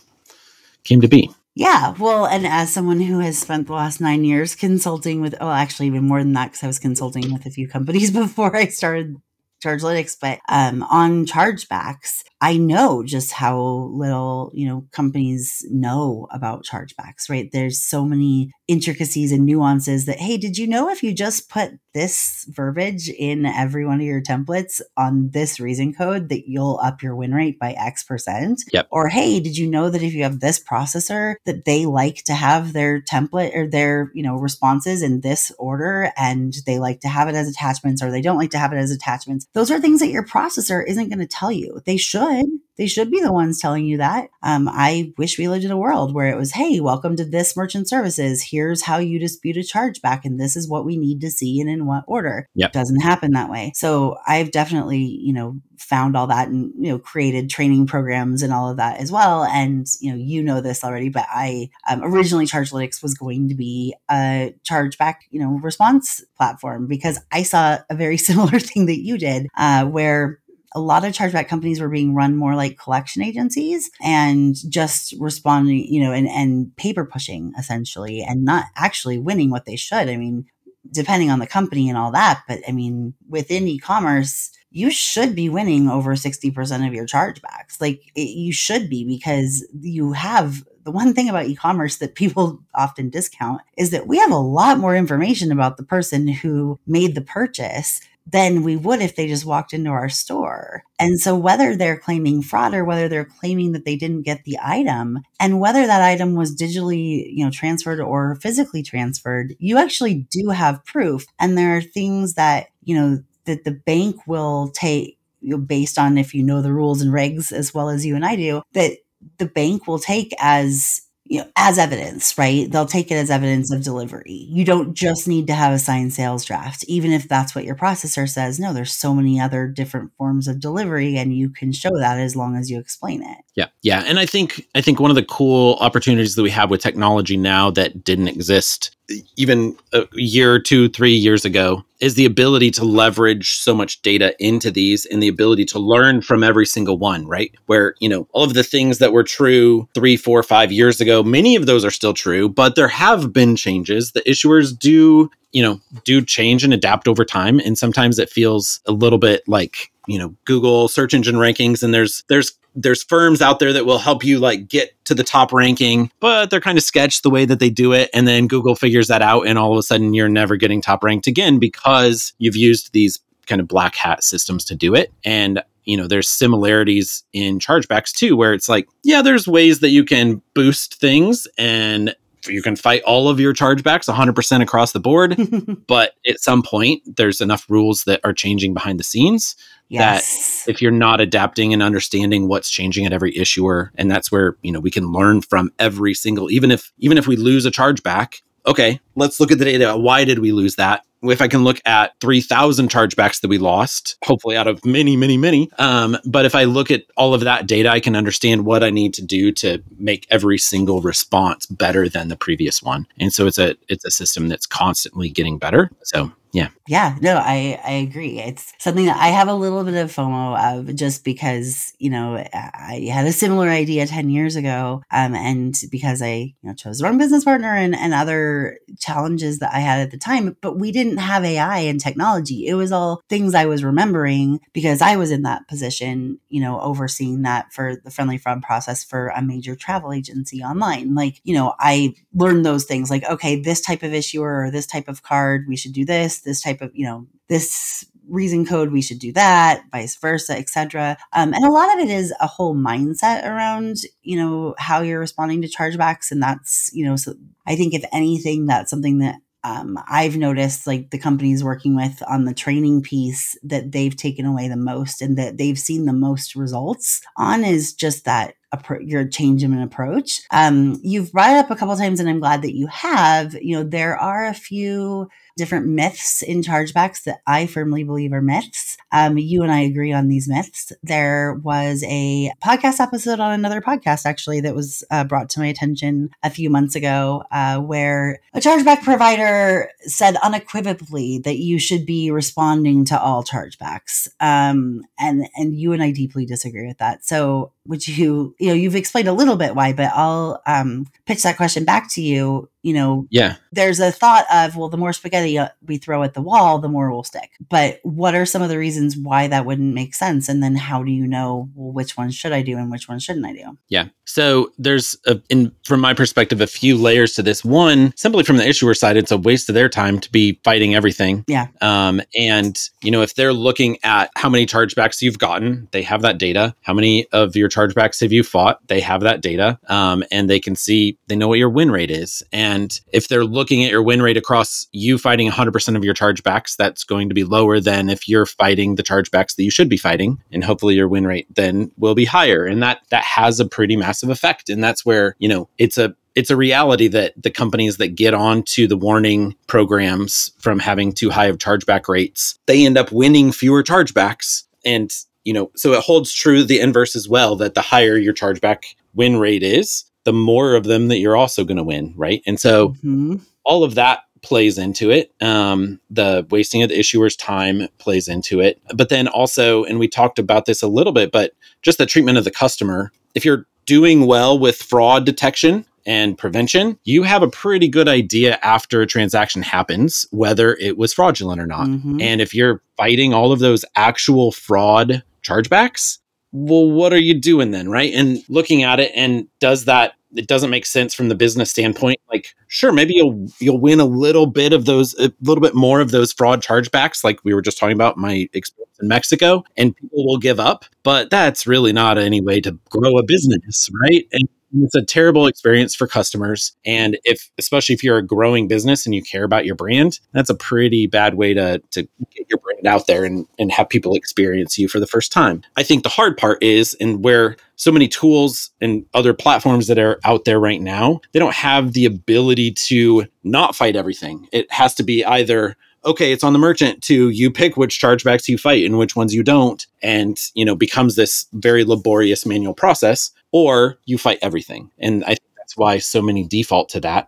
came 0.84 1.01
to 1.01 1.08
be 1.08 1.29
yeah 1.55 1.93
well 2.00 2.25
and 2.25 2.48
as 2.48 2.72
someone 2.72 3.01
who 3.01 3.20
has 3.20 3.38
spent 3.38 3.67
the 3.67 3.74
last 3.74 4.00
nine 4.00 4.24
years 4.24 4.55
consulting 4.55 5.22
with 5.22 5.36
oh 5.41 5.51
actually 5.51 5.88
even 5.88 6.03
more 6.03 6.24
than 6.24 6.34
that 6.34 6.46
because 6.46 6.63
i 6.63 6.67
was 6.67 6.79
consulting 6.79 7.34
with 7.34 7.46
a 7.46 7.51
few 7.51 7.67
companies 7.67 8.12
before 8.24 8.55
i 8.55 8.65
started 8.67 9.15
Chargelytics, 9.63 10.17
but 10.20 10.39
um, 10.50 10.84
on 10.84 11.25
chargebacks, 11.25 12.24
I 12.42 12.58
know 12.58 13.04
just 13.04 13.32
how 13.32 13.92
little, 13.92 14.52
you 14.56 14.68
know, 14.68 14.88
companies 14.92 15.64
know 15.70 16.28
about 16.32 16.66
chargebacks, 16.66 17.30
right? 17.30 17.50
There's 17.52 17.80
so 17.80 18.04
many 18.04 18.52
intricacies 18.68 19.32
and 19.32 19.46
nuances 19.46 20.06
that, 20.06 20.18
hey, 20.18 20.38
did 20.38 20.58
you 20.58 20.66
know 20.66 20.90
if 20.90 21.04
you 21.04 21.14
just 21.14 21.50
put 21.50 21.74
this 21.94 22.46
verbiage 22.50 23.10
in 23.10 23.46
every 23.46 23.86
one 23.86 24.00
of 24.00 24.06
your 24.06 24.22
templates 24.22 24.80
on 24.96 25.30
this 25.34 25.60
reason 25.60 25.94
code 25.94 26.30
that 26.30 26.48
you'll 26.48 26.80
up 26.82 27.04
your 27.04 27.16
win 27.16 27.34
rate 27.34 27.60
by 27.60 27.74
X 27.74 28.04
percent? 28.04 28.64
Yep. 28.74 28.88
Or, 28.90 29.10
hey, 29.10 29.40
did 29.40 29.58
you 29.58 29.70
know 29.70 29.90
that 29.90 30.02
if 30.02 30.14
you 30.14 30.24
have 30.24 30.40
this 30.40 30.64
processor 30.64 31.36
that 31.46 31.66
they 31.66 31.86
like 31.86 32.24
to 32.24 32.34
have 32.34 32.74
their 32.74 33.02
template 33.02 33.56
or 33.56 33.70
their, 33.70 34.10
you 34.16 34.24
know, 34.24 34.36
responses 34.36 35.04
in 35.04 35.22
this 35.22 35.52
order 35.60 36.12
and 36.18 36.56
they 36.66 36.80
like 36.80 37.02
to 37.02 37.08
have 37.08 37.28
it 37.28 37.36
as 37.36 37.48
attachments 37.50 38.02
or 38.02 38.10
they 38.10 38.22
don't 38.22 38.38
like 38.38 38.52
to 38.52 38.58
have 38.58 38.74
it 38.74 38.78
as 38.78 38.90
attachments? 38.90 39.46
Those 39.54 39.70
are 39.70 39.80
things 39.80 40.00
that 40.00 40.10
your 40.10 40.26
processor 40.26 40.84
isn't 40.88 41.10
going 41.10 41.20
to 41.20 41.28
tell 41.28 41.52
you. 41.52 41.82
They 41.86 41.98
should 41.98 42.31
should. 42.40 42.50
They 42.78 42.88
should 42.88 43.12
be 43.12 43.22
the 43.22 43.34
ones 43.34 43.60
telling 43.60 43.86
you 43.86 43.98
that. 43.98 44.30
Um, 44.42 44.68
I 44.68 45.14
wish 45.18 45.38
we 45.38 45.48
lived 45.48 45.66
in 45.66 45.72
a 45.72 45.78
world 45.78 46.16
where 46.16 46.28
it 46.28 46.38
was, 46.38 46.54
hey, 46.54 46.80
welcome 46.80 47.16
to 47.16 47.26
this 47.26 47.56
merchant 47.56 47.88
services. 47.88 48.48
Here's 48.50 48.82
how 48.84 48.98
you 48.98 49.20
dispute 49.20 49.58
a 49.58 49.60
chargeback, 49.60 50.22
and 50.24 50.40
this 50.40 50.56
is 50.56 50.68
what 50.68 50.86
we 50.86 50.98
need 50.98 51.22
to 51.22 51.30
see 51.30 51.60
and 51.60 51.70
in 51.70 51.86
what 51.86 52.04
order. 52.08 52.48
Yep. 52.56 52.70
It 52.70 52.74
doesn't 52.74 53.02
happen 53.02 53.34
that 53.34 53.52
way. 53.52 53.72
So 53.76 54.18
I've 54.26 54.52
definitely, 54.52 55.00
you 55.00 55.34
know, 55.34 55.60
found 55.82 56.16
all 56.16 56.28
that 56.28 56.48
and 56.48 56.72
you 56.78 56.92
know 56.92 57.00
created 57.00 57.50
training 57.50 57.88
programs 57.88 58.44
and 58.44 58.54
all 58.54 58.70
of 58.70 58.78
that 58.78 59.00
as 59.00 59.12
well. 59.12 59.44
And 59.44 59.86
you 60.00 60.12
know, 60.12 60.18
you 60.18 60.44
know 60.44 60.62
this 60.62 60.84
already, 60.84 61.10
but 61.10 61.26
I 61.30 61.70
um, 61.90 62.02
originally 62.04 62.46
Chargelytics 62.46 63.02
was 63.02 63.14
going 63.14 63.50
to 63.50 63.56
be 63.56 63.96
a 64.10 64.56
chargeback, 64.64 65.16
you 65.30 65.40
know, 65.40 65.60
response 65.62 66.24
platform 66.38 66.88
because 66.88 67.20
I 67.32 67.44
saw 67.44 67.80
a 67.90 67.96
very 67.96 68.18
similar 68.32 68.60
thing 68.60 68.86
that 68.86 69.02
you 69.02 69.18
did, 69.18 69.48
uh, 69.58 69.86
where 69.86 70.40
a 70.74 70.80
lot 70.80 71.04
of 71.04 71.13
chargeback 71.13 71.48
companies 71.48 71.82
were 71.82 71.90
being 71.90 72.16
run 72.16 72.36
more 72.36 72.56
like 72.56 72.78
collection 72.78 73.22
agencies 73.22 73.92
and 74.01 74.56
just 74.70 75.13
responding, 75.20 75.86
you 75.86 76.01
know, 76.01 76.13
and, 76.13 76.28
and 76.30 76.75
paper 76.78 77.06
pushing 77.06 77.54
essentially 77.58 78.22
and 78.22 78.46
not 78.46 78.66
actually 78.75 79.18
winning 79.18 79.50
what 79.50 79.66
they 79.66 79.75
should. 79.75 80.08
I 80.10 80.18
mean, 80.18 80.46
depending 80.92 81.30
on 81.30 81.40
the 81.40 81.48
company 81.48 81.90
and 81.90 81.98
all 81.98 82.12
that, 82.12 82.44
but 82.48 82.60
I 82.68 82.72
mean, 82.72 83.14
within 83.29 83.68
e 83.68 83.79
commerce, 83.79 84.51
you 84.72 84.90
should 84.90 85.36
be 85.36 85.50
winning 85.50 85.90
over 85.90 86.16
60% 86.16 86.88
of 86.88 86.94
your 86.94 87.05
chargebacks. 87.05 87.79
Like 87.81 88.01
it, 88.16 88.29
you 88.29 88.53
should 88.53 88.90
be 88.90 89.05
because 89.05 89.68
you 89.79 90.14
have 90.14 90.64
the 90.84 90.92
one 90.92 91.14
thing 91.14 91.29
about 91.29 91.46
e-commerce 91.46 91.98
that 91.98 92.16
people 92.16 92.64
often 92.74 93.10
discount 93.10 93.62
is 93.77 93.92
that 93.92 94.07
we 94.07 94.18
have 94.18 94.31
a 94.31 94.38
lot 94.38 94.79
more 94.79 94.96
information 94.96 95.51
about 95.51 95.77
the 95.77 95.84
person 95.84 96.27
who 96.27 96.79
made 96.88 97.16
the 97.16 97.22
purchase 97.22 98.01
than 98.25 98.64
we 98.64 98.75
would 98.75 99.01
if 99.01 99.16
they 99.16 99.27
just 99.27 99.46
walked 99.46 99.74
into 99.74 99.90
our 99.90 100.10
store. 100.10 100.84
And 101.00 101.20
so 101.20 101.36
whether 101.36 101.75
they're 101.75 101.98
claiming 101.98 102.42
fraud 102.42 102.74
or 102.74 102.86
whether 102.86 103.07
they're 103.07 103.25
claiming 103.25 103.72
that 103.72 103.84
they 103.86 103.96
didn't 103.96 104.22
get 104.22 104.44
the 104.44 104.57
item 104.64 105.20
and 105.40 105.60
whether 105.60 105.86
that 105.88 106.01
item 106.01 106.36
was 106.36 106.55
digitally, 106.55 107.25
you 107.34 107.44
know, 107.44 107.51
transferred 107.51 108.00
or 108.00 108.36
physically 108.36 108.84
transferred, 108.84 109.55
you 109.60 109.77
actually 109.77 110.27
do 110.29 110.50
have 110.50 110.86
proof. 110.86 111.25
And 111.40 111.57
there 111.57 111.75
are 111.75 111.81
things 111.81 112.36
that, 112.36 112.68
you 112.84 112.96
know, 112.96 113.24
that 113.46 113.64
the 113.64 113.72
bank 113.72 114.27
will 114.27 114.70
take 114.70 115.18
you 115.42 115.51
know, 115.51 115.57
based 115.57 115.98
on 115.98 116.18
if 116.18 116.34
you 116.34 116.44
know 116.44 116.62
the 116.62 116.72
rules 116.72 117.01
and 117.01 117.12
regs 117.12 117.51
as 117.51 117.74
well 117.74 117.90
as 117.90 118.05
you 118.05 118.16
and 118.16 118.24
I 118.24 118.36
do, 118.36 118.62
that 118.74 118.98
the 119.38 119.48
bank 119.48 119.88
will 119.88 120.00
take 120.00 120.34
as 120.40 121.01
you 121.31 121.39
know, 121.39 121.48
as 121.55 121.77
evidence, 121.77 122.37
right? 122.37 122.70
They'll 122.70 122.85
take 122.85 123.09
it 123.09 123.15
as 123.15 123.31
evidence 123.31 123.72
of 123.72 123.81
delivery. 123.81 124.48
You 124.50 124.65
don't 124.65 124.94
just 124.94 125.29
need 125.29 125.48
to 125.48 125.53
have 125.53 125.72
a 125.72 125.79
signed 125.79 126.11
sales 126.11 126.44
draft, 126.44 126.83
even 126.89 127.13
if 127.13 127.29
that's 127.29 127.55
what 127.55 127.63
your 127.63 127.75
processor 127.75 128.27
says. 128.27 128.59
No, 128.59 128.74
there's 128.74 128.91
so 128.91 129.13
many 129.13 129.39
other 129.39 129.65
different 129.65 130.11
forms 130.17 130.50
of 130.50 130.59
delivery, 130.59 131.15
and 131.15 131.33
you 131.33 131.50
can 131.50 131.72
show 131.72 131.98
that 131.98 132.20
as 132.20 132.35
long 132.35 132.57
as 132.57 132.70
you 132.70 132.77
explain 132.77 133.24
it. 133.24 133.37
Yeah, 133.55 133.67
yeah, 133.81 134.03
and 134.05 134.20
I 134.20 134.25
think 134.25 134.67
I 134.75 134.81
think 134.81 135.00
one 135.00 135.09
of 135.09 135.15
the 135.15 135.24
cool 135.24 135.77
opportunities 135.79 136.35
that 136.35 136.44
we 136.44 136.50
have 136.50 136.70
with 136.70 136.81
technology 136.81 137.37
now 137.37 137.72
that 137.72 138.03
didn't 138.03 138.27
exist 138.27 138.94
even 139.37 139.77
a 139.94 140.05
year, 140.13 140.59
two, 140.59 140.89
three 140.89 141.15
years 141.15 141.46
ago 141.46 141.85
is 142.01 142.16
the 142.16 142.25
ability 142.25 142.72
to 142.72 142.83
leverage 142.83 143.53
so 143.57 143.74
much 143.74 144.01
data 144.01 144.35
into 144.40 144.72
these 144.72 145.05
and 145.05 145.22
the 145.22 145.27
ability 145.27 145.64
to 145.64 145.79
learn 145.79 146.22
from 146.22 146.44
every 146.44 146.66
single 146.66 146.98
one, 146.98 147.27
right? 147.27 147.53
Where, 147.68 147.96
you 148.00 148.09
know, 148.09 148.27
all 148.33 148.44
of 148.44 148.55
the 148.55 148.64
things 148.64 148.98
that 148.98 149.14
were 149.14 149.24
true 149.24 149.87
three, 149.94 150.18
four, 150.18 150.42
five 150.42 150.72
years 150.72 151.00
ago, 151.00 151.24
many 151.24 151.55
of 151.55 151.68
those 151.68 151.85
are 151.85 151.92
still 151.92 152.14
true, 152.14 152.50
but 152.50 152.75
there 152.75 152.87
have 152.87 153.31
been 153.31 153.55
changes. 153.55 154.11
The 154.11 154.22
issuers 154.22 154.77
do, 154.77 155.29
you 155.51 155.61
know, 155.61 155.79
do 156.03 156.22
change 156.22 156.64
and 156.64 156.74
adapt 156.74 157.07
over 157.07 157.24
time. 157.24 157.59
And 157.59 157.77
sometimes 157.77 158.18
it 158.18 158.29
feels 158.29 158.81
a 158.87 158.92
little 158.92 159.20
bit 159.20 159.44
like, 159.48 159.92
you 160.07 160.18
know, 160.18 160.35
Google 160.46 160.87
search 160.87 161.14
engine 161.14 161.35
rankings 161.35 161.83
and 161.83 161.94
there's 161.94 162.24
there's 162.27 162.51
there's 162.75 163.03
firms 163.03 163.42
out 163.42 163.60
there 163.60 163.74
that 163.74 163.86
will 163.86 163.98
help 163.98 164.24
you 164.24 164.40
like 164.40 164.68
get 164.68 164.94
to 165.05 165.14
the 165.14 165.24
top 165.24 165.51
ranking, 165.51 166.12
but 166.20 166.50
they're 166.50 166.62
kind 166.62 166.77
of 166.77 166.84
sketched 166.84 167.24
the 167.24 167.29
way 167.29 167.46
that 167.46 167.60
they 167.60 167.70
do 167.70 167.94
it. 167.94 168.10
And 168.14 168.27
then 168.27 168.48
Google 168.48 168.75
figures 168.75 169.07
that 169.07 169.22
out, 169.22 169.48
and 169.48 169.57
all 169.57 169.72
of 169.72 169.77
a 169.77 169.84
sudden 169.84 170.14
you're 170.14 170.29
never 170.29 170.55
getting 170.55 170.81
top 170.81 171.03
ranked 171.03 171.27
again 171.27 171.60
because 171.60 172.34
you've 172.38 172.55
used 172.55 172.94
these 172.94 173.20
kind 173.48 173.60
of 173.60 173.68
black 173.68 173.96
hat 173.96 174.24
systems 174.24 174.64
to 174.66 174.75
do 174.75 174.96
it. 174.96 175.12
And 175.25 175.62
you 175.86 175.98
know, 175.98 176.07
there's 176.07 176.29
similarities 176.29 177.24
in 177.34 177.60
chargebacks 177.60 178.12
too, 178.12 178.36
where 178.36 178.53
it's 178.53 178.70
like, 178.70 178.88
yeah, 179.03 179.22
there's 179.22 179.48
ways 179.48 179.79
that 179.79 179.90
you 179.90 180.05
can 180.05 180.42
boost 180.53 181.00
things 181.00 181.48
and 181.57 182.16
you 182.48 182.62
can 182.62 182.75
fight 182.75 183.01
all 183.04 183.30
of 183.30 183.40
your 183.40 183.54
chargebacks 183.54 184.14
100% 184.14 184.62
across 184.62 184.92
the 184.92 185.00
board 185.00 185.38
but 185.88 186.14
at 186.27 186.40
some 186.40 186.62
point 186.62 187.01
there's 187.18 187.42
enough 187.42 187.70
rules 187.70 188.04
that 188.04 188.20
are 188.24 188.34
changing 188.34 188.74
behind 188.74 189.00
the 189.00 189.04
scenes 189.04 189.56
yes. 189.90 190.66
that 190.66 190.72
if 190.72 190.82
you're 190.82 190.92
not 190.92 191.20
adapting 191.20 191.74
and 191.74 191.84
understanding 191.84 192.48
what's 192.48 192.70
changing 192.70 193.06
at 193.06 193.14
every 193.14 193.36
issuer 193.38 193.92
and 193.96 194.10
that's 194.10 194.32
where 194.32 194.58
you 194.62 194.72
know 194.72 194.80
we 194.80 194.92
can 194.92 195.12
learn 195.12 195.42
from 195.42 195.72
every 195.80 196.14
single 196.14 196.50
even 196.51 196.72
if 196.72 196.92
even 196.98 197.18
if 197.18 197.27
we 197.27 197.36
lose 197.36 197.66
a 197.66 197.72
chargeback 197.72 198.42
okay 198.66 199.00
let's 199.16 199.40
look 199.40 199.52
at 199.52 199.60
the 199.60 199.66
data 199.66 199.98
why 199.98 200.24
did 200.26 200.40
we 200.40 200.52
lose 200.52 200.76
that 200.76 201.04
if 201.24 201.42
I 201.42 201.48
can 201.48 201.64
look 201.64 201.80
at 201.86 202.20
3,000 202.20 202.90
chargebacks 202.90 203.42
that 203.42 203.48
we 203.48 203.58
lost, 203.58 204.18
hopefully 204.24 204.58
out 204.58 204.68
of 204.68 204.84
many, 204.86 205.16
many, 205.16 205.38
many. 205.38 205.70
Um, 205.78 206.18
but 206.26 206.46
if 206.46 206.56
I 206.56 206.64
look 206.64 206.90
at 206.90 207.04
all 207.16 207.34
of 207.34 207.42
that 207.42 207.68
data, 207.68 207.90
I 207.90 208.00
can 208.00 208.16
understand 208.16 208.66
what 208.66 208.84
I 208.84 208.90
need 208.90 209.14
to 209.16 209.22
do 209.22 209.52
to 209.54 209.84
make 209.98 210.26
every 210.30 210.58
single 210.58 211.02
response 211.02 211.66
better 211.68 212.10
than 212.10 212.30
the 212.30 212.36
previous 212.36 212.82
one. 212.82 213.06
And 213.20 213.32
so 213.32 213.46
it's 213.46 213.60
a 213.60 213.76
it's 213.88 214.06
a 214.06 214.12
system 214.12 214.48
that's 214.48 214.66
constantly 214.66 215.30
getting 215.30 215.60
better. 215.60 215.92
So 216.04 216.32
Yeah. 216.53 216.68
Yeah. 216.85 217.16
No, 217.22 217.37
I, 217.37 217.79
I 217.85 217.92
agree. 217.92 218.40
It's 218.40 218.74
something 218.77 219.05
that 219.05 219.16
I 219.16 219.27
have 219.27 219.48
a 219.48 219.53
little 219.53 219.85
bit 219.85 219.94
of 219.94 220.11
FOMO 220.11 220.79
of 220.79 220.94
just 220.98 221.24
because, 221.24 221.94
you 221.98 222.09
know, 222.09 222.35
I 222.53 223.09
had 223.09 223.25
a 223.25 223.31
similar 223.31 223.70
idea 223.70 224.05
10 224.05 224.29
years 224.29 224.57
ago. 224.57 225.01
Um, 225.11 225.33
and 225.33 225.74
because 225.90 226.22
I, 226.22 226.33
you 226.33 226.55
know, 226.64 226.74
chose 226.74 226.98
the 226.98 227.05
wrong 227.05 227.18
business 227.18 227.46
partner 227.46 227.74
and, 227.74 227.96
and 227.96 228.14
other 228.14 228.79
challenges 229.00 229.59
that 229.59 229.74
I 229.74 229.79
had 229.79 230.01
at 230.01 230.11
the 230.11 230.18
time, 230.18 230.57
but 230.61 230.77
we 230.77 230.92
didn't 230.92 231.18
have 231.18 231.46
AI 231.46 231.79
and 231.79 232.01
technology. 232.01 232.68
It 232.68 232.74
was 232.74 232.92
all 232.92 233.24
things 233.29 233.55
I 233.55 233.66
was 233.66 233.81
remembering 233.81 234.59
because 234.74 235.01
I 235.01 235.16
was 235.16 235.31
in 235.31 235.44
that 235.44 235.70
position, 235.70 236.37
you 236.50 236.59
know, 236.59 236.81
overseeing 236.81 237.44
that 237.44 237.72
for 237.72 237.96
the 237.96 238.11
friendly 238.11 238.37
fraud 238.37 238.61
process 238.61 239.05
for 239.05 239.29
a 239.29 239.42
major 239.42 239.74
travel 239.75 240.11
agency 240.11 240.61
online. 240.61 241.16
Like, 241.16 241.40
you 241.46 241.53
know, 241.55 241.75
I 241.79 242.14
learned 242.33 242.66
those 242.66 242.83
things 242.83 243.09
like, 243.09 243.24
okay, 243.29 243.61
this 243.61 243.79
type 243.79 244.03
of 244.03 244.14
issuer 244.14 244.66
or 244.66 244.72
this 244.72 244.85
type 244.85 245.07
of 245.07 245.24
card, 245.24 245.66
we 245.70 245.77
should 245.77 245.94
do 245.94 246.03
this, 246.03 246.41
this 246.42 246.62
type 246.62 246.82
of, 246.82 246.92
you 246.94 247.06
know, 247.06 247.27
this 247.50 248.06
reason 248.27 248.66
code 248.66 248.92
we 248.92 249.01
should 249.01 249.20
do 249.20 249.34
that 249.34 249.84
vice 249.92 250.16
versa 250.16 250.58
etc 250.58 251.18
um, 251.34 251.54
and 251.54 251.66
a 251.66 251.72
lot 251.72 251.94
of 251.94 252.00
it 252.00 252.10
is 252.10 252.34
a 252.40 252.48
whole 252.48 252.75
mindset 252.75 253.44
around 253.46 253.98
you 254.22 254.38
know 254.38 254.74
how 254.77 255.01
you're 255.01 255.20
responding 255.20 255.62
to 255.62 255.68
chargebacks 255.68 256.32
and 256.32 256.42
that's 256.42 256.90
you 256.94 257.04
know 257.04 257.16
so 257.16 257.34
i 257.68 257.75
think 257.75 257.94
if 257.94 258.06
anything 258.14 258.68
that's 258.68 258.90
something 258.90 259.18
that 259.20 259.36
um, 259.64 260.00
I've 260.10 260.38
noticed 260.38 260.88
like 260.88 261.12
the 261.12 261.20
companies 261.20 261.64
working 261.64 261.96
with 261.96 262.24
on 262.27 262.46
the 262.46 262.54
training 262.54 263.04
piece 263.04 263.56
that 263.64 263.92
they've 263.92 264.16
taken 264.16 264.46
away 264.46 264.68
the 264.68 264.75
most 264.75 265.22
and 265.22 265.38
that 265.38 265.58
they've 265.58 265.77
seen 265.77 266.06
the 266.06 266.14
most 266.14 266.56
results 266.56 267.22
on 267.38 267.64
is 267.64 267.94
just 267.94 268.25
that 268.25 268.56
your 269.01 269.27
change 269.27 269.64
in 269.64 269.74
an 269.74 269.82
approach. 269.82 270.42
Um, 270.51 271.00
you've 271.04 271.32
brought 271.32 271.51
it 271.51 271.58
up 271.58 271.72
a 271.72 271.75
couple 271.75 271.96
times, 271.98 272.20
and 272.20 272.30
I'm 272.30 272.40
glad 272.40 272.62
that 272.62 272.75
you 272.75 272.88
have. 272.88 273.54
You 273.54 273.77
know, 273.77 273.84
there 273.84 274.18
are 274.18 274.46
a 274.46 274.54
few 274.54 275.30
different 275.57 275.87
myths 275.87 276.42
in 276.42 276.61
chargebacks 276.61 277.24
that 277.24 277.42
I 277.48 277.68
firmly 277.68 278.03
believe 278.03 278.33
are 278.33 278.42
myths. 278.42 278.98
Um, 279.11 279.37
you 279.37 279.64
and 279.64 279.72
I 279.72 279.81
agree 279.81 280.14
on 280.14 280.27
these 280.27 280.48
myths. 280.48 280.92
There 281.03 281.59
was 281.64 282.03
a 282.07 282.51
podcast 282.64 283.00
episode 283.00 283.40
on 283.40 283.51
another 283.51 283.81
podcast, 283.81 284.25
actually, 284.25 284.61
that 284.61 284.75
was 284.75 285.03
uh, 285.11 285.24
brought 285.24 285.50
to 285.51 285.59
my 285.59 285.68
attention 285.68 286.29
a 286.44 286.50
few 286.50 286.70
months 286.70 286.96
ago, 286.96 287.44
uh, 287.51 287.79
where 287.79 288.40
a 288.53 288.59
chargeback 288.59 289.03
provider 289.03 289.90
said 290.01 290.35
unequivocally 290.37 291.40
that 291.40 291.57
you 291.57 291.79
should 291.79 292.05
be 292.05 292.31
responding 292.31 293.05
to 293.05 293.20
all 293.20 293.44
chargebacks. 293.44 294.27
Um, 294.40 295.03
and 295.20 295.48
and 295.55 295.75
you 295.75 295.94
and 295.94 296.01
I 296.01 296.11
deeply 296.11 296.46
disagree 296.46 296.87
with 296.87 296.98
that. 297.00 297.25
So 297.25 297.72
would 297.87 298.07
you 298.07 298.55
you 298.59 298.68
know 298.68 298.74
you've 298.74 298.96
explained 298.96 299.27
a 299.27 299.33
little 299.33 299.55
bit 299.55 299.75
why, 299.75 299.94
but 299.94 300.11
I'll 300.14 300.61
um, 300.66 301.07
pitch 301.25 301.44
that 301.44 301.57
question 301.57 301.85
back 301.85 302.09
to 302.14 302.22
you 302.22 302.70
you 302.83 302.94
know, 302.94 303.27
yeah, 303.29 303.55
there's 303.72 304.00
a 304.00 304.11
thought 304.11 304.46
of, 304.51 304.75
well, 304.75 304.89
the 304.89 304.98
more 304.98 305.13
spaghetti 305.13 305.57
uh, 305.57 305.70
we 305.85 305.98
throw 305.98 306.24
at 306.24 306.33
the 306.33 306.41
wall, 306.41 306.79
the 306.79 306.89
more 306.89 307.11
will 307.11 307.24
stick. 307.24 307.51
But 307.70 308.00
what 308.03 308.35
are 308.35 308.46
some 308.46 308.61
of 308.61 308.70
the 308.70 308.77
reasons 308.77 309.15
why 309.15 309.48
that 309.48 309.65
wouldn't 309.65 309.94
make 309.94 310.15
sense? 310.15 310.50
And 310.50 310.61
then 310.63 310.75
how 310.75 311.03
do 311.03 311.11
you 311.11 311.27
know, 311.27 311.70
well, 311.75 311.91
which 311.91 312.17
one 312.17 312.31
should 312.31 312.51
I 312.51 312.61
do 312.61 312.77
and 312.77 312.91
which 312.91 313.07
one 313.07 313.20
shouldn't 313.20 313.46
I 313.46 313.53
do? 313.53 313.77
Yeah. 313.89 314.09
So 314.25 314.72
there's, 314.77 315.15
a, 315.27 315.41
in 315.50 315.74
from 315.85 316.00
my 316.00 316.13
perspective, 316.13 316.61
a 316.61 316.67
few 316.67 316.98
layers 316.98 317.33
to 317.33 317.44
this. 317.44 317.65
One, 317.65 318.13
simply 318.15 318.44
from 318.44 318.57
the 318.57 318.67
issuer 318.67 318.94
side, 318.94 319.17
it's 319.17 319.31
a 319.31 319.37
waste 319.37 319.70
of 319.70 319.75
their 319.75 319.89
time 319.89 320.20
to 320.20 320.31
be 320.31 320.59
fighting 320.63 320.96
everything. 320.96 321.44
Yeah. 321.48 321.67
Um, 321.81 322.22
and 322.37 322.77
you 323.03 323.11
know, 323.11 323.22
if 323.22 323.35
they're 323.35 323.53
looking 323.53 323.98
at 324.03 324.31
how 324.35 324.50
many 324.50 324.65
chargebacks 324.65 325.22
you've 325.22 325.39
gotten, 325.39 325.87
they 325.91 326.01
have 326.01 326.22
that 326.22 326.37
data. 326.37 326.75
How 326.81 326.94
many 326.94 327.27
of 327.31 327.55
your 327.55 327.70
chargebacks 327.70 328.22
have 328.22 328.31
you 328.31 328.44
fought? 328.44 328.79
They 328.87 329.01
have 329.01 329.22
that 329.22 329.41
data, 329.41 329.77
um, 329.87 330.24
and 330.31 330.50
they 330.50 330.59
can 330.59 330.75
see, 330.75 331.17
they 331.27 331.35
know 331.35 331.48
what 331.48 331.59
your 331.59 331.70
win 331.70 331.91
rate 331.91 332.11
is, 332.11 332.41
and 332.51 332.71
and 332.72 333.01
if 333.12 333.27
they're 333.27 333.44
looking 333.44 333.84
at 333.84 333.92
your 333.92 334.01
win 334.01 334.22
rate 334.22 334.38
across 334.38 334.88
you 334.94 335.18
fighting 335.18 335.50
100% 335.50 335.96
of 335.98 336.05
your 336.05 336.14
chargebacks, 336.14 336.77
that's 336.77 337.03
going 337.03 337.27
to 337.27 337.36
be 337.36 337.44
lower 337.44 337.81
than 337.81 338.10
if 338.10 338.29
you're 338.29 338.46
fighting 338.46 338.96
the 338.96 339.03
chargebacks 339.03 339.55
that 339.55 339.64
you 339.64 339.72
should 339.72 339.90
be 339.90 339.98
fighting. 339.98 340.42
And 340.51 340.64
hopefully 340.64 340.96
your 340.96 341.10
win 341.10 341.27
rate 341.27 341.48
then 341.53 341.92
will 341.98 342.16
be 342.16 342.25
higher. 342.25 342.66
And 342.66 342.81
that 342.81 343.01
that 343.10 343.24
has 343.24 343.60
a 343.60 343.68
pretty 343.68 343.98
massive 343.98 344.29
effect. 344.29 344.70
And 344.70 344.81
that's 344.81 345.05
where, 345.05 345.36
you 345.38 345.50
know, 345.50 345.68
it's 345.77 345.98
a 345.98 346.16
it's 346.34 346.50
a 346.50 346.55
reality 346.55 347.10
that 347.10 347.34
the 347.36 347.51
companies 347.51 347.98
that 347.98 348.16
get 348.16 348.34
onto 348.34 348.88
the 348.88 348.96
warning 348.96 349.53
programs 349.68 350.51
from 350.60 350.79
having 350.79 351.12
too 351.12 351.29
high 351.29 351.48
of 351.48 351.57
chargeback 351.57 352.07
rates, 352.07 352.57
they 352.68 352.86
end 352.86 352.98
up 352.98 353.12
winning 353.12 353.51
fewer 353.51 353.84
chargebacks. 353.84 354.64
And, 354.86 355.12
you 355.44 355.51
know, 355.51 355.72
so 355.75 355.92
it 355.92 356.03
holds 356.03 356.34
true 356.34 356.64
the 356.64 356.79
inverse 356.79 357.18
as 357.18 357.27
well 357.27 357.57
that 357.57 357.74
the 357.74 357.81
higher 357.81 358.16
your 358.18 358.34
chargeback 358.34 358.96
win 359.14 359.38
rate 359.38 359.62
is, 359.62 360.05
the 360.24 360.34
more 360.34 360.75
of 360.75 360.84
them 360.84 361.07
that 361.07 361.18
you're 361.18 361.36
also 361.36 361.64
going 361.64 361.77
to 361.77 361.84
win, 361.84 362.14
right? 362.16 362.42
And 362.46 362.60
so 362.60 362.90
mm-hmm. 362.90 363.38
all 363.64 363.84
of 363.84 363.96
that 363.96 364.22
plays 364.42 364.77
into 364.77 365.12
it. 365.12 365.34
Um, 365.42 366.00
the 366.10 366.46
wasting 366.50 366.81
of 366.81 366.90
the 366.90 367.00
issuer's 367.00 367.36
time 367.36 367.88
plays 367.98 368.27
into 368.27 368.60
it. 368.60 368.81
But 368.96 369.10
then 369.10 369.27
also, 369.27 369.84
and 369.84 370.00
we 370.00 370.07
talked 370.07 370.40
about 370.40 370.66
this 370.66 370.81
a 370.81 370.88
little 370.88 371.14
bit, 371.14 371.31
but 371.31 371.53
just 371.81 371.98
the 371.98 372.05
treatment 372.05 372.38
of 372.38 372.44
the 372.44 372.51
customer. 372.51 373.12
If 373.36 373.46
you're 373.46 373.66
doing 373.86 374.25
well 374.25 374.57
with 374.57 374.81
fraud 374.81 375.25
detection 375.25 375.86
and 376.05 376.38
prevention, 376.38 376.98
you 377.03 377.24
have 377.24 377.44
a 377.44 377.50
pretty 377.50 377.88
good 377.88 378.07
idea 378.07 378.57
after 378.64 379.01
a 379.01 379.07
transaction 379.07 379.62
happens 379.62 380.25
whether 380.31 380.75
it 380.75 380.98
was 380.98 381.14
fraudulent 381.14 381.62
or 381.62 381.68
not. 381.68 381.88
Mm-hmm. 381.88 382.22
And 382.22 382.42
if 382.42 382.53
you're 382.53 382.81
fighting 382.98 383.34
all 383.34 383.51
of 383.51 383.60
those 383.60 383.86
actual 383.96 384.51
fraud 384.51 385.24
chargebacks, 385.44 386.20
well, 386.51 386.90
what 386.90 387.14
are 387.14 387.20
you 387.20 387.33
doing 387.33 387.72
then? 387.72 387.90
Right. 387.90 388.14
And 388.14 388.40
looking 388.50 388.83
at 388.83 389.00
it, 389.00 389.11
and 389.16 389.48
does 389.59 389.85
that, 389.85 390.14
it 390.33 390.48
doesn't 390.48 390.70
make 390.70 390.85
sense 390.85 391.14
from 391.14 391.29
the 391.29 391.35
business 391.35 391.70
standpoint. 391.70 392.20
Like, 392.29 392.53
sure, 392.68 392.92
maybe 392.92 393.14
you'll 393.16 393.48
you'll 393.59 393.79
win 393.79 394.00
a 394.00 394.05
little 394.05 394.46
bit 394.46 394.74
of 394.74 394.85
those, 394.85 395.14
a 395.20 395.31
little 395.42 395.61
bit 395.61 395.75
more 395.75 396.00
of 396.01 396.11
those 396.11 396.31
fraud 396.33 396.61
chargebacks, 396.61 397.24
like 397.24 397.40
we 397.44 397.53
were 397.53 397.61
just 397.61 397.77
talking 397.77 397.96
about 397.96 398.18
my 398.18 398.48
experience 398.53 398.98
in 399.01 399.07
Mexico, 399.07 399.64
and 399.77 399.96
people 399.96 400.25
will 400.25 400.37
give 400.37 400.59
up. 400.59 400.85
But 401.03 401.29
that's 401.29 401.68
really 401.68 401.94
not 401.94 402.18
any 402.18 402.42
way 402.42 402.61
to 402.61 402.77
grow 402.90 403.18
a 403.18 403.24
business, 403.24 403.90
right? 404.01 404.25
And 404.31 404.48
it's 404.74 404.96
a 404.96 405.03
terrible 405.03 405.48
experience 405.48 405.96
for 405.96 406.07
customers 406.07 406.74
and 406.85 407.18
if 407.24 407.50
especially 407.57 407.94
if 407.94 408.03
you're 408.03 408.18
a 408.18 408.25
growing 408.25 408.68
business 408.68 409.05
and 409.05 409.14
you 409.14 409.22
care 409.22 409.44
about 409.44 409.66
your 409.66 409.75
brand 409.75 410.20
that's 410.31 410.50
a 410.50 410.55
pretty 410.55 411.07
bad 411.07 411.35
way 411.35 411.53
to 411.53 411.81
to 411.92 412.03
get 412.03 412.48
your 412.50 412.59
brand 412.81 412.94
out 412.94 413.07
there 413.07 413.24
and 413.24 413.48
and 413.59 413.72
have 413.72 413.89
people 413.89 414.15
experience 414.15 414.77
you 414.77 414.87
for 414.87 415.00
the 415.00 415.07
first 415.07 415.31
time 415.31 415.61
i 415.77 415.83
think 415.83 416.03
the 416.03 416.09
hard 416.09 416.37
part 416.37 416.61
is 416.61 416.96
and 417.00 417.24
where 417.24 417.55
so 417.75 417.91
many 417.91 418.07
tools 418.07 418.72
and 418.81 419.05
other 419.13 419.33
platforms 419.33 419.87
that 419.87 419.98
are 419.98 420.20
out 420.24 420.46
there 420.46 420.59
right 420.59 420.81
now 420.81 421.20
they 421.31 421.39
don't 421.39 421.55
have 421.55 421.94
the 421.94 422.05
ability 422.05 422.72
to 422.72 423.25
not 423.44 423.75
fight 423.75 423.96
everything 423.96 424.48
it 424.51 424.72
has 424.72 424.94
to 424.94 425.03
be 425.03 425.24
either 425.25 425.75
okay, 426.03 426.31
it's 426.31 426.44
on 426.44 426.51
the 426.51 426.57
merchant 426.57 427.03
to 427.03 427.29
you 427.29 427.51
pick 427.51 427.77
which 427.77 428.01
chargebacks 428.01 428.48
you 428.48 428.57
fight 428.57 428.83
and 428.83 428.98
which 428.98 429.15
ones 429.15 429.35
you 429.35 429.44
don't, 429.44 429.85
and 430.01 430.35
you 430.55 430.65
know 430.65 430.75
becomes 430.75 431.15
this 431.15 431.46
very 431.53 431.83
laborious 431.83 432.44
manual 432.44 432.74
process, 432.74 433.29
or 433.51 434.00
you 434.05 434.17
fight 434.17 434.39
everything. 434.41 434.89
And 434.98 435.24
I 435.25 435.35
think 435.35 435.51
that's 435.57 435.77
why 435.77 436.00
so 436.00 436.20
many 436.20 436.44
default 436.44 436.89
to 436.89 437.00
that. 437.01 437.27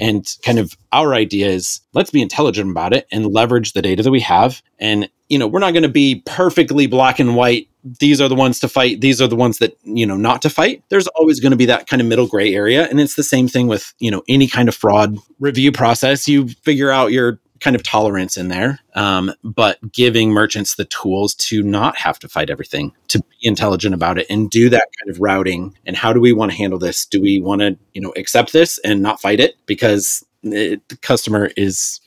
And 0.00 0.26
kind 0.42 0.58
of 0.58 0.76
our 0.92 1.14
idea 1.14 1.48
is 1.48 1.80
let's 1.92 2.10
be 2.10 2.22
intelligent 2.22 2.70
about 2.70 2.92
it 2.92 3.06
and 3.12 3.26
leverage 3.26 3.72
the 3.72 3.82
data 3.82 4.02
that 4.02 4.10
we 4.10 4.20
have. 4.20 4.62
And, 4.78 5.08
you 5.28 5.38
know, 5.38 5.46
we're 5.46 5.60
not 5.60 5.72
going 5.72 5.84
to 5.84 5.88
be 5.88 6.22
perfectly 6.26 6.86
black 6.86 7.18
and 7.18 7.36
white. 7.36 7.68
These 8.00 8.20
are 8.20 8.28
the 8.28 8.34
ones 8.34 8.60
to 8.60 8.68
fight. 8.68 9.00
These 9.00 9.20
are 9.20 9.28
the 9.28 9.36
ones 9.36 9.58
that, 9.58 9.76
you 9.84 10.06
know, 10.06 10.16
not 10.16 10.42
to 10.42 10.50
fight. 10.50 10.82
There's 10.88 11.06
always 11.08 11.40
going 11.40 11.52
to 11.52 11.56
be 11.56 11.66
that 11.66 11.86
kind 11.86 12.02
of 12.02 12.08
middle 12.08 12.26
gray 12.26 12.54
area. 12.54 12.88
And 12.88 13.00
it's 13.00 13.14
the 13.14 13.22
same 13.22 13.46
thing 13.46 13.66
with, 13.66 13.92
you 13.98 14.10
know, 14.10 14.22
any 14.28 14.48
kind 14.48 14.68
of 14.68 14.74
fraud 14.74 15.16
review 15.38 15.70
process. 15.70 16.26
You 16.26 16.48
figure 16.48 16.90
out 16.90 17.12
your 17.12 17.40
kind 17.64 17.74
of 17.74 17.82
tolerance 17.82 18.36
in 18.36 18.48
there, 18.48 18.78
um, 18.94 19.32
but 19.42 19.78
giving 19.90 20.30
merchants 20.30 20.74
the 20.74 20.84
tools 20.84 21.34
to 21.34 21.62
not 21.62 21.96
have 21.96 22.18
to 22.18 22.28
fight 22.28 22.50
everything, 22.50 22.92
to 23.08 23.20
be 23.20 23.36
intelligent 23.40 23.94
about 23.94 24.18
it, 24.18 24.26
and 24.28 24.50
do 24.50 24.68
that 24.68 24.86
kind 25.00 25.10
of 25.10 25.18
routing. 25.18 25.74
And 25.86 25.96
how 25.96 26.12
do 26.12 26.20
we 26.20 26.34
want 26.34 26.52
to 26.52 26.58
handle 26.58 26.78
this? 26.78 27.06
Do 27.06 27.22
we 27.22 27.40
want 27.40 27.62
to, 27.62 27.78
you 27.94 28.02
know, 28.02 28.12
accept 28.16 28.52
this 28.52 28.76
and 28.84 29.00
not 29.00 29.18
fight 29.18 29.40
it 29.40 29.54
because 29.64 30.22
it, 30.42 30.86
the 30.90 30.98
customer 30.98 31.50
is 31.56 32.00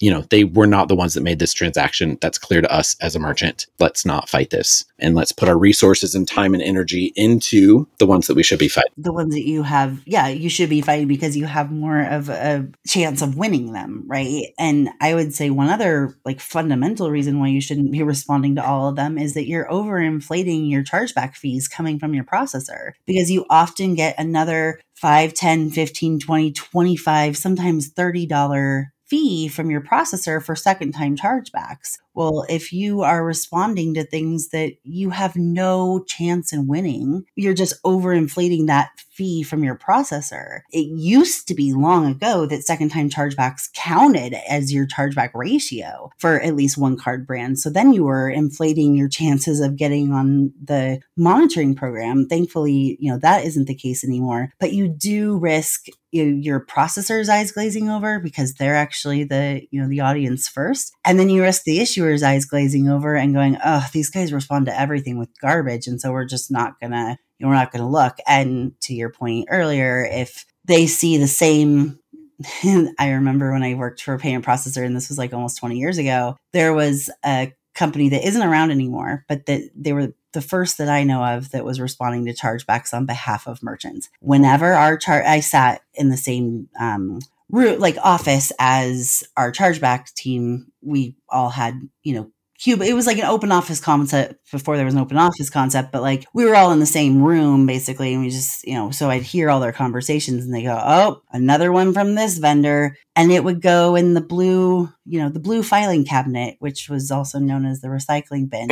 you 0.00 0.10
know 0.10 0.22
they 0.30 0.44
were 0.44 0.66
not 0.66 0.88
the 0.88 0.94
ones 0.94 1.14
that 1.14 1.22
made 1.22 1.38
this 1.38 1.52
transaction. 1.52 2.18
That's 2.20 2.38
clear 2.38 2.60
to 2.60 2.72
us 2.72 2.96
as 3.00 3.14
a 3.14 3.20
merchant. 3.20 3.66
Let's 3.78 4.04
not 4.04 4.28
fight 4.28 4.50
this. 4.50 4.84
And 4.98 5.14
let's 5.14 5.32
put 5.32 5.48
our 5.48 5.58
resources 5.58 6.14
and 6.14 6.26
time 6.26 6.54
and 6.54 6.62
energy 6.62 7.12
into 7.16 7.86
the 7.98 8.06
ones 8.06 8.26
that 8.26 8.34
we 8.34 8.42
should 8.42 8.58
be 8.58 8.68
fighting. 8.68 8.92
The 8.96 9.12
ones 9.12 9.34
that 9.34 9.46
you 9.46 9.62
have 9.62 10.02
yeah 10.06 10.28
you 10.28 10.48
should 10.48 10.70
be 10.70 10.80
fighting 10.80 11.08
because 11.08 11.36
you 11.36 11.46
have 11.46 11.70
more 11.70 12.00
of 12.00 12.28
a 12.28 12.68
chance 12.86 13.22
of 13.22 13.36
winning 13.36 13.72
them 13.72 14.04
right? 14.06 14.46
And 14.58 14.90
i 15.00 15.14
would 15.14 15.34
say 15.34 15.50
one 15.50 15.68
other 15.68 16.16
like 16.24 16.40
fundamental 16.40 17.10
reason 17.10 17.40
why 17.40 17.48
you 17.48 17.60
shouldn't 17.60 17.92
be 17.92 18.02
responding 18.02 18.54
to 18.56 18.64
all 18.64 18.88
of 18.88 18.96
them 18.96 19.18
is 19.18 19.34
that 19.34 19.46
you're 19.46 19.66
overinflating 19.66 20.70
your 20.70 20.84
chargeback 20.84 21.34
fees 21.34 21.68
coming 21.68 21.98
from 21.98 22.14
your 22.14 22.24
processor 22.24 22.92
because 23.06 23.30
you 23.30 23.44
often 23.50 23.94
get 23.94 24.18
another 24.18 24.80
5 24.94 25.34
10 25.34 25.70
15 25.70 26.20
20 26.20 26.52
25 26.52 27.36
sometimes 27.36 27.92
$30 27.92 28.86
fee 29.14 29.46
from 29.46 29.70
your 29.70 29.80
processor 29.80 30.42
for 30.42 30.56
second 30.56 30.90
time 30.90 31.16
chargebacks, 31.16 31.98
Well, 32.14 32.44
if 32.48 32.72
you 32.72 33.02
are 33.02 33.24
responding 33.24 33.94
to 33.94 34.04
things 34.04 34.48
that 34.48 34.74
you 34.84 35.10
have 35.10 35.36
no 35.36 36.04
chance 36.06 36.52
in 36.52 36.66
winning, 36.66 37.24
you're 37.34 37.54
just 37.54 37.82
overinflating 37.82 38.66
that 38.66 38.90
fee 39.14 39.42
from 39.42 39.62
your 39.62 39.76
processor. 39.76 40.60
It 40.72 40.86
used 40.98 41.46
to 41.48 41.54
be 41.54 41.72
long 41.72 42.06
ago 42.06 42.46
that 42.46 42.64
second 42.64 42.90
time 42.90 43.08
chargebacks 43.08 43.72
counted 43.72 44.34
as 44.48 44.72
your 44.72 44.86
chargeback 44.86 45.30
ratio 45.34 46.10
for 46.18 46.40
at 46.40 46.56
least 46.56 46.76
one 46.76 46.96
card 46.96 47.26
brand. 47.26 47.58
So 47.58 47.70
then 47.70 47.92
you 47.92 48.04
were 48.04 48.28
inflating 48.28 48.94
your 48.94 49.08
chances 49.08 49.60
of 49.60 49.76
getting 49.76 50.12
on 50.12 50.52
the 50.62 51.00
monitoring 51.16 51.74
program. 51.74 52.26
Thankfully, 52.26 52.96
you 53.00 53.10
know, 53.10 53.18
that 53.18 53.44
isn't 53.44 53.66
the 53.66 53.74
case 53.74 54.04
anymore, 54.04 54.52
but 54.58 54.72
you 54.72 54.88
do 54.88 55.38
risk 55.38 55.86
your 56.14 56.64
processor's 56.64 57.28
eyes 57.28 57.50
glazing 57.50 57.90
over 57.90 58.20
because 58.20 58.54
they're 58.54 58.76
actually 58.76 59.24
the 59.24 59.62
you 59.70 59.82
know 59.82 59.88
the 59.88 60.00
audience 60.00 60.46
first 60.46 60.94
and 61.04 61.18
then 61.18 61.28
you 61.28 61.42
risk 61.42 61.64
the 61.64 61.80
issuer's 62.04 62.22
eyes 62.22 62.44
glazing 62.44 62.88
over 62.88 63.14
and 63.14 63.34
going 63.34 63.56
oh 63.64 63.86
these 63.92 64.10
guys 64.10 64.32
respond 64.32 64.66
to 64.66 64.78
everything 64.78 65.18
with 65.18 65.28
garbage 65.40 65.86
and 65.86 66.00
so 66.00 66.12
we're 66.12 66.24
just 66.24 66.50
not 66.50 66.78
gonna 66.80 67.18
you 67.38 67.44
know, 67.44 67.48
we're 67.48 67.54
not 67.54 67.72
gonna 67.72 67.88
look 67.88 68.16
and 68.26 68.78
to 68.80 68.94
your 68.94 69.10
point 69.10 69.46
earlier 69.50 70.04
if 70.04 70.44
they 70.64 70.86
see 70.86 71.16
the 71.16 71.26
same 71.26 71.98
I 72.98 73.10
remember 73.10 73.52
when 73.52 73.62
I 73.62 73.74
worked 73.74 74.02
for 74.02 74.14
a 74.14 74.18
payment 74.18 74.44
processor, 74.44 74.84
and 74.84 74.96
this 74.96 75.08
was 75.08 75.18
like 75.18 75.32
almost 75.32 75.58
20 75.58 75.78
years 75.78 75.98
ago, 75.98 76.36
there 76.52 76.74
was 76.74 77.08
a 77.24 77.52
company 77.74 78.08
that 78.08 78.26
isn't 78.26 78.42
around 78.42 78.70
anymore, 78.70 79.24
but 79.28 79.46
that 79.46 79.70
they 79.74 79.92
were 79.92 80.12
the 80.32 80.40
first 80.40 80.78
that 80.78 80.88
I 80.88 81.04
know 81.04 81.24
of 81.24 81.52
that 81.52 81.64
was 81.64 81.80
responding 81.80 82.24
to 82.26 82.34
chargebacks 82.34 82.92
on 82.92 83.06
behalf 83.06 83.46
of 83.46 83.62
merchants. 83.62 84.10
Whenever 84.20 84.72
our 84.72 84.96
chart, 84.96 85.24
I 85.24 85.40
sat 85.40 85.82
in 85.94 86.08
the 86.08 86.16
same 86.16 86.68
um, 86.78 87.20
route, 87.54 87.80
like 87.80 87.96
office 88.02 88.52
as 88.58 89.24
our 89.36 89.52
chargeback 89.52 90.12
team. 90.14 90.66
We 90.82 91.16
all 91.28 91.50
had, 91.50 91.80
you 92.02 92.14
know, 92.14 92.30
Cuba. 92.58 92.84
It 92.84 92.94
was 92.94 93.06
like 93.06 93.18
an 93.18 93.24
open 93.24 93.50
office 93.50 93.80
concept 93.80 94.50
before 94.50 94.76
there 94.76 94.86
was 94.86 94.94
an 94.94 95.00
open 95.00 95.16
office 95.16 95.50
concept, 95.50 95.90
but 95.90 96.02
like 96.02 96.24
we 96.32 96.44
were 96.44 96.54
all 96.54 96.72
in 96.72 96.78
the 96.78 96.86
same 96.86 97.22
room 97.22 97.66
basically. 97.66 98.14
And 98.14 98.22
we 98.22 98.30
just, 98.30 98.66
you 98.66 98.74
know, 98.74 98.90
so 98.90 99.10
I'd 99.10 99.22
hear 99.22 99.50
all 99.50 99.60
their 99.60 99.72
conversations 99.72 100.44
and 100.44 100.54
they 100.54 100.62
go, 100.62 100.80
Oh, 100.80 101.22
another 101.32 101.72
one 101.72 101.92
from 101.92 102.14
this 102.14 102.38
vendor. 102.38 102.96
And 103.16 103.32
it 103.32 103.42
would 103.42 103.60
go 103.60 103.96
in 103.96 104.14
the 104.14 104.20
blue, 104.20 104.88
you 105.04 105.20
know, 105.20 105.28
the 105.28 105.40
blue 105.40 105.62
filing 105.62 106.04
cabinet, 106.04 106.56
which 106.60 106.88
was 106.88 107.10
also 107.10 107.38
known 107.38 107.66
as 107.66 107.80
the 107.80 107.88
recycling 107.88 108.48
bin. 108.48 108.70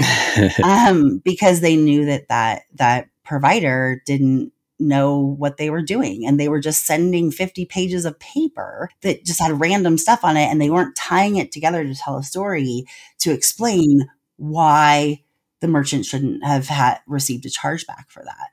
um, 0.65 1.19
because 1.19 1.61
they 1.61 1.77
knew 1.77 2.07
that 2.07 2.29
that, 2.29 2.63
that 2.75 3.09
provider 3.25 4.01
didn't 4.07 4.53
know 4.79 5.19
what 5.39 5.57
they 5.57 5.71
were 5.71 5.83
doing. 5.83 6.27
And 6.27 6.39
they 6.39 6.49
were 6.49 6.61
just 6.61 6.87
sending 6.87 7.31
50 7.31 7.67
pages 7.67 8.05
of 8.05 8.19
paper 8.19 8.91
that 9.03 9.25
just 9.25 9.41
had 9.41 9.61
random 9.61 9.99
stuff 9.99 10.25
on 10.25 10.37
it. 10.37 10.47
And 10.47 10.61
they 10.61 10.71
weren't 10.71 10.97
tying 10.97 11.37
it 11.37 11.53
together 11.53 11.85
to 11.85 11.95
tell 11.95 12.17
a 12.17 12.23
story 12.23 12.85
to 13.21 13.33
explain 13.33 14.09
why 14.37 15.23
the 15.61 15.69
merchant 15.69 16.05
shouldn't 16.05 16.45
have 16.45 16.67
had 16.69 16.99
received 17.07 17.47
a 17.47 17.49
chargeback 17.49 18.09
for 18.09 18.25
that. 18.25 18.49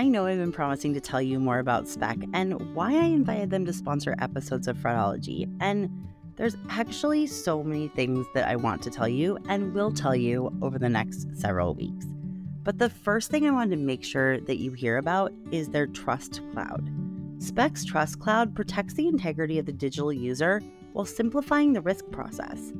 I 0.00 0.06
know 0.06 0.26
I've 0.26 0.38
been 0.38 0.52
promising 0.52 0.94
to 0.94 1.00
tell 1.00 1.20
you 1.20 1.40
more 1.40 1.58
about 1.58 1.88
Spec 1.88 2.18
and 2.32 2.74
why 2.74 2.92
I 2.92 3.04
invited 3.04 3.50
them 3.50 3.66
to 3.66 3.72
sponsor 3.72 4.14
episodes 4.20 4.68
of 4.68 4.76
Fraudology. 4.76 5.52
And 5.60 5.90
there's 6.36 6.56
actually 6.70 7.26
so 7.26 7.64
many 7.64 7.88
things 7.88 8.24
that 8.34 8.46
I 8.46 8.54
want 8.54 8.80
to 8.82 8.90
tell 8.90 9.08
you 9.08 9.38
and 9.48 9.74
will 9.74 9.92
tell 9.92 10.14
you 10.14 10.56
over 10.62 10.78
the 10.78 10.88
next 10.88 11.26
several 11.36 11.74
weeks. 11.74 12.06
But 12.64 12.78
the 12.78 12.90
first 12.90 13.30
thing 13.30 13.46
I 13.46 13.50
wanted 13.50 13.76
to 13.76 13.82
make 13.82 14.04
sure 14.04 14.40
that 14.40 14.58
you 14.58 14.72
hear 14.72 14.98
about 14.98 15.32
is 15.50 15.68
their 15.68 15.86
Trust 15.86 16.40
Cloud. 16.52 16.90
Specs 17.38 17.84
Trust 17.84 18.18
Cloud 18.18 18.54
protects 18.54 18.94
the 18.94 19.08
integrity 19.08 19.58
of 19.58 19.66
the 19.66 19.72
digital 19.72 20.12
user 20.12 20.60
while 20.92 21.06
simplifying 21.06 21.72
the 21.72 21.80
risk 21.80 22.04
process. 22.10 22.72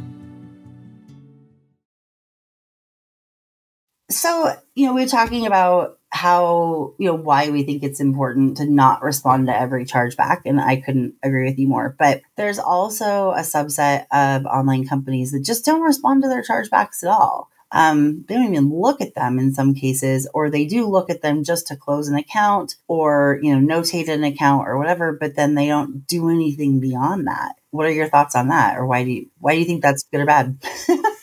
So, 4.09 4.55
you 4.75 4.87
know, 4.87 4.95
we 4.95 5.03
are 5.03 5.09
talking 5.09 5.47
about 5.47 5.99
how, 6.11 6.95
you 6.99 7.09
know, 7.09 7.17
why 7.17 7.51
we 7.51 7.65
think 7.65 7.83
it's 7.83 8.01
important 8.01 8.57
to 8.59 8.65
not 8.65 9.03
respond 9.03 9.49
to 9.49 9.59
every 9.59 9.85
chargeback. 9.85 10.43
And 10.45 10.61
I 10.61 10.81
couldn't 10.81 11.15
agree 11.23 11.45
with 11.45 11.59
you 11.59 11.69
more. 11.69 11.95
But 11.99 12.23
there's 12.37 12.59
also 12.59 13.33
a 13.33 13.41
subset 13.41 14.07
of 14.13 14.47
online 14.47 14.87
companies 14.87 15.33
that 15.33 15.45
just 15.45 15.65
don't 15.65 15.83
respond 15.83 16.23
to 16.23 16.29
their 16.29 16.43
chargebacks 16.43 17.03
at 17.03 17.11
all 17.11 17.51
um, 17.77 18.25
they 18.27 18.35
don't 18.35 18.55
even 18.55 18.71
look 18.71 19.03
at 19.03 19.15
them 19.15 19.39
in 19.39 19.53
some 19.53 19.75
cases, 19.75 20.27
or 20.33 20.49
they 20.49 20.65
do 20.65 20.87
look 20.87 21.11
at 21.11 21.21
them 21.21 21.45
just 21.45 21.67
to 21.67 21.77
close 21.77 22.09
an 22.09 22.17
account 22.17 22.77
or, 22.89 23.39
you 23.43 23.55
know, 23.55 23.75
notate 23.75 24.09
an 24.09 24.25
account 24.25 24.67
or 24.67 24.79
whatever, 24.79 25.13
but 25.13 25.37
then 25.37 25.55
they 25.55 25.67
don't 25.67 26.07
do 26.07 26.31
anything 26.31 26.81
beyond 26.81 27.27
that. 27.27 27.57
What 27.73 27.85
are 27.85 27.93
your 27.93 28.09
thoughts 28.09 28.35
on 28.35 28.49
that? 28.49 28.79
Or 28.79 28.87
why 28.87 29.05
do 29.05 29.11
you, 29.11 29.31
why 29.41 29.53
do 29.53 29.59
you 29.59 29.67
think 29.67 29.83
that's 29.83 30.05
good 30.05 30.23
or 30.23 30.27
bad? 30.27 30.57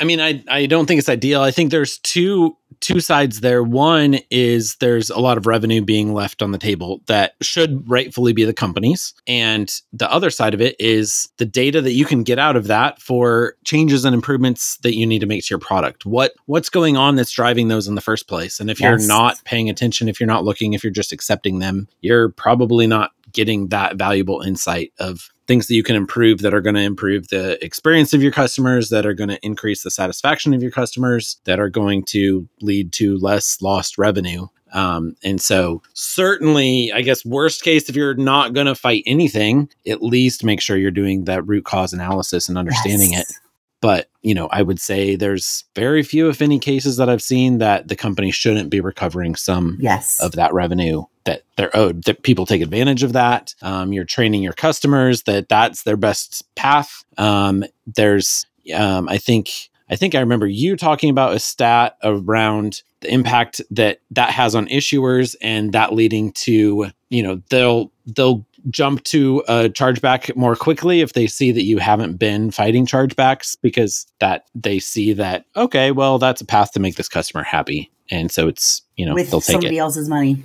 I 0.00 0.04
mean, 0.04 0.20
I, 0.20 0.42
I 0.48 0.66
don't 0.66 0.86
think 0.86 0.98
it's 0.98 1.08
ideal. 1.08 1.42
I 1.42 1.50
think 1.50 1.70
there's 1.70 1.98
two 1.98 2.56
two 2.80 3.00
sides 3.00 3.40
there. 3.40 3.62
One 3.62 4.18
is 4.30 4.76
there's 4.76 5.10
a 5.10 5.18
lot 5.18 5.36
of 5.36 5.46
revenue 5.46 5.82
being 5.82 6.14
left 6.14 6.40
on 6.40 6.50
the 6.50 6.58
table 6.58 7.02
that 7.06 7.34
should 7.42 7.88
rightfully 7.90 8.32
be 8.32 8.44
the 8.44 8.54
company's. 8.54 9.12
And 9.26 9.70
the 9.92 10.10
other 10.10 10.30
side 10.30 10.54
of 10.54 10.62
it 10.62 10.76
is 10.78 11.28
the 11.36 11.44
data 11.44 11.82
that 11.82 11.92
you 11.92 12.06
can 12.06 12.22
get 12.22 12.38
out 12.38 12.56
of 12.56 12.68
that 12.68 13.00
for 13.02 13.56
changes 13.64 14.06
and 14.06 14.14
improvements 14.14 14.78
that 14.78 14.96
you 14.96 15.06
need 15.06 15.18
to 15.18 15.26
make 15.26 15.44
to 15.44 15.50
your 15.50 15.58
product. 15.58 16.06
What 16.06 16.32
what's 16.46 16.70
going 16.70 16.96
on 16.96 17.16
that's 17.16 17.32
driving 17.32 17.68
those 17.68 17.86
in 17.86 17.94
the 17.94 18.00
first 18.00 18.26
place? 18.26 18.60
And 18.60 18.70
if 18.70 18.80
yes. 18.80 18.88
you're 18.88 19.08
not 19.08 19.44
paying 19.44 19.68
attention, 19.68 20.08
if 20.08 20.18
you're 20.18 20.26
not 20.26 20.44
looking, 20.44 20.72
if 20.72 20.82
you're 20.82 20.92
just 20.92 21.12
accepting 21.12 21.58
them, 21.58 21.88
you're 22.00 22.30
probably 22.30 22.86
not 22.86 23.10
getting 23.32 23.68
that 23.68 23.96
valuable 23.96 24.40
insight 24.40 24.92
of 24.98 25.30
things 25.50 25.66
that 25.66 25.74
you 25.74 25.82
can 25.82 25.96
improve 25.96 26.42
that 26.42 26.54
are 26.54 26.60
going 26.60 26.76
to 26.76 26.80
improve 26.80 27.26
the 27.26 27.62
experience 27.64 28.12
of 28.12 28.22
your 28.22 28.30
customers, 28.30 28.88
that 28.90 29.04
are 29.04 29.14
going 29.14 29.30
to 29.30 29.44
increase 29.44 29.82
the 29.82 29.90
satisfaction 29.90 30.54
of 30.54 30.62
your 30.62 30.70
customers, 30.70 31.40
that 31.42 31.58
are 31.58 31.68
going 31.68 32.04
to 32.04 32.48
lead 32.60 32.92
to 32.92 33.18
less 33.18 33.60
lost 33.60 33.98
revenue. 33.98 34.46
Um, 34.72 35.16
and 35.24 35.40
so, 35.40 35.82
certainly, 35.92 36.92
I 36.92 37.00
guess, 37.00 37.24
worst 37.24 37.64
case, 37.64 37.88
if 37.88 37.96
you're 37.96 38.14
not 38.14 38.52
going 38.52 38.68
to 38.68 38.76
fight 38.76 39.02
anything, 39.06 39.68
at 39.88 40.00
least 40.00 40.44
make 40.44 40.60
sure 40.60 40.76
you're 40.76 40.92
doing 40.92 41.24
that 41.24 41.44
root 41.44 41.64
cause 41.64 41.92
analysis 41.92 42.48
and 42.48 42.56
understanding 42.56 43.10
yes. 43.10 43.28
it. 43.28 43.36
But, 43.80 44.10
you 44.22 44.34
know, 44.34 44.48
I 44.48 44.62
would 44.62 44.78
say 44.78 45.16
there's 45.16 45.64
very 45.74 46.02
few, 46.02 46.28
if 46.28 46.42
any, 46.42 46.58
cases 46.58 46.98
that 46.98 47.08
I've 47.08 47.22
seen 47.22 47.58
that 47.58 47.88
the 47.88 47.96
company 47.96 48.30
shouldn't 48.30 48.68
be 48.68 48.80
recovering 48.80 49.34
some 49.34 49.78
yes. 49.80 50.20
of 50.20 50.32
that 50.32 50.52
revenue 50.52 51.04
that 51.24 51.44
they're 51.56 51.74
owed. 51.74 52.04
That 52.04 52.22
people 52.22 52.44
take 52.44 52.60
advantage 52.60 53.02
of 53.02 53.14
that. 53.14 53.54
Um, 53.62 53.92
you're 53.92 54.04
training 54.04 54.42
your 54.42 54.52
customers 54.52 55.22
that 55.22 55.48
that's 55.48 55.82
their 55.84 55.96
best 55.96 56.42
path. 56.56 57.04
Um, 57.16 57.64
there's, 57.86 58.46
um, 58.74 59.08
I 59.08 59.16
think, 59.16 59.70
I 59.88 59.96
think 59.96 60.14
I 60.14 60.20
remember 60.20 60.46
you 60.46 60.76
talking 60.76 61.10
about 61.10 61.34
a 61.34 61.38
stat 61.38 61.96
around 62.04 62.82
the 63.00 63.12
impact 63.12 63.60
that 63.70 64.00
that 64.10 64.30
has 64.30 64.54
on 64.54 64.68
issuers 64.68 65.34
and 65.40 65.72
that 65.72 65.94
leading 65.94 66.32
to, 66.32 66.90
you 67.08 67.22
know, 67.22 67.42
they'll 67.48 67.90
they'll 68.06 68.44
jump 68.68 69.02
to 69.04 69.42
a 69.48 69.68
chargeback 69.68 70.34
more 70.36 70.56
quickly 70.56 71.00
if 71.00 71.12
they 71.12 71.26
see 71.26 71.52
that 71.52 71.62
you 71.62 71.78
haven't 71.78 72.16
been 72.16 72.50
fighting 72.50 72.86
chargebacks 72.86 73.56
because 73.62 74.06
that 74.18 74.44
they 74.54 74.78
see 74.78 75.12
that 75.14 75.44
okay, 75.56 75.92
well 75.92 76.18
that's 76.18 76.40
a 76.40 76.46
path 76.46 76.72
to 76.72 76.80
make 76.80 76.96
this 76.96 77.08
customer 77.08 77.42
happy. 77.42 77.90
And 78.12 78.30
so 78.30 78.48
it's, 78.48 78.82
you 78.96 79.06
know, 79.06 79.14
with 79.14 79.30
they'll 79.30 79.40
take 79.40 79.54
somebody 79.54 79.76
it. 79.76 79.80
else's 79.80 80.08
money. 80.08 80.42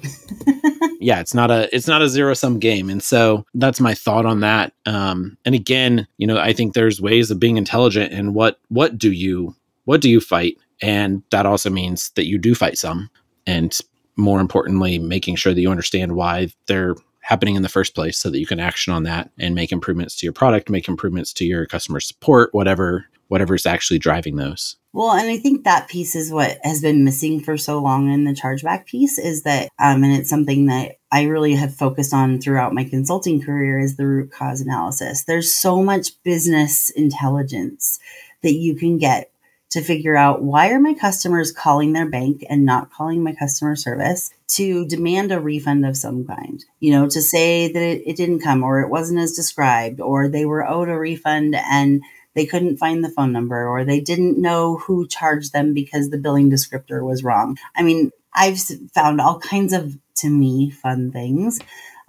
yeah, 0.99 1.19
it's 1.19 1.33
not 1.33 1.49
a 1.49 1.73
it's 1.75 1.87
not 1.87 2.01
a 2.01 2.09
zero 2.09 2.33
sum 2.35 2.59
game. 2.59 2.89
And 2.89 3.01
so 3.01 3.45
that's 3.55 3.79
my 3.79 3.93
thought 3.93 4.25
on 4.25 4.41
that. 4.41 4.73
Um 4.85 5.37
and 5.45 5.55
again, 5.55 6.07
you 6.17 6.27
know, 6.27 6.37
I 6.37 6.53
think 6.53 6.73
there's 6.73 7.01
ways 7.01 7.31
of 7.31 7.39
being 7.39 7.57
intelligent 7.57 8.13
and 8.13 8.35
what 8.35 8.59
what 8.69 8.97
do 8.97 9.11
you 9.11 9.55
what 9.85 10.01
do 10.01 10.09
you 10.09 10.19
fight? 10.19 10.57
And 10.81 11.23
that 11.31 11.45
also 11.45 11.69
means 11.69 12.11
that 12.11 12.25
you 12.25 12.37
do 12.37 12.53
fight 12.53 12.77
some. 12.77 13.09
And 13.47 13.77
more 14.17 14.39
importantly, 14.39 14.99
making 14.99 15.35
sure 15.35 15.53
that 15.53 15.61
you 15.61 15.71
understand 15.71 16.15
why 16.15 16.49
they're 16.67 16.95
happening 17.25 17.55
in 17.55 17.63
the 17.63 17.69
first 17.69 17.95
place 17.95 18.19
so 18.19 18.29
that 18.29 18.39
you 18.39 18.45
can 18.45 18.59
action 18.59 18.93
on 18.93 19.01
that 19.03 19.31
and 19.39 19.55
make 19.55 19.71
improvements 19.71 20.15
to 20.15 20.25
your 20.27 20.33
product, 20.33 20.69
make 20.69 20.87
improvements 20.87 21.33
to 21.33 21.43
your 21.43 21.65
customer 21.65 21.99
support, 21.99 22.53
whatever 22.53 23.05
whatever's 23.27 23.65
actually 23.65 23.97
driving 23.97 24.35
those. 24.35 24.75
Well, 24.93 25.11
and 25.11 25.27
I 25.27 25.37
think 25.37 25.63
that 25.63 25.89
piece 25.89 26.15
is 26.15 26.31
what 26.31 26.59
has 26.61 26.81
been 26.81 27.03
missing 27.03 27.41
for 27.41 27.57
so 27.57 27.79
long 27.79 28.11
in 28.11 28.23
the 28.23 28.31
chargeback 28.31 28.85
piece 28.85 29.17
is 29.17 29.41
that, 29.41 29.69
um, 29.79 30.03
and 30.03 30.13
it's 30.13 30.29
something 30.29 30.67
that 30.67 30.97
I 31.11 31.23
really 31.23 31.55
have 31.55 31.75
focused 31.75 32.13
on 32.13 32.39
throughout 32.39 32.73
my 32.73 32.83
consulting 32.83 33.41
career 33.41 33.79
is 33.79 33.97
the 33.97 34.05
root 34.05 34.31
cause 34.31 34.61
analysis. 34.61 35.23
There's 35.23 35.51
so 35.51 35.81
much 35.81 36.21
business 36.23 36.91
intelligence 36.91 37.99
that 38.43 38.53
you 38.53 38.75
can 38.75 38.97
get 38.97 39.31
to 39.75 39.81
figure 39.81 40.15
out 40.15 40.41
why 40.41 40.69
are 40.69 40.79
my 40.79 40.93
customers 40.93 41.51
calling 41.51 41.93
their 41.93 42.09
bank 42.09 42.45
and 42.49 42.65
not 42.65 42.91
calling 42.91 43.23
my 43.23 43.33
customer 43.33 43.75
service 43.75 44.31
to 44.47 44.85
demand 44.87 45.31
a 45.31 45.39
refund 45.39 45.85
of 45.85 45.97
some 45.97 46.25
kind? 46.25 46.63
You 46.79 46.93
know 46.93 47.09
to 47.09 47.21
say 47.21 47.71
that 47.71 47.81
it, 47.81 48.03
it, 48.05 48.15
didn't 48.15 48.39
come 48.39 48.63
or 48.63 48.81
it 48.81 48.89
wasn't 48.89 49.19
as 49.19 49.33
described 49.33 49.99
or 49.99 50.27
they 50.27 50.45
were 50.45 50.67
owed 50.67 50.89
a 50.89 50.97
refund 50.97 51.55
and 51.55 52.01
they 52.35 52.45
couldn't 52.45 52.77
find 52.77 53.03
the 53.03 53.09
phone 53.09 53.31
number 53.31 53.67
or 53.67 53.83
they 53.83 53.99
didn't 53.99 54.41
know 54.41 54.77
who 54.77 55.07
charged 55.07 55.53
them 55.53 55.73
because 55.73 56.09
the 56.09 56.17
billing 56.17 56.49
descriptor 56.49 57.03
was 57.03 57.23
wrong. 57.23 57.57
I 57.75 57.83
mean 57.83 58.11
i've 58.35 58.59
found 58.93 59.21
all 59.21 59.39
kinds 59.39 59.73
of 59.73 59.97
to 60.15 60.29
me 60.29 60.69
fun 60.69 61.11
things 61.11 61.59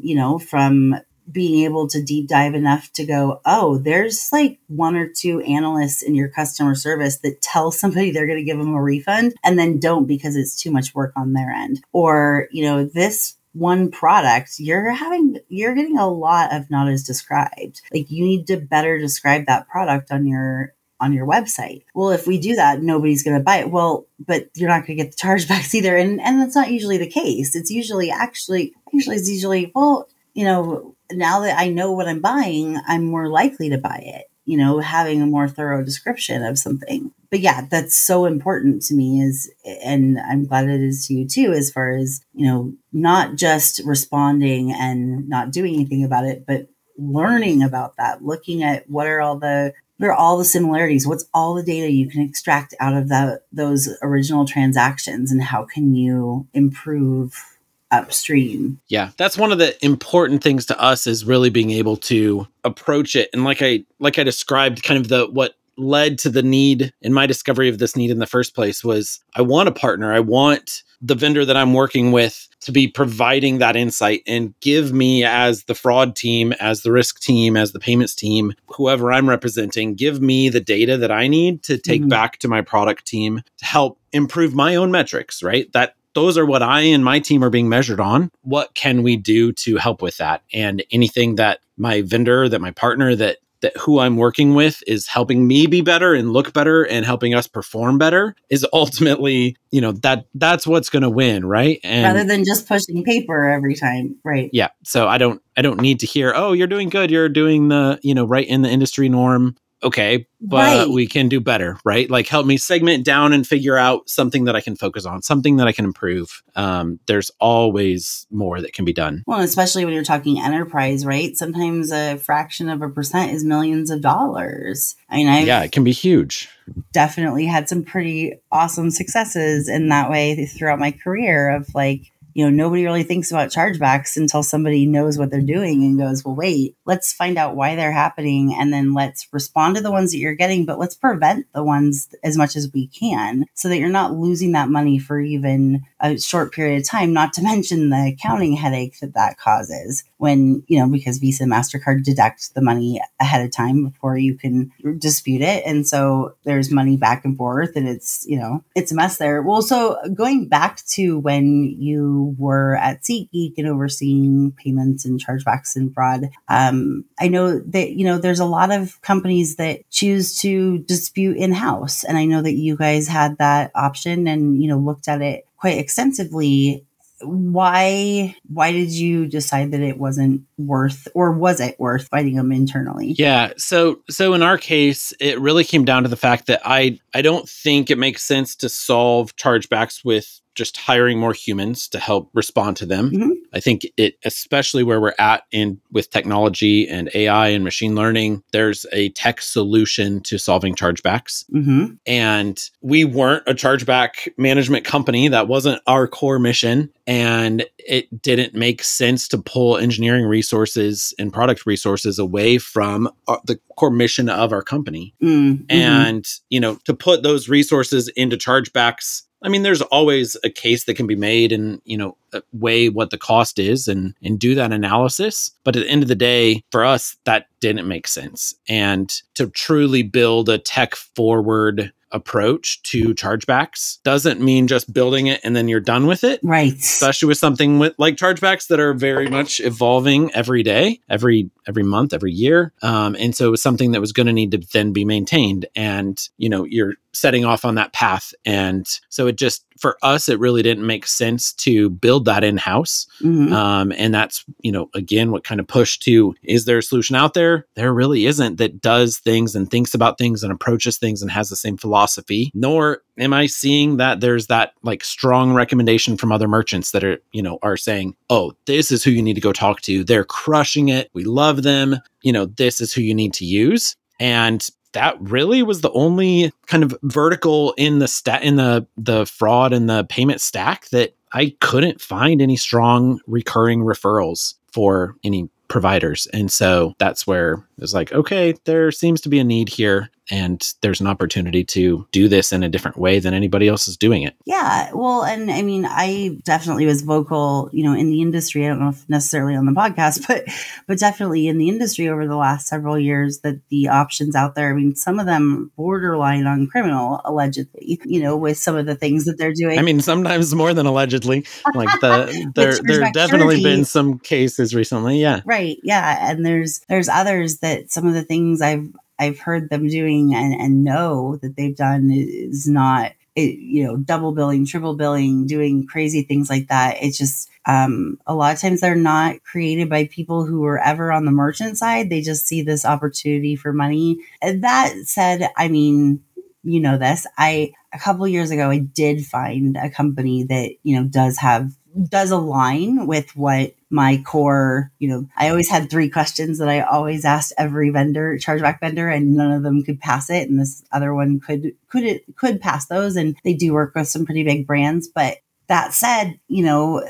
you 0.00 0.14
know 0.14 0.38
from 0.38 0.94
being 1.30 1.64
able 1.64 1.88
to 1.88 2.02
deep 2.02 2.28
dive 2.28 2.54
enough 2.54 2.92
to 2.92 3.04
go, 3.04 3.40
oh, 3.44 3.78
there's 3.78 4.28
like 4.32 4.58
one 4.68 4.96
or 4.96 5.08
two 5.08 5.40
analysts 5.40 6.02
in 6.02 6.14
your 6.14 6.28
customer 6.28 6.74
service 6.74 7.18
that 7.18 7.42
tell 7.42 7.70
somebody 7.70 8.10
they're 8.10 8.26
going 8.26 8.38
to 8.38 8.44
give 8.44 8.58
them 8.58 8.74
a 8.74 8.82
refund 8.82 9.34
and 9.44 9.58
then 9.58 9.80
don't 9.80 10.06
because 10.06 10.36
it's 10.36 10.60
too 10.60 10.70
much 10.70 10.94
work 10.94 11.12
on 11.16 11.32
their 11.32 11.50
end. 11.50 11.82
Or, 11.92 12.48
you 12.50 12.64
know, 12.64 12.84
this 12.84 13.36
one 13.52 13.90
product, 13.90 14.58
you're 14.58 14.90
having, 14.90 15.38
you're 15.48 15.74
getting 15.74 15.98
a 15.98 16.08
lot 16.08 16.54
of 16.54 16.70
not 16.70 16.88
as 16.88 17.02
described. 17.02 17.80
Like 17.92 18.10
you 18.10 18.24
need 18.24 18.46
to 18.48 18.58
better 18.58 18.98
describe 18.98 19.46
that 19.46 19.68
product 19.68 20.10
on 20.10 20.26
your 20.26 20.74
on 21.00 21.12
your 21.12 21.26
website. 21.26 21.84
Well, 21.94 22.10
if 22.10 22.26
we 22.26 22.38
do 22.38 22.56
that, 22.56 22.82
nobody's 22.82 23.22
going 23.22 23.36
to 23.36 23.42
buy 23.42 23.58
it. 23.58 23.70
Well, 23.70 24.06
but 24.18 24.48
you're 24.54 24.68
not 24.70 24.86
going 24.86 24.96
to 24.96 25.04
get 25.04 25.12
the 25.12 25.16
chargebacks 25.22 25.74
either. 25.74 25.96
And 25.96 26.20
and 26.20 26.40
that's 26.40 26.54
not 26.54 26.70
usually 26.70 26.98
the 26.98 27.08
case. 27.08 27.54
It's 27.54 27.70
usually 27.70 28.10
actually 28.10 28.74
usually 28.92 29.16
it's 29.16 29.30
usually 29.30 29.72
well, 29.74 30.08
you 30.34 30.44
know, 30.44 30.95
now 31.12 31.40
that 31.40 31.58
I 31.58 31.68
know 31.68 31.92
what 31.92 32.08
I'm 32.08 32.20
buying, 32.20 32.78
I'm 32.86 33.04
more 33.04 33.28
likely 33.28 33.70
to 33.70 33.78
buy 33.78 34.02
it, 34.04 34.26
you 34.44 34.56
know, 34.56 34.80
having 34.80 35.22
a 35.22 35.26
more 35.26 35.48
thorough 35.48 35.84
description 35.84 36.42
of 36.42 36.58
something. 36.58 37.12
But 37.30 37.40
yeah, 37.40 37.66
that's 37.70 37.96
so 37.96 38.24
important 38.24 38.82
to 38.82 38.94
me 38.94 39.20
is 39.20 39.50
and 39.64 40.18
I'm 40.18 40.46
glad 40.46 40.68
it 40.68 40.80
is 40.80 41.06
to 41.06 41.14
you 41.14 41.26
too, 41.26 41.52
as 41.52 41.70
far 41.70 41.96
as, 41.96 42.20
you 42.34 42.46
know, 42.46 42.72
not 42.92 43.36
just 43.36 43.80
responding 43.84 44.72
and 44.72 45.28
not 45.28 45.50
doing 45.50 45.74
anything 45.74 46.04
about 46.04 46.24
it, 46.24 46.44
but 46.46 46.68
learning 46.98 47.62
about 47.62 47.96
that, 47.96 48.24
looking 48.24 48.62
at 48.62 48.88
what 48.88 49.06
are 49.06 49.20
all 49.20 49.38
the 49.38 49.72
what 49.98 50.08
are 50.08 50.14
all 50.14 50.36
the 50.36 50.44
similarities? 50.44 51.06
What's 51.06 51.26
all 51.32 51.54
the 51.54 51.62
data 51.62 51.90
you 51.90 52.08
can 52.08 52.20
extract 52.20 52.74
out 52.80 52.94
of 52.94 53.08
that 53.08 53.42
those 53.52 53.88
original 54.02 54.44
transactions 54.44 55.32
and 55.32 55.42
how 55.42 55.64
can 55.64 55.94
you 55.94 56.46
improve 56.52 57.55
upstream. 57.96 58.80
Yeah, 58.88 59.10
that's 59.16 59.38
one 59.38 59.52
of 59.52 59.58
the 59.58 59.82
important 59.84 60.42
things 60.42 60.66
to 60.66 60.80
us 60.80 61.06
is 61.06 61.24
really 61.24 61.50
being 61.50 61.70
able 61.70 61.96
to 61.96 62.46
approach 62.64 63.14
it 63.14 63.30
and 63.32 63.44
like 63.44 63.62
I 63.62 63.84
like 64.00 64.18
I 64.18 64.24
described 64.24 64.82
kind 64.82 64.98
of 64.98 65.08
the 65.08 65.26
what 65.26 65.54
led 65.78 66.18
to 66.18 66.30
the 66.30 66.42
need 66.42 66.92
in 67.02 67.12
my 67.12 67.26
discovery 67.26 67.68
of 67.68 67.78
this 67.78 67.96
need 67.96 68.10
in 68.10 68.18
the 68.18 68.26
first 68.26 68.54
place 68.54 68.82
was 68.82 69.20
I 69.34 69.42
want 69.42 69.68
a 69.68 69.72
partner. 69.72 70.12
I 70.12 70.20
want 70.20 70.82
the 71.02 71.14
vendor 71.14 71.44
that 71.44 71.56
I'm 71.56 71.74
working 71.74 72.12
with 72.12 72.48
to 72.60 72.72
be 72.72 72.88
providing 72.88 73.58
that 73.58 73.76
insight 73.76 74.22
and 74.26 74.58
give 74.60 74.92
me 74.92 75.24
as 75.24 75.64
the 75.64 75.74
fraud 75.74 76.16
team, 76.16 76.52
as 76.54 76.82
the 76.82 76.90
risk 76.90 77.20
team, 77.20 77.56
as 77.56 77.72
the 77.72 77.78
payments 77.78 78.14
team, 78.14 78.54
whoever 78.68 79.12
I'm 79.12 79.28
representing, 79.28 79.94
give 79.94 80.20
me 80.20 80.48
the 80.48 80.60
data 80.60 80.96
that 80.96 81.12
I 81.12 81.28
need 81.28 81.62
to 81.64 81.76
take 81.76 82.00
mm-hmm. 82.00 82.08
back 82.08 82.38
to 82.38 82.48
my 82.48 82.62
product 82.62 83.06
team 83.06 83.42
to 83.58 83.64
help 83.64 84.00
improve 84.12 84.54
my 84.54 84.74
own 84.74 84.90
metrics, 84.90 85.42
right? 85.42 85.70
That 85.72 85.94
those 86.16 86.38
are 86.38 86.46
what 86.46 86.62
I 86.62 86.80
and 86.80 87.04
my 87.04 87.18
team 87.20 87.44
are 87.44 87.50
being 87.50 87.68
measured 87.68 88.00
on. 88.00 88.30
What 88.40 88.74
can 88.74 89.02
we 89.02 89.18
do 89.18 89.52
to 89.52 89.76
help 89.76 90.00
with 90.00 90.16
that? 90.16 90.42
And 90.50 90.82
anything 90.90 91.34
that 91.34 91.60
my 91.76 92.00
vendor, 92.00 92.48
that 92.48 92.60
my 92.62 92.70
partner, 92.70 93.14
that 93.16 93.36
that 93.60 93.76
who 93.76 93.98
I'm 93.98 94.16
working 94.16 94.54
with 94.54 94.82
is 94.86 95.06
helping 95.06 95.46
me 95.46 95.66
be 95.66 95.82
better 95.82 96.14
and 96.14 96.32
look 96.32 96.52
better 96.52 96.84
and 96.84 97.04
helping 97.04 97.34
us 97.34 97.46
perform 97.46 97.98
better 97.98 98.34
is 98.48 98.66
ultimately, 98.72 99.56
you 99.70 99.82
know, 99.82 99.92
that 99.92 100.26
that's 100.34 100.66
what's 100.66 100.88
going 100.88 101.02
to 101.02 101.10
win, 101.10 101.44
right? 101.44 101.80
And 101.84 102.04
rather 102.04 102.24
than 102.24 102.44
just 102.44 102.66
pushing 102.66 103.04
paper 103.04 103.46
every 103.46 103.74
time, 103.74 104.16
right? 104.24 104.48
Yeah. 104.54 104.68
So 104.84 105.06
I 105.06 105.18
don't 105.18 105.42
I 105.54 105.62
don't 105.62 105.82
need 105.82 106.00
to 106.00 106.06
hear, 106.06 106.32
"Oh, 106.34 106.54
you're 106.54 106.66
doing 106.66 106.88
good. 106.88 107.10
You're 107.10 107.28
doing 107.28 107.68
the, 107.68 108.00
you 108.02 108.14
know, 108.14 108.24
right 108.24 108.46
in 108.46 108.62
the 108.62 108.70
industry 108.70 109.10
norm." 109.10 109.56
Okay, 109.86 110.26
but 110.40 110.78
right. 110.78 110.88
we 110.88 111.06
can 111.06 111.28
do 111.28 111.40
better, 111.40 111.78
right? 111.84 112.10
Like 112.10 112.26
help 112.26 112.46
me 112.46 112.56
segment 112.56 113.04
down 113.04 113.32
and 113.32 113.46
figure 113.46 113.76
out 113.76 114.08
something 114.08 114.44
that 114.44 114.56
I 114.56 114.60
can 114.60 114.76
focus 114.76 115.06
on, 115.06 115.22
something 115.22 115.56
that 115.56 115.66
I 115.66 115.72
can 115.72 115.84
improve. 115.84 116.42
Um, 116.54 116.98
there's 117.06 117.30
always 117.40 118.26
more 118.30 118.60
that 118.60 118.72
can 118.72 118.84
be 118.84 118.92
done. 118.92 119.22
Well, 119.26 119.40
especially 119.40 119.84
when 119.84 119.94
you're 119.94 120.04
talking 120.04 120.40
enterprise, 120.40 121.06
right? 121.06 121.36
Sometimes 121.36 121.92
a 121.92 122.16
fraction 122.16 122.68
of 122.68 122.82
a 122.82 122.88
percent 122.88 123.32
is 123.32 123.44
millions 123.44 123.90
of 123.90 124.00
dollars. 124.00 124.96
I 125.08 125.16
mean, 125.16 125.28
I 125.28 125.40
yeah, 125.40 125.62
it 125.62 125.72
can 125.72 125.84
be 125.84 125.92
huge. 125.92 126.48
Definitely 126.92 127.46
had 127.46 127.68
some 127.68 127.84
pretty 127.84 128.34
awesome 128.50 128.90
successes 128.90 129.68
in 129.68 129.88
that 129.88 130.10
way 130.10 130.46
throughout 130.46 130.80
my 130.80 130.90
career 130.90 131.50
of 131.50 131.72
like 131.74 132.10
you 132.36 132.44
know, 132.44 132.50
nobody 132.50 132.84
really 132.84 133.02
thinks 133.02 133.30
about 133.30 133.48
chargebacks 133.48 134.18
until 134.18 134.42
somebody 134.42 134.84
knows 134.84 135.16
what 135.16 135.30
they're 135.30 135.40
doing 135.40 135.82
and 135.82 135.98
goes, 135.98 136.22
well, 136.22 136.34
wait, 136.34 136.76
let's 136.84 137.10
find 137.10 137.38
out 137.38 137.56
why 137.56 137.76
they're 137.76 137.90
happening. 137.90 138.54
And 138.54 138.70
then 138.70 138.92
let's 138.92 139.26
respond 139.32 139.76
to 139.76 139.82
the 139.82 139.90
ones 139.90 140.12
that 140.12 140.18
you're 140.18 140.34
getting, 140.34 140.66
but 140.66 140.78
let's 140.78 140.94
prevent 140.94 141.46
the 141.54 141.64
ones 141.64 142.10
as 142.22 142.36
much 142.36 142.54
as 142.54 142.70
we 142.74 142.88
can 142.88 143.46
so 143.54 143.70
that 143.70 143.78
you're 143.78 143.88
not 143.88 144.12
losing 144.12 144.52
that 144.52 144.68
money 144.68 144.98
for 144.98 145.18
even 145.18 145.86
a 146.00 146.18
short 146.18 146.52
period 146.52 146.80
of 146.80 146.88
time, 146.88 147.12
not 147.12 147.32
to 147.34 147.42
mention 147.46 147.90
the 147.90 148.14
accounting 148.14 148.54
headache 148.54 148.98
that 149.00 149.14
that 149.14 149.38
causes 149.38 150.04
when, 150.18 150.62
you 150.66 150.78
know, 150.78 150.88
because 150.88 151.18
Visa 151.18 151.44
and 151.44 151.52
MasterCard 151.52 152.02
deduct 152.02 152.54
the 152.54 152.62
money 152.62 153.00
ahead 153.20 153.44
of 153.44 153.52
time 153.52 153.84
before 153.84 154.16
you 154.16 154.34
can 154.34 154.72
dispute 154.98 155.42
it. 155.42 155.64
And 155.66 155.86
so 155.86 156.34
there's 156.44 156.70
money 156.70 156.96
back 156.96 157.24
and 157.24 157.36
forth 157.36 157.76
and 157.76 157.88
it's, 157.88 158.24
you 158.26 158.38
know, 158.38 158.64
it's 158.74 158.92
a 158.92 158.94
mess 158.94 159.18
there. 159.18 159.42
Well, 159.42 159.62
so 159.62 159.98
going 160.14 160.48
back 160.48 160.84
to 160.86 161.18
when 161.18 161.76
you 161.78 162.34
were 162.38 162.76
at 162.76 163.02
SeatGeek 163.02 163.54
and 163.58 163.68
overseeing 163.68 164.52
payments 164.52 165.04
and 165.04 165.22
chargebacks 165.22 165.76
and 165.76 165.92
fraud, 165.92 166.30
um, 166.48 167.04
I 167.18 167.28
know 167.28 167.58
that, 167.58 167.92
you 167.92 168.04
know, 168.04 168.18
there's 168.18 168.40
a 168.40 168.44
lot 168.44 168.70
of 168.70 169.00
companies 169.02 169.56
that 169.56 169.88
choose 169.90 170.38
to 170.40 170.78
dispute 170.78 171.36
in 171.36 171.52
house. 171.52 172.04
And 172.04 172.16
I 172.16 172.24
know 172.24 172.42
that 172.42 172.54
you 172.54 172.76
guys 172.76 173.08
had 173.08 173.38
that 173.38 173.70
option 173.74 174.26
and, 174.26 174.62
you 174.62 174.68
know, 174.68 174.78
looked 174.78 175.08
at 175.08 175.22
it 175.22 175.45
quite 175.56 175.78
extensively 175.78 176.84
why 177.22 178.36
why 178.48 178.72
did 178.72 178.90
you 178.90 179.26
decide 179.26 179.70
that 179.70 179.80
it 179.80 179.98
wasn't 179.98 180.42
worth 180.58 181.08
or 181.14 181.32
was 181.32 181.60
it 181.60 181.78
worth 181.80 182.08
fighting 182.08 182.36
them 182.36 182.52
internally? 182.52 183.14
Yeah 183.18 183.52
so 183.56 184.00
so 184.10 184.34
in 184.34 184.42
our 184.42 184.58
case 184.58 185.12
it 185.18 185.40
really 185.40 185.64
came 185.64 185.84
down 185.84 186.02
to 186.02 186.08
the 186.08 186.16
fact 186.16 186.46
that 186.46 186.60
i 186.64 186.98
i 187.14 187.22
don't 187.22 187.48
think 187.48 187.90
it 187.90 187.98
makes 187.98 188.22
sense 188.22 188.54
to 188.56 188.68
solve 188.68 189.34
chargebacks 189.36 190.04
with 190.04 190.40
just 190.56 190.76
hiring 190.76 191.18
more 191.20 191.32
humans 191.32 191.86
to 191.88 191.98
help 192.00 192.30
respond 192.34 192.76
to 192.78 192.86
them. 192.86 193.10
Mhm. 193.12 193.30
I 193.52 193.60
think 193.60 193.86
it, 193.96 194.16
especially 194.24 194.82
where 194.82 195.00
we're 195.00 195.14
at 195.18 195.44
in 195.52 195.80
with 195.92 196.10
technology 196.10 196.88
and 196.88 197.08
AI 197.14 197.48
and 197.48 197.62
machine 197.62 197.94
learning, 197.94 198.42
there's 198.52 198.84
a 198.92 199.10
tech 199.10 199.40
solution 199.40 200.20
to 200.22 200.38
solving 200.38 200.74
chargebacks. 200.74 201.44
Mm-hmm. 201.54 201.94
And 202.06 202.60
we 202.82 203.04
weren't 203.04 203.44
a 203.46 203.54
chargeback 203.54 204.28
management 204.36 204.84
company. 204.84 205.28
That 205.28 205.46
wasn't 205.48 205.80
our 205.86 206.08
core 206.08 206.38
mission. 206.38 206.90
And 207.06 207.64
it 207.78 208.20
didn't 208.22 208.54
make 208.54 208.82
sense 208.82 209.28
to 209.28 209.38
pull 209.38 209.76
engineering 209.76 210.24
resources 210.24 211.14
and 211.18 211.32
product 211.32 211.64
resources 211.66 212.18
away 212.18 212.58
from 212.58 213.08
uh, 213.28 213.36
the 213.44 213.60
core 213.76 213.90
mission 213.90 214.28
of 214.28 214.52
our 214.52 214.62
company 214.62 215.14
Mm-hmm. 215.22 215.64
and 215.68 216.26
you 216.50 216.58
know 216.60 216.78
to 216.84 216.94
put 216.94 217.22
those 217.22 217.48
resources 217.48 218.08
into 218.16 218.36
chargebacks 218.36 219.22
i 219.46 219.48
mean 219.48 219.62
there's 219.62 219.82
always 219.82 220.36
a 220.44 220.50
case 220.50 220.84
that 220.84 220.94
can 220.94 221.06
be 221.06 221.16
made 221.16 221.52
and 221.52 221.80
you 221.84 221.96
know 221.96 222.16
uh, 222.36 222.40
weigh 222.52 222.88
what 222.88 223.10
the 223.10 223.18
cost 223.18 223.58
is 223.58 223.88
and 223.88 224.14
and 224.22 224.38
do 224.38 224.54
that 224.54 224.72
analysis. 224.72 225.50
But 225.64 225.76
at 225.76 225.84
the 225.84 225.90
end 225.90 226.02
of 226.02 226.08
the 226.08 226.14
day 226.14 226.62
for 226.70 226.84
us 226.84 227.16
that 227.24 227.46
didn't 227.60 227.88
make 227.88 228.06
sense. 228.06 228.54
And 228.68 229.10
to 229.34 229.48
truly 229.48 230.02
build 230.02 230.48
a 230.48 230.58
tech 230.58 230.94
forward 230.94 231.92
approach 232.16 232.82
to 232.82 233.14
chargebacks 233.14 234.02
doesn't 234.02 234.40
mean 234.40 234.66
just 234.66 234.92
building 234.92 235.28
it 235.28 235.40
and 235.44 235.54
then 235.54 235.68
you're 235.68 235.80
done 235.80 236.06
with 236.06 236.24
it. 236.24 236.40
Right. 236.42 236.72
especially 236.72 237.28
with 237.28 237.38
something 237.38 237.78
with 237.78 237.94
like 237.98 238.16
chargebacks 238.16 238.68
that 238.68 238.80
are 238.80 238.94
very 238.94 239.28
much 239.28 239.60
evolving 239.60 240.32
every 240.34 240.62
day 240.62 241.00
every 241.08 241.50
every 241.68 241.82
month 241.82 242.12
every 242.12 242.32
year. 242.32 242.72
Um, 242.82 243.14
and 243.18 243.34
so 243.34 243.48
it 243.48 243.50
was 243.50 243.62
something 243.62 243.92
that 243.92 244.00
was 244.00 244.12
going 244.12 244.26
to 244.26 244.32
need 244.32 244.50
to 244.52 244.58
then 244.72 244.92
be 244.92 245.04
maintained. 245.04 245.66
And 245.76 246.20
you 246.38 246.48
know 246.48 246.64
you're 246.64 246.94
setting 247.12 247.44
off 247.44 247.64
on 247.64 247.76
that 247.76 247.92
path. 247.92 248.34
And 248.44 248.86
so 249.08 249.26
it 249.26 249.36
just 249.36 249.64
for 249.78 249.96
us 250.02 250.28
it 250.28 250.38
really 250.38 250.62
didn't 250.62 250.86
make 250.86 251.06
sense 251.06 251.52
to 251.52 251.90
build 251.90 252.24
that 252.24 252.44
in 252.44 252.56
house 252.56 253.06
Mhm. 253.22 253.52
um, 253.52 253.92
and 253.96 254.14
that's 254.14 254.44
you 254.62 254.72
know 254.72 254.88
again 254.94 255.30
what 255.30 255.44
kind 255.44 255.60
of 255.60 255.66
pushed 255.66 256.02
to 256.02 256.34
is 256.42 256.64
there 256.64 256.78
a 256.78 256.82
solution 256.82 257.16
out 257.16 257.34
there? 257.34 257.66
There 257.74 257.92
really 257.92 258.26
isn't 258.26 258.56
that 258.56 258.80
does 258.80 259.18
things 259.18 259.54
and 259.54 259.70
thinks 259.70 259.94
about 259.94 260.18
things 260.18 260.42
and 260.42 260.52
approaches 260.52 260.96
things 260.98 261.22
and 261.22 261.30
has 261.30 261.48
the 261.48 261.56
same 261.56 261.76
philosophy 261.76 262.50
nor 262.54 263.02
am 263.18 263.32
i 263.32 263.46
seeing 263.46 263.96
that 263.96 264.20
there's 264.20 264.46
that 264.48 264.72
like 264.82 265.02
strong 265.04 265.52
recommendation 265.52 266.16
from 266.16 266.32
other 266.32 266.48
merchants 266.48 266.90
that 266.90 267.02
are 267.04 267.18
you 267.32 267.42
know 267.42 267.58
are 267.62 267.76
saying 267.76 268.14
oh 268.30 268.52
this 268.66 268.90
is 268.92 269.02
who 269.04 269.10
you 269.10 269.22
need 269.22 269.34
to 269.34 269.40
go 269.40 269.52
talk 269.52 269.80
to. 269.82 270.02
They're 270.04 270.24
crushing 270.24 270.88
it. 270.88 271.08
We 271.14 271.24
love 271.24 271.62
them. 271.62 271.96
You 272.22 272.32
know 272.32 272.46
this 272.46 272.80
is 272.80 272.92
who 272.92 273.00
you 273.02 273.14
need 273.14 273.32
to 273.34 273.44
use. 273.44 273.96
And 274.18 274.66
that 274.96 275.20
really 275.20 275.62
was 275.62 275.82
the 275.82 275.92
only 275.92 276.50
kind 276.66 276.82
of 276.82 276.96
vertical 277.02 277.74
in 277.76 277.98
the 277.98 278.08
stat 278.08 278.42
in 278.42 278.56
the 278.56 278.86
the 278.96 279.26
fraud 279.26 279.74
and 279.74 279.90
the 279.90 280.04
payment 280.04 280.40
stack 280.40 280.88
that 280.88 281.14
I 281.32 281.54
couldn't 281.60 282.00
find 282.00 282.40
any 282.40 282.56
strong 282.56 283.20
recurring 283.26 283.80
referrals 283.80 284.54
for 284.72 285.14
any 285.22 285.50
providers. 285.68 286.26
And 286.32 286.50
so 286.50 286.94
that's 286.96 287.26
where 287.26 287.52
it 287.52 287.80
was 287.80 287.92
like, 287.92 288.10
okay, 288.12 288.54
there 288.64 288.90
seems 288.90 289.20
to 289.22 289.28
be 289.28 289.38
a 289.38 289.44
need 289.44 289.68
here 289.68 290.10
and 290.30 290.74
there's 290.82 291.00
an 291.00 291.06
opportunity 291.06 291.64
to 291.64 292.06
do 292.12 292.28
this 292.28 292.52
in 292.52 292.62
a 292.62 292.68
different 292.68 292.96
way 292.96 293.18
than 293.18 293.34
anybody 293.34 293.68
else 293.68 293.86
is 293.86 293.96
doing 293.96 294.22
it. 294.22 294.34
Yeah, 294.44 294.90
well, 294.92 295.24
and 295.24 295.50
I 295.50 295.62
mean, 295.62 295.86
I 295.88 296.38
definitely 296.44 296.86
was 296.86 297.02
vocal, 297.02 297.70
you 297.72 297.84
know, 297.84 297.94
in 297.94 298.10
the 298.10 298.22
industry. 298.22 298.64
I 298.64 298.68
don't 298.68 298.80
know 298.80 298.88
if 298.88 299.08
necessarily 299.08 299.54
on 299.54 299.66
the 299.66 299.72
podcast, 299.72 300.26
but 300.28 300.44
but 300.86 300.98
definitely 300.98 301.48
in 301.48 301.58
the 301.58 301.68
industry 301.68 302.08
over 302.08 302.26
the 302.26 302.36
last 302.36 302.66
several 302.66 302.98
years 302.98 303.40
that 303.40 303.60
the 303.68 303.88
options 303.88 304.34
out 304.34 304.54
there. 304.54 304.70
I 304.70 304.74
mean, 304.74 304.94
some 304.96 305.18
of 305.18 305.26
them 305.26 305.70
borderline 305.76 306.46
on 306.46 306.66
criminal, 306.66 307.20
allegedly. 307.24 308.00
You 308.04 308.22
know, 308.22 308.36
with 308.36 308.58
some 308.58 308.76
of 308.76 308.86
the 308.86 308.94
things 308.94 309.24
that 309.24 309.38
they're 309.38 309.54
doing. 309.54 309.78
I 309.78 309.82
mean, 309.82 310.00
sometimes 310.00 310.54
more 310.54 310.74
than 310.74 310.86
allegedly. 310.86 311.44
Like 311.74 311.88
the 312.00 312.50
there 312.54 312.78
there 312.82 313.10
definitely 313.12 313.62
been 313.62 313.84
some 313.84 314.18
cases 314.18 314.74
recently. 314.74 315.20
Yeah. 315.20 315.40
right 315.44 315.78
yeah 315.82 316.30
and 316.30 316.44
there's 316.44 316.80
there's 316.88 317.08
others 317.08 317.58
that 317.58 317.90
some 317.90 318.06
of 318.06 318.14
the 318.14 318.22
things 318.22 318.60
i've 318.60 318.86
i've 319.18 319.38
heard 319.38 319.70
them 319.70 319.88
doing 319.88 320.34
and 320.34 320.54
and 320.60 320.84
know 320.84 321.36
that 321.36 321.56
they've 321.56 321.76
done 321.76 322.10
is 322.12 322.68
not 322.68 323.12
it, 323.36 323.58
you 323.58 323.84
know 323.84 323.96
double 323.98 324.32
billing 324.32 324.64
triple 324.66 324.96
billing 324.96 325.46
doing 325.46 325.86
crazy 325.86 326.22
things 326.22 326.48
like 326.48 326.68
that. 326.68 326.96
It's 327.02 327.18
just 327.18 327.50
um, 327.66 328.18
a 328.26 328.34
lot 328.34 328.54
of 328.54 328.60
times 328.60 328.80
they're 328.80 328.94
not 328.94 329.42
created 329.44 329.90
by 329.90 330.06
people 330.06 330.46
who 330.46 330.64
are 330.64 330.78
ever 330.78 331.12
on 331.12 331.26
the 331.26 331.30
merchant 331.30 331.76
side. 331.76 332.08
They 332.08 332.22
just 332.22 332.46
see 332.46 332.62
this 332.62 332.84
opportunity 332.84 333.54
for 333.54 333.72
money. 333.72 334.18
That 334.42 334.94
said 335.04 335.50
i 335.56 335.68
mean 335.68 336.22
you 336.62 336.80
know 336.80 336.98
this 336.98 337.26
i 337.38 337.72
a 337.92 337.98
couple 337.98 338.26
years 338.26 338.50
ago 338.50 338.70
i 338.70 338.78
did 338.78 339.24
find 339.24 339.76
a 339.76 339.90
company 339.90 340.44
that 340.44 340.72
you 340.82 340.96
know 340.96 341.06
does 341.06 341.36
have 341.38 341.70
does 342.08 342.30
align 342.30 343.06
with 343.06 343.34
what 343.36 343.74
my 343.90 344.22
core, 344.26 344.90
you 344.98 345.08
know, 345.08 345.26
I 345.36 345.48
always 345.48 345.68
had 345.68 345.88
three 345.88 346.10
questions 346.10 346.58
that 346.58 346.68
I 346.68 346.80
always 346.80 347.24
asked 347.24 347.52
every 347.56 347.90
vendor, 347.90 348.36
chargeback 348.36 348.80
vendor, 348.80 349.08
and 349.08 349.34
none 349.34 349.52
of 349.52 349.62
them 349.62 349.82
could 349.82 350.00
pass 350.00 350.28
it. 350.28 350.48
And 350.48 350.60
this 350.60 350.84
other 350.92 351.14
one 351.14 351.40
could 351.40 351.72
could 351.88 352.04
it 352.04 352.24
could 352.36 352.60
pass 352.60 352.86
those, 352.86 353.16
and 353.16 353.36
they 353.44 353.54
do 353.54 353.72
work 353.72 353.94
with 353.94 354.08
some 354.08 354.26
pretty 354.26 354.42
big 354.42 354.66
brands. 354.66 355.08
But 355.08 355.38
that 355.68 355.94
said, 355.94 356.38
you 356.48 356.64
know, 356.64 357.02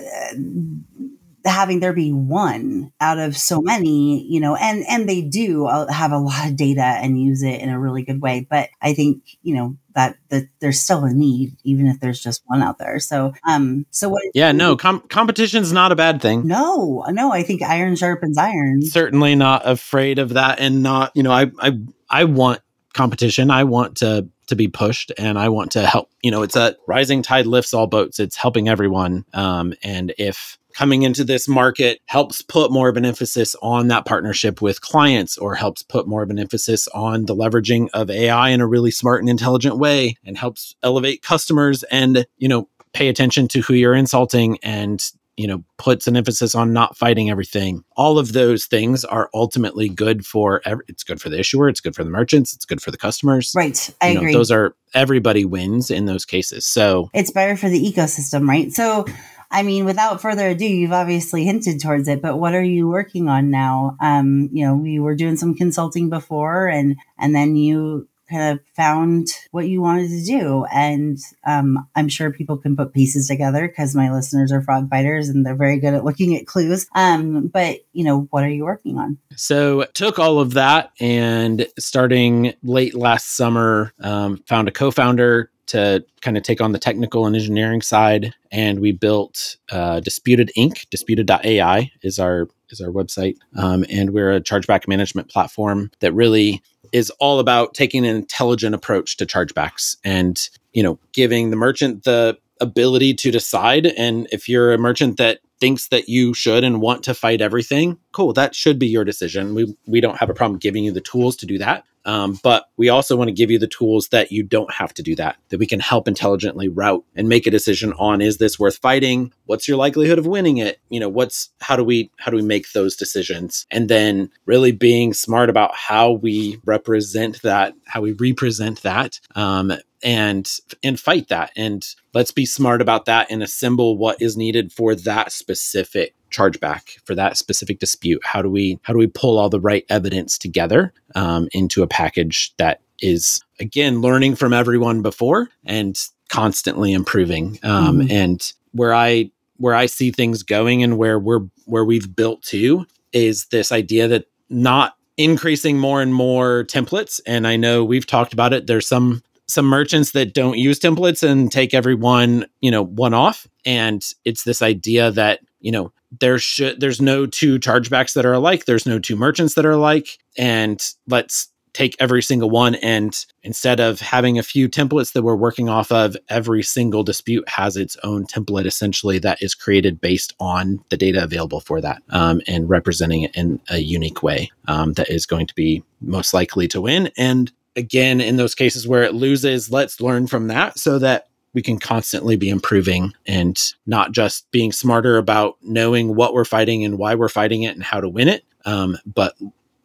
having 1.46 1.80
there 1.80 1.92
be 1.92 2.12
one 2.12 2.92
out 3.00 3.18
of 3.18 3.36
so 3.36 3.60
many, 3.62 4.26
you 4.28 4.40
know, 4.40 4.56
and 4.56 4.84
and 4.88 5.08
they 5.08 5.22
do 5.22 5.66
uh, 5.66 5.90
have 5.92 6.12
a 6.12 6.18
lot 6.18 6.48
of 6.48 6.56
data 6.56 6.82
and 6.82 7.20
use 7.20 7.42
it 7.42 7.60
in 7.60 7.68
a 7.68 7.78
really 7.78 8.02
good 8.02 8.20
way. 8.20 8.46
But 8.48 8.68
I 8.82 8.94
think 8.94 9.22
you 9.42 9.54
know 9.54 9.76
that 9.94 10.16
that 10.28 10.48
there's 10.60 10.80
still 10.80 11.04
a 11.04 11.12
need, 11.12 11.56
even 11.64 11.86
if 11.86 12.00
there's 12.00 12.22
just 12.22 12.42
one 12.46 12.62
out 12.62 12.78
there. 12.78 12.98
So, 13.00 13.32
um, 13.48 13.86
so 13.90 14.08
what? 14.08 14.22
Yeah, 14.34 14.52
no, 14.52 14.76
com- 14.76 15.00
competition's 15.08 15.72
not 15.72 15.92
a 15.92 15.96
bad 15.96 16.20
thing. 16.20 16.46
No, 16.46 17.04
no, 17.08 17.32
I 17.32 17.42
think 17.42 17.62
iron 17.62 17.96
sharpens 17.96 18.36
iron. 18.38 18.82
certainly 18.82 19.34
not 19.34 19.66
afraid 19.66 20.18
of 20.18 20.30
that 20.30 20.60
and 20.60 20.82
not 20.82 21.12
you 21.14 21.22
know 21.22 21.32
i 21.32 21.50
i 21.58 21.72
i 22.10 22.24
want 22.24 22.60
competition. 22.96 23.50
I 23.50 23.64
want 23.64 23.96
to 23.98 24.28
to 24.48 24.56
be 24.56 24.68
pushed 24.68 25.10
and 25.18 25.40
i 25.40 25.48
want 25.48 25.72
to 25.72 25.84
help 25.84 26.08
you 26.22 26.30
know 26.30 26.42
it's 26.42 26.54
a 26.54 26.76
rising 26.86 27.20
tide 27.20 27.46
lifts 27.46 27.74
all 27.74 27.86
boats. 27.86 28.20
It's 28.20 28.36
helping 28.36 28.68
everyone. 28.68 29.24
Um 29.34 29.74
and 29.82 30.14
if 30.18 30.58
coming 30.72 31.02
into 31.02 31.24
this 31.24 31.48
market 31.48 32.00
helps 32.06 32.42
put 32.42 32.70
more 32.70 32.88
of 32.88 32.96
an 32.96 33.04
emphasis 33.04 33.56
on 33.62 33.88
that 33.88 34.04
partnership 34.04 34.60
with 34.60 34.82
clients 34.82 35.38
or 35.38 35.54
helps 35.54 35.82
put 35.82 36.06
more 36.06 36.22
of 36.22 36.30
an 36.30 36.38
emphasis 36.38 36.86
on 36.88 37.26
the 37.26 37.34
leveraging 37.34 37.88
of 37.92 38.10
ai 38.10 38.50
in 38.50 38.60
a 38.60 38.66
really 38.66 38.90
smart 38.90 39.20
and 39.20 39.28
intelligent 39.28 39.78
way 39.78 40.14
and 40.24 40.38
helps 40.38 40.76
elevate 40.82 41.22
customers 41.22 41.82
and 41.84 42.26
you 42.36 42.48
know 42.48 42.68
pay 42.92 43.08
attention 43.08 43.48
to 43.48 43.60
who 43.60 43.74
you're 43.74 43.94
insulting 43.94 44.58
and 44.62 45.10
you 45.36 45.46
know 45.46 45.62
puts 45.78 46.06
an 46.06 46.16
emphasis 46.16 46.54
on 46.54 46.72
not 46.72 46.96
fighting 46.96 47.30
everything 47.30 47.84
all 47.96 48.18
of 48.18 48.32
those 48.32 48.66
things 48.66 49.04
are 49.04 49.28
ultimately 49.34 49.88
good 49.88 50.24
for 50.24 50.62
it's 50.88 51.02
good 51.02 51.20
for 51.20 51.28
the 51.28 51.38
issuer 51.38 51.68
it's 51.68 51.80
good 51.80 51.94
for 51.94 52.04
the 52.04 52.10
merchants 52.10 52.54
it's 52.54 52.64
good 52.64 52.80
for 52.80 52.90
the 52.90 52.96
customers 52.96 53.52
Right, 53.54 53.94
I 54.00 54.08
You 54.08 54.14
know, 54.14 54.20
agree. 54.20 54.32
those 54.32 54.50
are 54.50 54.74
everybody 54.94 55.44
wins 55.44 55.90
in 55.90 56.06
those 56.06 56.24
cases 56.24 56.66
so 56.66 57.10
it's 57.12 57.30
better 57.30 57.56
for 57.56 57.68
the 57.68 57.80
ecosystem, 57.80 58.48
right? 58.48 58.72
So, 58.72 59.04
I 59.50 59.62
mean, 59.62 59.84
without 59.84 60.20
further 60.20 60.48
ado, 60.48 60.66
you've 60.66 60.92
obviously 60.92 61.44
hinted 61.44 61.80
towards 61.80 62.08
it, 62.08 62.20
but 62.20 62.38
what 62.38 62.54
are 62.54 62.62
you 62.64 62.88
working 62.88 63.28
on 63.28 63.50
now? 63.50 63.96
Um, 64.00 64.48
you 64.52 64.66
know, 64.66 64.74
we 64.74 64.98
were 64.98 65.14
doing 65.14 65.36
some 65.36 65.54
consulting 65.54 66.10
before, 66.10 66.66
and 66.66 66.96
and 67.18 67.34
then 67.34 67.56
you 67.56 68.08
kind 68.28 68.52
of 68.52 68.64
found 68.74 69.28
what 69.50 69.68
you 69.68 69.80
wanted 69.80 70.08
to 70.08 70.24
do, 70.24 70.64
and 70.66 71.18
um, 71.46 71.88
I'm 71.94 72.08
sure 72.08 72.30
people 72.30 72.56
can 72.56 72.76
put 72.76 72.92
pieces 72.92 73.28
together 73.28 73.66
because 73.68 73.94
my 73.94 74.12
listeners 74.12 74.52
are 74.52 74.62
fraud 74.62 74.88
fighters 74.90 75.28
and 75.28 75.44
they're 75.44 75.54
very 75.54 75.78
good 75.78 75.94
at 75.94 76.04
looking 76.04 76.36
at 76.36 76.46
clues. 76.46 76.86
Um, 76.94 77.48
but 77.48 77.80
you 77.92 78.04
know, 78.04 78.28
what 78.30 78.44
are 78.44 78.50
you 78.50 78.64
working 78.64 78.98
on? 78.98 79.18
So 79.36 79.84
took 79.94 80.18
all 80.18 80.40
of 80.40 80.54
that 80.54 80.92
and 81.00 81.66
starting 81.78 82.54
late 82.62 82.94
last 82.94 83.36
summer, 83.36 83.92
um, 84.00 84.42
found 84.46 84.68
a 84.68 84.72
co-founder 84.72 85.50
to 85.66 86.04
kind 86.20 86.36
of 86.36 86.42
take 86.42 86.60
on 86.60 86.72
the 86.72 86.78
technical 86.78 87.26
and 87.26 87.34
engineering 87.34 87.82
side, 87.82 88.34
and 88.50 88.80
we 88.80 88.92
built 88.92 89.56
uh, 89.70 90.00
Disputed 90.00 90.50
Inc. 90.56 90.88
Disputed.ai 90.90 91.90
is 92.02 92.18
our 92.18 92.48
is 92.70 92.80
our 92.80 92.90
website, 92.90 93.36
um, 93.56 93.84
and 93.90 94.10
we're 94.10 94.32
a 94.32 94.40
chargeback 94.40 94.88
management 94.88 95.28
platform 95.28 95.90
that 96.00 96.12
really 96.12 96.62
is 96.92 97.10
all 97.20 97.38
about 97.38 97.74
taking 97.74 98.06
an 98.06 98.16
intelligent 98.16 98.74
approach 98.74 99.16
to 99.16 99.26
chargebacks 99.26 99.96
and 100.04 100.48
you 100.72 100.82
know 100.82 100.98
giving 101.12 101.50
the 101.50 101.56
merchant 101.56 102.04
the 102.04 102.38
ability 102.60 103.14
to 103.14 103.30
decide. 103.30 103.86
And 103.86 104.26
if 104.32 104.48
you're 104.48 104.72
a 104.72 104.78
merchant 104.78 105.18
that 105.18 105.40
thinks 105.60 105.88
that 105.88 106.08
you 106.08 106.34
should 106.34 106.64
and 106.64 106.80
want 106.80 107.02
to 107.04 107.14
fight 107.14 107.40
everything 107.40 107.98
cool 108.12 108.32
that 108.34 108.54
should 108.54 108.78
be 108.78 108.86
your 108.86 109.04
decision. 109.04 109.54
We 109.54 109.76
we 109.86 110.00
don't 110.00 110.18
have 110.18 110.30
a 110.30 110.34
problem 110.34 110.58
giving 110.58 110.84
you 110.84 110.92
the 110.92 111.00
tools 111.00 111.36
to 111.36 111.46
do 111.46 111.58
that 111.58 111.84
Um, 112.06 112.38
but 112.42 112.66
we 112.76 112.88
also 112.88 113.16
want 113.16 113.28
to 113.28 113.34
give 113.34 113.50
you 113.50 113.58
the 113.58 113.66
tools 113.66 114.08
that 114.08 114.30
you 114.32 114.42
don't 114.42 114.72
have 114.72 114.94
to 114.94 115.02
do 115.02 115.14
that, 115.16 115.36
that 115.48 115.58
we 115.58 115.66
can 115.66 115.80
help 115.80 116.08
intelligently 116.08 116.68
route 116.68 117.04
and 117.14 117.28
make 117.28 117.46
a 117.46 117.50
decision 117.50 117.92
on 117.94 118.20
is 118.20 118.38
this 118.38 118.58
worth 118.58 118.78
fighting? 118.78 119.32
What's 119.44 119.68
your 119.68 119.76
likelihood 119.76 120.18
of 120.18 120.26
winning 120.26 120.58
it? 120.58 120.80
You 120.88 121.00
know, 121.00 121.08
what's 121.08 121.50
how 121.60 121.76
do 121.76 121.84
we 121.84 122.10
how 122.16 122.30
do 122.30 122.36
we 122.36 122.42
make 122.42 122.72
those 122.72 122.96
decisions? 122.96 123.66
And 123.70 123.88
then 123.88 124.30
really 124.46 124.72
being 124.72 125.12
smart 125.12 125.50
about 125.50 125.74
how 125.74 126.12
we 126.12 126.60
represent 126.64 127.42
that, 127.42 127.74
how 127.86 128.00
we 128.00 128.12
represent 128.12 128.82
that. 128.82 129.20
Um, 129.34 129.72
and 130.02 130.48
and 130.84 131.00
fight 131.00 131.28
that 131.28 131.50
and 131.56 131.86
let's 132.16 132.30
be 132.30 132.46
smart 132.46 132.80
about 132.80 133.04
that 133.04 133.30
and 133.30 133.42
assemble 133.42 133.98
what 133.98 134.22
is 134.22 134.38
needed 134.38 134.72
for 134.72 134.94
that 134.94 135.30
specific 135.30 136.14
chargeback 136.30 136.98
for 137.04 137.14
that 137.14 137.36
specific 137.36 137.78
dispute. 137.78 138.22
How 138.24 138.40
do 138.40 138.48
we 138.48 138.80
how 138.82 138.94
do 138.94 138.98
we 138.98 139.06
pull 139.06 139.38
all 139.38 139.50
the 139.50 139.60
right 139.60 139.84
evidence 139.90 140.38
together 140.38 140.94
um, 141.14 141.46
into 141.52 141.82
a 141.82 141.86
package 141.86 142.54
that 142.56 142.80
is 143.00 143.44
again 143.60 144.00
learning 144.00 144.34
from 144.34 144.54
everyone 144.54 145.02
before 145.02 145.50
and 145.66 145.94
constantly 146.30 146.94
improving? 146.94 147.58
Um, 147.62 148.00
mm-hmm. 148.00 148.10
and 148.10 148.52
where 148.72 148.94
i 148.94 149.30
where 149.58 149.74
i 149.74 149.84
see 149.84 150.10
things 150.10 150.42
going 150.42 150.82
and 150.82 150.96
where 150.96 151.18
we're 151.18 151.46
where 151.66 151.84
we've 151.84 152.16
built 152.16 152.42
to 152.44 152.86
is 153.12 153.44
this 153.48 153.72
idea 153.72 154.08
that 154.08 154.24
not 154.48 154.96
increasing 155.18 155.78
more 155.78 156.00
and 156.00 156.14
more 156.14 156.64
templates 156.64 157.20
and 157.26 157.46
i 157.46 157.56
know 157.56 157.84
we've 157.84 158.06
talked 158.06 158.32
about 158.32 158.54
it. 158.54 158.66
There's 158.66 158.88
some 158.88 159.22
some 159.48 159.66
merchants 159.66 160.12
that 160.12 160.34
don't 160.34 160.58
use 160.58 160.78
templates 160.78 161.22
and 161.22 161.50
take 161.50 161.74
every 161.74 161.94
one 161.94 162.46
you 162.60 162.70
know 162.70 162.82
one 162.82 163.14
off. 163.14 163.46
And 163.64 164.04
it's 164.24 164.44
this 164.44 164.62
idea 164.62 165.10
that 165.12 165.40
you 165.60 165.72
know 165.72 165.92
there 166.20 166.38
should 166.38 166.80
there's 166.80 167.00
no 167.00 167.26
two 167.26 167.58
chargebacks 167.58 168.14
that 168.14 168.26
are 168.26 168.32
alike. 168.32 168.64
There's 168.64 168.86
no 168.86 168.98
two 168.98 169.16
merchants 169.16 169.54
that 169.54 169.66
are 169.66 169.72
alike. 169.72 170.18
And 170.36 170.82
let's 171.06 171.48
take 171.76 171.94
every 172.00 172.22
single 172.22 172.48
one. 172.48 172.74
And 172.76 173.24
instead 173.42 173.80
of 173.80 174.00
having 174.00 174.38
a 174.38 174.42
few 174.42 174.66
templates 174.66 175.12
that 175.12 175.22
we're 175.22 175.36
working 175.36 175.68
off 175.68 175.92
of 175.92 176.16
every 176.30 176.62
single 176.62 177.02
dispute 177.02 177.46
has 177.50 177.76
its 177.76 177.98
own 178.02 178.26
template 178.26 178.64
essentially 178.64 179.18
that 179.18 179.42
is 179.42 179.54
created 179.54 180.00
based 180.00 180.34
on 180.40 180.82
the 180.88 180.96
data 180.96 181.22
available 181.22 181.60
for 181.60 181.82
that 181.82 182.02
um, 182.08 182.40
and 182.46 182.70
representing 182.70 183.22
it 183.22 183.36
in 183.36 183.60
a 183.68 183.78
unique 183.78 184.22
way 184.22 184.50
um, 184.68 184.94
that 184.94 185.10
is 185.10 185.26
going 185.26 185.46
to 185.46 185.54
be 185.54 185.82
most 186.00 186.32
likely 186.32 186.66
to 186.66 186.80
win. 186.80 187.10
And 187.18 187.52
again 187.76 188.20
in 188.20 188.36
those 188.36 188.54
cases 188.54 188.88
where 188.88 189.02
it 189.02 189.14
loses 189.14 189.70
let's 189.70 190.00
learn 190.00 190.26
from 190.26 190.48
that 190.48 190.78
so 190.78 190.98
that 190.98 191.28
we 191.56 191.62
can 191.62 191.78
constantly 191.78 192.36
be 192.36 192.50
improving 192.50 193.14
and 193.26 193.72
not 193.86 194.12
just 194.12 194.50
being 194.50 194.72
smarter 194.72 195.16
about 195.16 195.56
knowing 195.62 196.14
what 196.14 196.34
we're 196.34 196.44
fighting 196.44 196.84
and 196.84 196.98
why 196.98 197.14
we're 197.14 197.30
fighting 197.30 197.62
it 197.62 197.74
and 197.74 197.82
how 197.82 197.98
to 197.98 198.10
win 198.10 198.28
it, 198.28 198.44
um, 198.66 198.98
but 199.06 199.34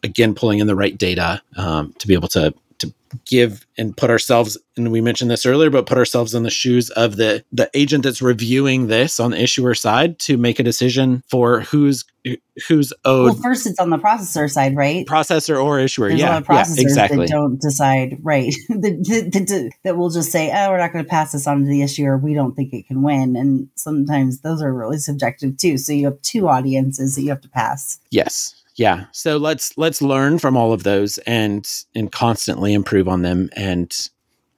again, 0.03 0.35
pulling 0.35 0.59
in 0.59 0.67
the 0.67 0.75
right 0.75 0.97
data 0.97 1.41
um, 1.55 1.93
to 1.97 2.07
be 2.07 2.13
able 2.13 2.27
to 2.27 2.53
to 2.82 2.93
give 3.25 3.65
and 3.77 3.95
put 3.97 4.09
ourselves 4.09 4.57
and 4.77 4.91
we 4.91 5.01
mentioned 5.01 5.29
this 5.29 5.45
earlier 5.45 5.69
but 5.69 5.86
put 5.86 5.97
ourselves 5.97 6.34
in 6.34 6.43
the 6.43 6.49
shoes 6.49 6.89
of 6.91 7.17
the 7.17 7.43
the 7.51 7.69
agent 7.73 8.03
that's 8.03 8.21
reviewing 8.21 8.88
this 8.88 9.19
on 9.19 9.32
the 9.32 9.41
issuer 9.41 9.73
side 9.73 10.17
to 10.19 10.38
make 10.38 10.59
a 10.59 10.63
decision 10.63 11.21
for 11.27 11.61
who's 11.61 12.05
who's 12.67 12.93
owed 13.03 13.25
well 13.25 13.41
first 13.41 13.65
it's 13.65 13.79
on 13.79 13.89
the 13.89 13.97
processor 13.97 14.49
side 14.49 14.75
right? 14.75 15.05
Processor 15.07 15.61
or 15.61 15.79
issuer 15.79 16.09
There's 16.09 16.19
yeah, 16.19 16.41
yeah 16.49 16.65
exactly 16.77 17.25
that 17.25 17.29
don't 17.29 17.59
decide 17.59 18.17
right 18.21 18.53
that, 18.69 19.32
that, 19.34 19.71
that 19.84 19.97
will 19.97 20.09
just 20.09 20.32
say 20.32 20.51
oh 20.53 20.71
we're 20.71 20.77
not 20.77 20.93
going 20.93 21.03
to 21.03 21.09
pass 21.09 21.32
this 21.32 21.47
on 21.47 21.59
to 21.59 21.65
the 21.65 21.82
issuer. 21.82 22.17
We 22.17 22.34
don't 22.34 22.55
think 22.55 22.73
it 22.73 22.88
can 22.88 23.01
win. 23.01 23.36
And 23.36 23.69
sometimes 23.75 24.41
those 24.41 24.61
are 24.61 24.73
really 24.73 24.97
subjective 24.97 25.57
too. 25.57 25.77
So 25.77 25.93
you 25.93 26.05
have 26.05 26.21
two 26.21 26.47
audiences 26.47 27.15
that 27.15 27.21
you 27.21 27.29
have 27.29 27.41
to 27.41 27.49
pass. 27.49 27.99
Yes 28.09 28.55
yeah 28.82 29.05
so 29.11 29.38
let's 29.38 29.77
let's 29.77 30.01
learn 30.01 30.39
from 30.39 30.57
all 30.57 30.73
of 30.73 30.84
those 30.84 31.17
and 31.19 31.84
and 31.95 32.11
constantly 32.11 32.73
improve 32.73 33.07
on 33.07 33.21
them 33.21 33.49
and 33.55 34.09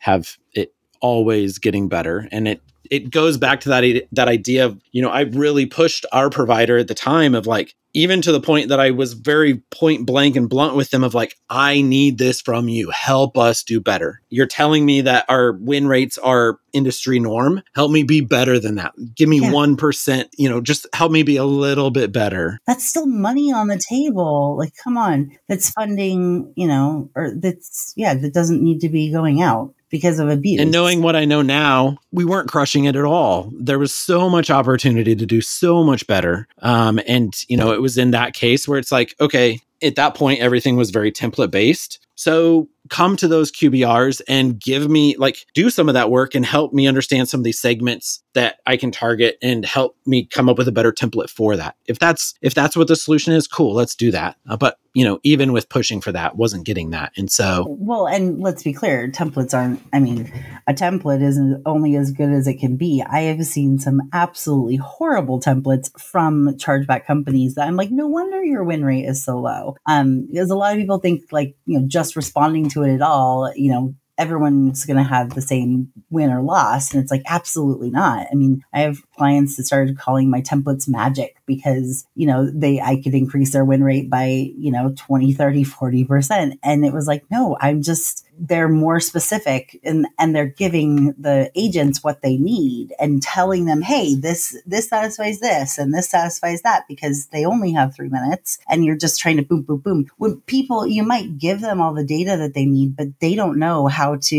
have 0.03 0.38
it 0.53 0.74
always 1.03 1.59
getting 1.59 1.88
better. 1.88 2.28
And 2.32 2.47
it 2.47 2.61
it 2.93 3.09
goes 3.09 3.37
back 3.37 3.59
to 3.61 3.69
that 3.69 4.07
that 4.11 4.27
idea 4.27 4.67
of 4.67 4.79
you 4.91 5.01
know 5.01 5.09
I 5.09 5.21
really 5.21 5.65
pushed 5.65 6.05
our 6.11 6.29
provider 6.29 6.77
at 6.77 6.87
the 6.87 6.93
time 6.93 7.33
of 7.33 7.47
like 7.47 7.73
even 7.93 8.21
to 8.21 8.31
the 8.31 8.41
point 8.41 8.69
that 8.69 8.79
I 8.79 8.91
was 8.91 9.13
very 9.13 9.57
point 9.71 10.05
blank 10.05 10.35
and 10.35 10.49
blunt 10.49 10.75
with 10.75 10.89
them 10.89 11.03
of 11.03 11.13
like, 11.13 11.35
I 11.49 11.81
need 11.81 12.17
this 12.17 12.41
from 12.41 12.67
you. 12.67 12.89
Help 12.89 13.37
us 13.37 13.63
do 13.63 13.79
better. 13.79 14.19
You're 14.29 14.47
telling 14.47 14.85
me 14.85 15.01
that 15.01 15.25
our 15.29 15.53
win 15.53 15.87
rates 15.87 16.17
are 16.17 16.57
industry 16.73 17.19
norm. 17.19 17.61
Help 17.75 17.91
me 17.91 18.01
be 18.01 18.21
better 18.21 18.59
than 18.59 18.75
that. 18.75 18.93
Give 19.15 19.29
me 19.29 19.41
yeah. 19.41 19.51
1%, 19.51 20.25
you 20.37 20.49
know, 20.49 20.59
just 20.59 20.87
help 20.93 21.11
me 21.11 21.21
be 21.21 21.37
a 21.37 21.45
little 21.45 21.91
bit 21.91 22.11
better. 22.11 22.59
That's 22.65 22.83
still 22.83 23.05
money 23.05 23.53
on 23.53 23.67
the 23.67 23.81
table. 23.89 24.57
Like, 24.57 24.73
come 24.83 24.97
on. 24.97 25.37
That's 25.47 25.69
funding, 25.69 26.51
you 26.55 26.67
know, 26.67 27.11
or 27.15 27.31
that's, 27.35 27.93
yeah, 27.95 28.15
that 28.15 28.33
doesn't 28.33 28.63
need 28.63 28.81
to 28.81 28.89
be 28.89 29.11
going 29.11 29.41
out 29.41 29.75
because 29.93 30.17
of 30.17 30.27
abuse. 30.27 30.59
And 30.59 30.71
knowing 30.71 31.03
what 31.03 31.15
I 31.15 31.23
know 31.23 31.43
now, 31.43 31.99
we 32.11 32.25
weren't 32.25 32.49
crushing 32.49 32.85
it 32.85 32.95
at 32.95 33.05
all. 33.05 33.51
There 33.55 33.77
was 33.77 33.93
so 33.93 34.27
much 34.27 34.49
opportunity 34.49 35.15
to 35.15 35.25
do 35.27 35.39
so 35.39 35.83
much 35.83 36.07
better. 36.07 36.47
Um, 36.63 36.99
and, 37.05 37.31
you 37.47 37.55
know, 37.55 37.71
it 37.71 37.79
was 37.79 37.95
in 37.95 38.09
that 38.09 38.33
case 38.33 38.67
where 38.67 38.79
it's 38.79 38.91
like, 38.91 39.13
okay, 39.21 39.59
at 39.84 39.95
that 39.95 40.15
point, 40.15 40.39
everything 40.39 40.75
was 40.75 40.91
very 40.91 41.11
template 41.11 41.51
based. 41.51 41.99
So 42.15 42.69
come 42.89 43.15
to 43.17 43.27
those 43.27 43.51
QBRs 43.51 44.21
and 44.27 44.59
give 44.59 44.89
me 44.89 45.15
like 45.17 45.38
do 45.53 45.69
some 45.69 45.88
of 45.88 45.93
that 45.93 46.11
work 46.11 46.36
and 46.36 46.45
help 46.45 46.73
me 46.73 46.88
understand 46.88 47.29
some 47.29 47.39
of 47.39 47.43
these 47.43 47.59
segments 47.59 48.21
that 48.34 48.57
I 48.65 48.77
can 48.77 48.91
target 48.91 49.38
and 49.41 49.65
help 49.65 49.95
me 50.05 50.25
come 50.25 50.49
up 50.49 50.57
with 50.57 50.67
a 50.67 50.71
better 50.71 50.91
template 50.91 51.29
for 51.29 51.55
that. 51.55 51.75
If 51.86 51.99
that's 51.99 52.34
if 52.41 52.53
that's 52.53 52.75
what 52.75 52.88
the 52.88 52.95
solution 52.95 53.34
is, 53.34 53.47
cool, 53.47 53.73
let's 53.73 53.95
do 53.95 54.11
that. 54.11 54.38
Uh, 54.47 54.57
but 54.57 54.77
you 54.93 55.03
know, 55.03 55.19
even 55.23 55.53
with 55.53 55.69
pushing 55.69 56.01
for 56.01 56.11
that, 56.11 56.36
wasn't 56.36 56.65
getting 56.65 56.91
that, 56.91 57.13
and 57.17 57.31
so 57.31 57.65
well. 57.67 58.07
And 58.07 58.39
let's 58.39 58.61
be 58.61 58.73
clear, 58.73 59.07
templates 59.07 59.53
aren't. 59.53 59.81
I 59.91 59.99
mean, 59.99 60.31
a 60.67 60.73
template 60.73 61.23
isn't 61.23 61.63
only 61.65 61.95
as 61.95 62.11
good 62.11 62.29
as 62.29 62.47
it 62.47 62.59
can 62.59 62.75
be. 62.75 63.03
I 63.07 63.21
have 63.21 63.43
seen 63.45 63.79
some 63.79 64.01
absolutely 64.13 64.75
horrible 64.75 65.39
templates 65.39 65.89
from 65.99 66.57
chargeback 66.57 67.05
companies 67.05 67.55
that 67.55 67.67
I'm 67.67 67.75
like, 67.75 67.89
no 67.91 68.07
wonder 68.07 68.43
your 68.43 68.63
win 68.63 68.86
rate 68.86 69.05
is 69.05 69.23
so 69.23 69.39
low. 69.39 69.72
Um, 69.88 70.28
because 70.32 70.49
a 70.49 70.55
lot 70.55 70.74
of 70.74 70.80
people 70.80 70.99
think 70.99 71.21
like 71.32 71.55
you 71.65 71.80
know 71.80 71.86
just 71.88 72.15
responding 72.15 72.69
to 72.69 72.84
it 72.84 72.93
at 72.93 73.01
all, 73.01 73.51
you 73.55 73.71
know, 73.71 73.95
everyone's 74.17 74.86
going 74.86 74.97
to 74.97 75.03
have 75.03 75.32
the 75.32 75.41
same 75.41 75.89
win 76.09 76.32
or 76.32 76.41
loss. 76.41 76.93
And 76.93 77.01
it's 77.01 77.11
like, 77.11 77.24
absolutely 77.28 77.89
not. 77.89 78.28
I 78.32 78.36
mean, 78.36 78.61
I 78.74 78.82
have 78.82 78.97
clients 79.16 79.57
that 79.57 79.66
started 79.66 79.97
calling 79.97 80.30
my 80.30 80.41
templates 80.41 80.88
magic 80.88 81.38
because, 81.45 82.05
you 82.16 82.26
know, 82.26 82.49
they, 82.49 82.80
I 82.80 83.01
could 83.01 83.14
increase 83.14 83.51
their 83.53 83.66
win 83.66 83.84
rate 83.84 84.09
by, 84.09 84.51
you 84.57 84.72
know, 84.72 84.93
20, 84.97 85.34
30, 85.34 85.66
40%. 85.66 86.57
And 86.64 86.86
it 86.86 86.93
was 86.93 87.07
like, 87.07 87.24
no, 87.30 87.57
I'm 87.61 87.82
just, 87.82 88.26
they're 88.39 88.70
more 88.70 88.99
specific 88.99 89.80
and, 89.84 90.07
and 90.18 90.36
they're 90.36 90.47
giving 90.47 91.14
the 91.14 91.51
agents 91.55 92.03
what 92.03 92.22
they 92.22 92.38
need 92.38 92.93
and 92.99 93.22
telling 93.22 93.66
them, 93.66 93.82
hey, 93.82 94.16
this, 94.16 94.57
this 94.66 94.89
satisfies 94.89 95.39
this 95.39 95.78
and 95.78 95.93
this 95.93 96.09
satisfies 96.09 96.61
that 96.64 96.86
because 96.88 97.28
they 97.28 97.45
only 97.45 97.72
have 97.72 97.95
three 97.95 98.09
minutes 98.09 98.57
and 98.68 98.84
you're 98.84 98.97
just 98.97 99.20
trying 99.20 99.38
to 99.38 99.43
boom, 99.43 99.61
boom, 99.61 99.80
boom. 99.80 100.07
When 100.18 100.41
people, 100.41 100.88
you 100.88 101.03
might 101.03 101.38
give 101.38 101.61
them 101.61 101.82
all 101.82 101.93
the 101.93 102.03
data 102.03 102.38
that 102.38 102.53
they 102.53 102.66
need, 102.66 102.95
but 102.95 103.07
they 103.20 103.36
don't 103.36 103.59
know 103.59 103.88
how 103.88 104.16
to, 104.16 104.36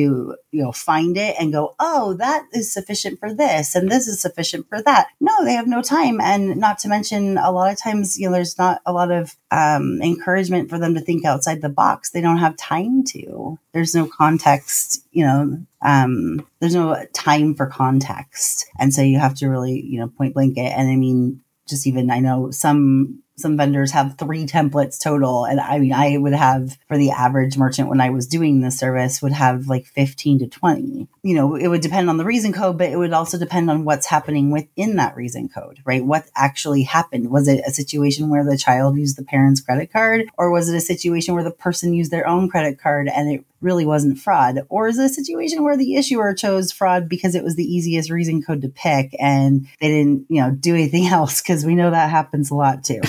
you 0.50 0.62
know, 0.62 0.72
find 0.72 1.16
it 1.16 1.36
and 1.38 1.52
go, 1.52 1.74
oh, 1.78 2.14
that 2.14 2.46
is 2.52 2.72
sufficient 2.72 3.20
for 3.20 3.32
this 3.32 3.74
and 3.74 3.90
this 3.90 4.08
is 4.08 4.20
sufficient 4.20 4.68
for 4.68 4.73
that. 4.82 5.08
No, 5.20 5.44
they 5.44 5.54
have 5.54 5.66
no 5.66 5.82
time. 5.82 6.20
And 6.20 6.56
not 6.56 6.78
to 6.80 6.88
mention, 6.88 7.38
a 7.38 7.50
lot 7.50 7.72
of 7.72 7.78
times, 7.78 8.18
you 8.18 8.26
know, 8.26 8.32
there's 8.32 8.58
not 8.58 8.80
a 8.86 8.92
lot 8.92 9.10
of 9.10 9.36
um, 9.50 10.00
encouragement 10.02 10.70
for 10.70 10.78
them 10.78 10.94
to 10.94 11.00
think 11.00 11.24
outside 11.24 11.62
the 11.62 11.68
box. 11.68 12.10
They 12.10 12.20
don't 12.20 12.38
have 12.38 12.56
time 12.56 13.04
to. 13.04 13.58
There's 13.72 13.94
no 13.94 14.06
context, 14.06 15.04
you 15.12 15.24
know, 15.24 15.58
um, 15.82 16.46
there's 16.60 16.74
no 16.74 17.04
time 17.12 17.54
for 17.54 17.66
context. 17.66 18.66
And 18.78 18.92
so 18.92 19.02
you 19.02 19.18
have 19.18 19.34
to 19.36 19.48
really, 19.48 19.80
you 19.80 20.00
know, 20.00 20.08
point 20.08 20.34
blank 20.34 20.56
it. 20.56 20.72
And 20.72 20.88
I 20.88 20.96
mean, 20.96 21.40
just 21.66 21.86
even, 21.86 22.10
I 22.10 22.20
know 22.20 22.50
some 22.50 23.22
some 23.36 23.56
vendors 23.56 23.92
have 23.92 24.16
three 24.18 24.46
templates 24.46 25.00
total. 25.02 25.44
And 25.44 25.60
i 25.60 25.78
mean 25.78 25.92
i 25.92 26.16
would 26.16 26.32
have 26.32 26.76
for 26.88 26.96
the 26.96 27.10
average 27.10 27.56
merchant 27.56 27.88
when 27.88 28.00
i 28.00 28.10
was 28.10 28.26
doing 28.26 28.60
the 28.60 28.70
service 28.70 29.22
would 29.22 29.32
have 29.32 29.66
like 29.66 29.86
15 29.86 30.40
to 30.40 30.46
20 30.46 31.08
you 31.22 31.34
know 31.34 31.54
it 31.56 31.68
would 31.68 31.80
depend 31.80 32.08
on 32.08 32.16
the 32.16 32.24
reason 32.24 32.52
code 32.52 32.78
but 32.78 32.90
it 32.90 32.96
would 32.96 33.12
also 33.12 33.38
depend 33.38 33.70
on 33.70 33.84
what's 33.84 34.06
happening 34.06 34.50
within 34.50 34.96
that 34.96 35.16
reason 35.16 35.48
code 35.48 35.80
right? 35.84 36.04
What 36.04 36.26
actually 36.34 36.82
happened? 36.82 37.30
Was 37.30 37.48
it 37.48 37.62
a 37.66 37.70
situation 37.70 38.28
where 38.28 38.44
the 38.44 38.56
child 38.56 38.96
used 38.96 39.16
the 39.16 39.24
parent's 39.24 39.60
credit 39.60 39.92
card 39.92 40.28
or 40.36 40.50
was 40.50 40.68
it 40.68 40.76
a 40.76 40.80
situation 40.80 41.34
where 41.34 41.44
the 41.44 41.50
person 41.50 41.94
used 41.94 42.10
their 42.10 42.26
own 42.26 42.48
credit 42.48 42.78
card 42.78 43.08
and 43.08 43.32
it 43.32 43.44
really 43.60 43.86
wasn't 43.86 44.18
fraud? 44.18 44.60
Or 44.68 44.88
is 44.88 44.98
it 44.98 45.06
a 45.06 45.08
situation 45.08 45.64
where 45.64 45.76
the 45.76 45.96
issuer 45.96 46.34
chose 46.34 46.72
fraud 46.72 47.08
because 47.08 47.34
it 47.34 47.42
was 47.42 47.56
the 47.56 47.64
easiest 47.64 48.10
reason 48.10 48.42
code 48.42 48.62
to 48.62 48.68
pick 48.68 49.14
and 49.18 49.66
they 49.80 49.88
didn't, 49.88 50.26
you 50.28 50.40
know, 50.40 50.50
do 50.50 50.74
anything 50.74 51.06
else? 51.12 51.40
Because 51.42 51.64
we 51.64 51.74
know 51.74 51.90
that 51.90 52.10
happens 52.10 52.50
a 52.50 52.54
lot 52.54 52.84
too. 52.84 53.00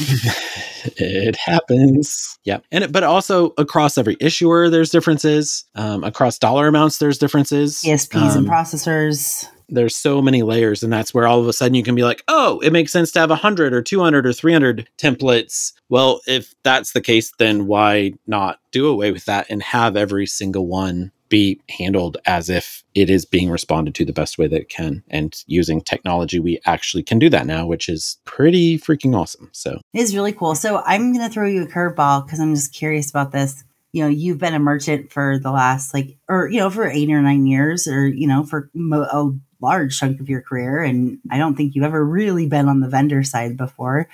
it 0.98 1.36
happens. 1.36 2.40
Yeah. 2.44 2.60
And 2.72 2.86
it, 2.86 2.92
but 2.92 3.04
also 3.04 3.54
across 3.58 3.98
every 3.98 4.18
issuer, 4.20 4.70
there's 4.70 4.90
differences. 4.90 5.66
Um, 5.76 6.04
across 6.04 6.40
dollar 6.40 6.68
amounts, 6.68 6.98
there's 6.98 7.18
differences. 7.18 7.82
ESPs 7.86 8.32
um, 8.32 8.38
and 8.38 8.48
processors. 8.48 9.48
There's 9.70 9.96
so 9.96 10.22
many 10.22 10.44
layers 10.44 10.84
and 10.84 10.92
that's 10.92 11.14
where 11.14 11.28
all 11.28 11.40
of 11.40 11.48
a 11.48 11.54
sudden 11.54 11.76
you 11.76 11.84
can 11.84 11.96
be 11.96 12.04
like 12.04 12.24
oh 12.28 12.60
it 12.60 12.72
makes 12.72 12.92
sense 12.92 13.12
to 13.12 13.20
have 13.20 13.30
100 13.30 13.74
or 13.74 13.82
200 13.82 14.26
or 14.26 14.34
300 14.34 14.88
templates 14.98 15.74
well 15.90 16.22
if 16.28 16.54
that's 16.64 16.92
the 16.94 17.02
case 17.02 17.32
then 17.40 17.68
why 17.68 18.14
not 18.28 18.60
do 18.72 18.88
away 18.88 19.12
with 19.12 19.26
that 19.26 19.46
and 19.50 19.62
have 19.64 19.96
every 19.96 20.26
single 20.26 20.68
one 20.68 21.12
be 21.30 21.60
handled 21.70 22.18
as 22.26 22.50
if 22.50 22.84
it 22.94 23.10
is 23.10 23.26
being 23.26 23.50
responded 23.50 23.96
to 23.96 24.06
the 24.06 24.14
best 24.14 24.38
way 24.38 24.48
that 24.48 24.62
it 24.62 24.70
can. 24.70 25.04
And 25.10 25.36
using 25.48 25.82
technology, 25.82 26.40
we 26.40 26.60
actually 26.66 27.04
can 27.04 27.20
do 27.20 27.30
that 27.30 27.48
now, 27.48 27.66
which 27.66 27.90
is 27.90 28.20
pretty 28.26 28.78
freaking 28.78 29.16
awesome. 29.18 29.50
So 29.52 29.82
it 29.94 30.02
is 30.02 30.16
really 30.16 30.34
cool. 30.34 30.56
So 30.56 30.82
I'm 30.86 31.14
going 31.14 31.28
to 31.28 31.34
throw 31.34 31.48
you 31.48 31.64
a 31.64 31.68
curveball 31.68 32.26
because 32.26 32.40
I'm 32.40 32.54
just 32.54 32.74
curious 32.74 33.10
about 33.10 33.32
this. 33.32 33.64
You 33.92 34.04
know, 34.04 34.10
you've 34.10 34.38
been 34.38 34.54
a 34.54 34.60
merchant 34.60 35.12
for 35.12 35.40
the 35.40 35.52
last 35.52 35.94
like, 35.94 36.18
or, 36.28 36.50
you 36.50 36.60
know, 36.60 36.70
for 36.70 36.88
eight 36.88 37.10
or 37.10 37.22
nine 37.22 37.46
years, 37.46 37.88
or, 37.88 38.08
you 38.08 38.28
know, 38.28 38.44
for 38.44 38.70
mo- 38.74 39.04
a 39.04 39.32
large 39.62 39.98
chunk 39.98 40.20
of 40.20 40.30
your 40.30 40.42
career. 40.42 40.84
And 40.84 41.20
I 41.30 41.38
don't 41.38 41.56
think 41.56 41.76
you've 41.76 41.86
ever 41.86 42.04
really 42.04 42.48
been 42.48 42.68
on 42.68 42.80
the 42.80 42.90
vendor 42.90 43.24
side 43.24 43.58
before. 43.58 44.08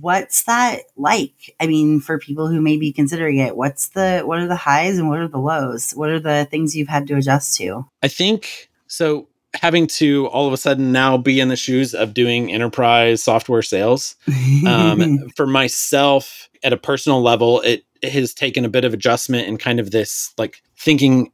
What's 0.00 0.44
that 0.44 0.82
like? 0.96 1.54
I 1.60 1.66
mean, 1.66 2.00
for 2.00 2.18
people 2.18 2.48
who 2.48 2.60
may 2.60 2.76
be 2.76 2.92
considering 2.92 3.38
it, 3.38 3.56
what's 3.56 3.88
the, 3.88 4.22
what 4.24 4.38
are 4.38 4.46
the 4.46 4.56
highs 4.56 4.98
and 4.98 5.08
what 5.08 5.18
are 5.18 5.28
the 5.28 5.38
lows? 5.38 5.92
What 5.92 6.10
are 6.10 6.20
the 6.20 6.46
things 6.50 6.76
you've 6.76 6.88
had 6.88 7.06
to 7.08 7.16
adjust 7.16 7.56
to? 7.56 7.86
I 8.02 8.08
think 8.08 8.70
so. 8.86 9.28
Having 9.62 9.86
to 9.86 10.26
all 10.28 10.48
of 10.48 10.52
a 10.52 10.56
sudden 10.56 10.90
now 10.90 11.16
be 11.16 11.38
in 11.38 11.46
the 11.46 11.54
shoes 11.54 11.94
of 11.94 12.12
doing 12.12 12.52
enterprise 12.52 13.22
software 13.22 13.62
sales. 13.62 14.16
Um, 14.66 15.28
for 15.36 15.46
myself, 15.46 16.48
at 16.64 16.72
a 16.72 16.76
personal 16.76 17.22
level, 17.22 17.60
it 17.60 17.84
has 18.02 18.34
taken 18.34 18.64
a 18.64 18.68
bit 18.68 18.84
of 18.84 18.92
adjustment 18.92 19.46
and 19.46 19.60
kind 19.60 19.78
of 19.78 19.92
this 19.92 20.34
like 20.38 20.62
thinking 20.76 21.30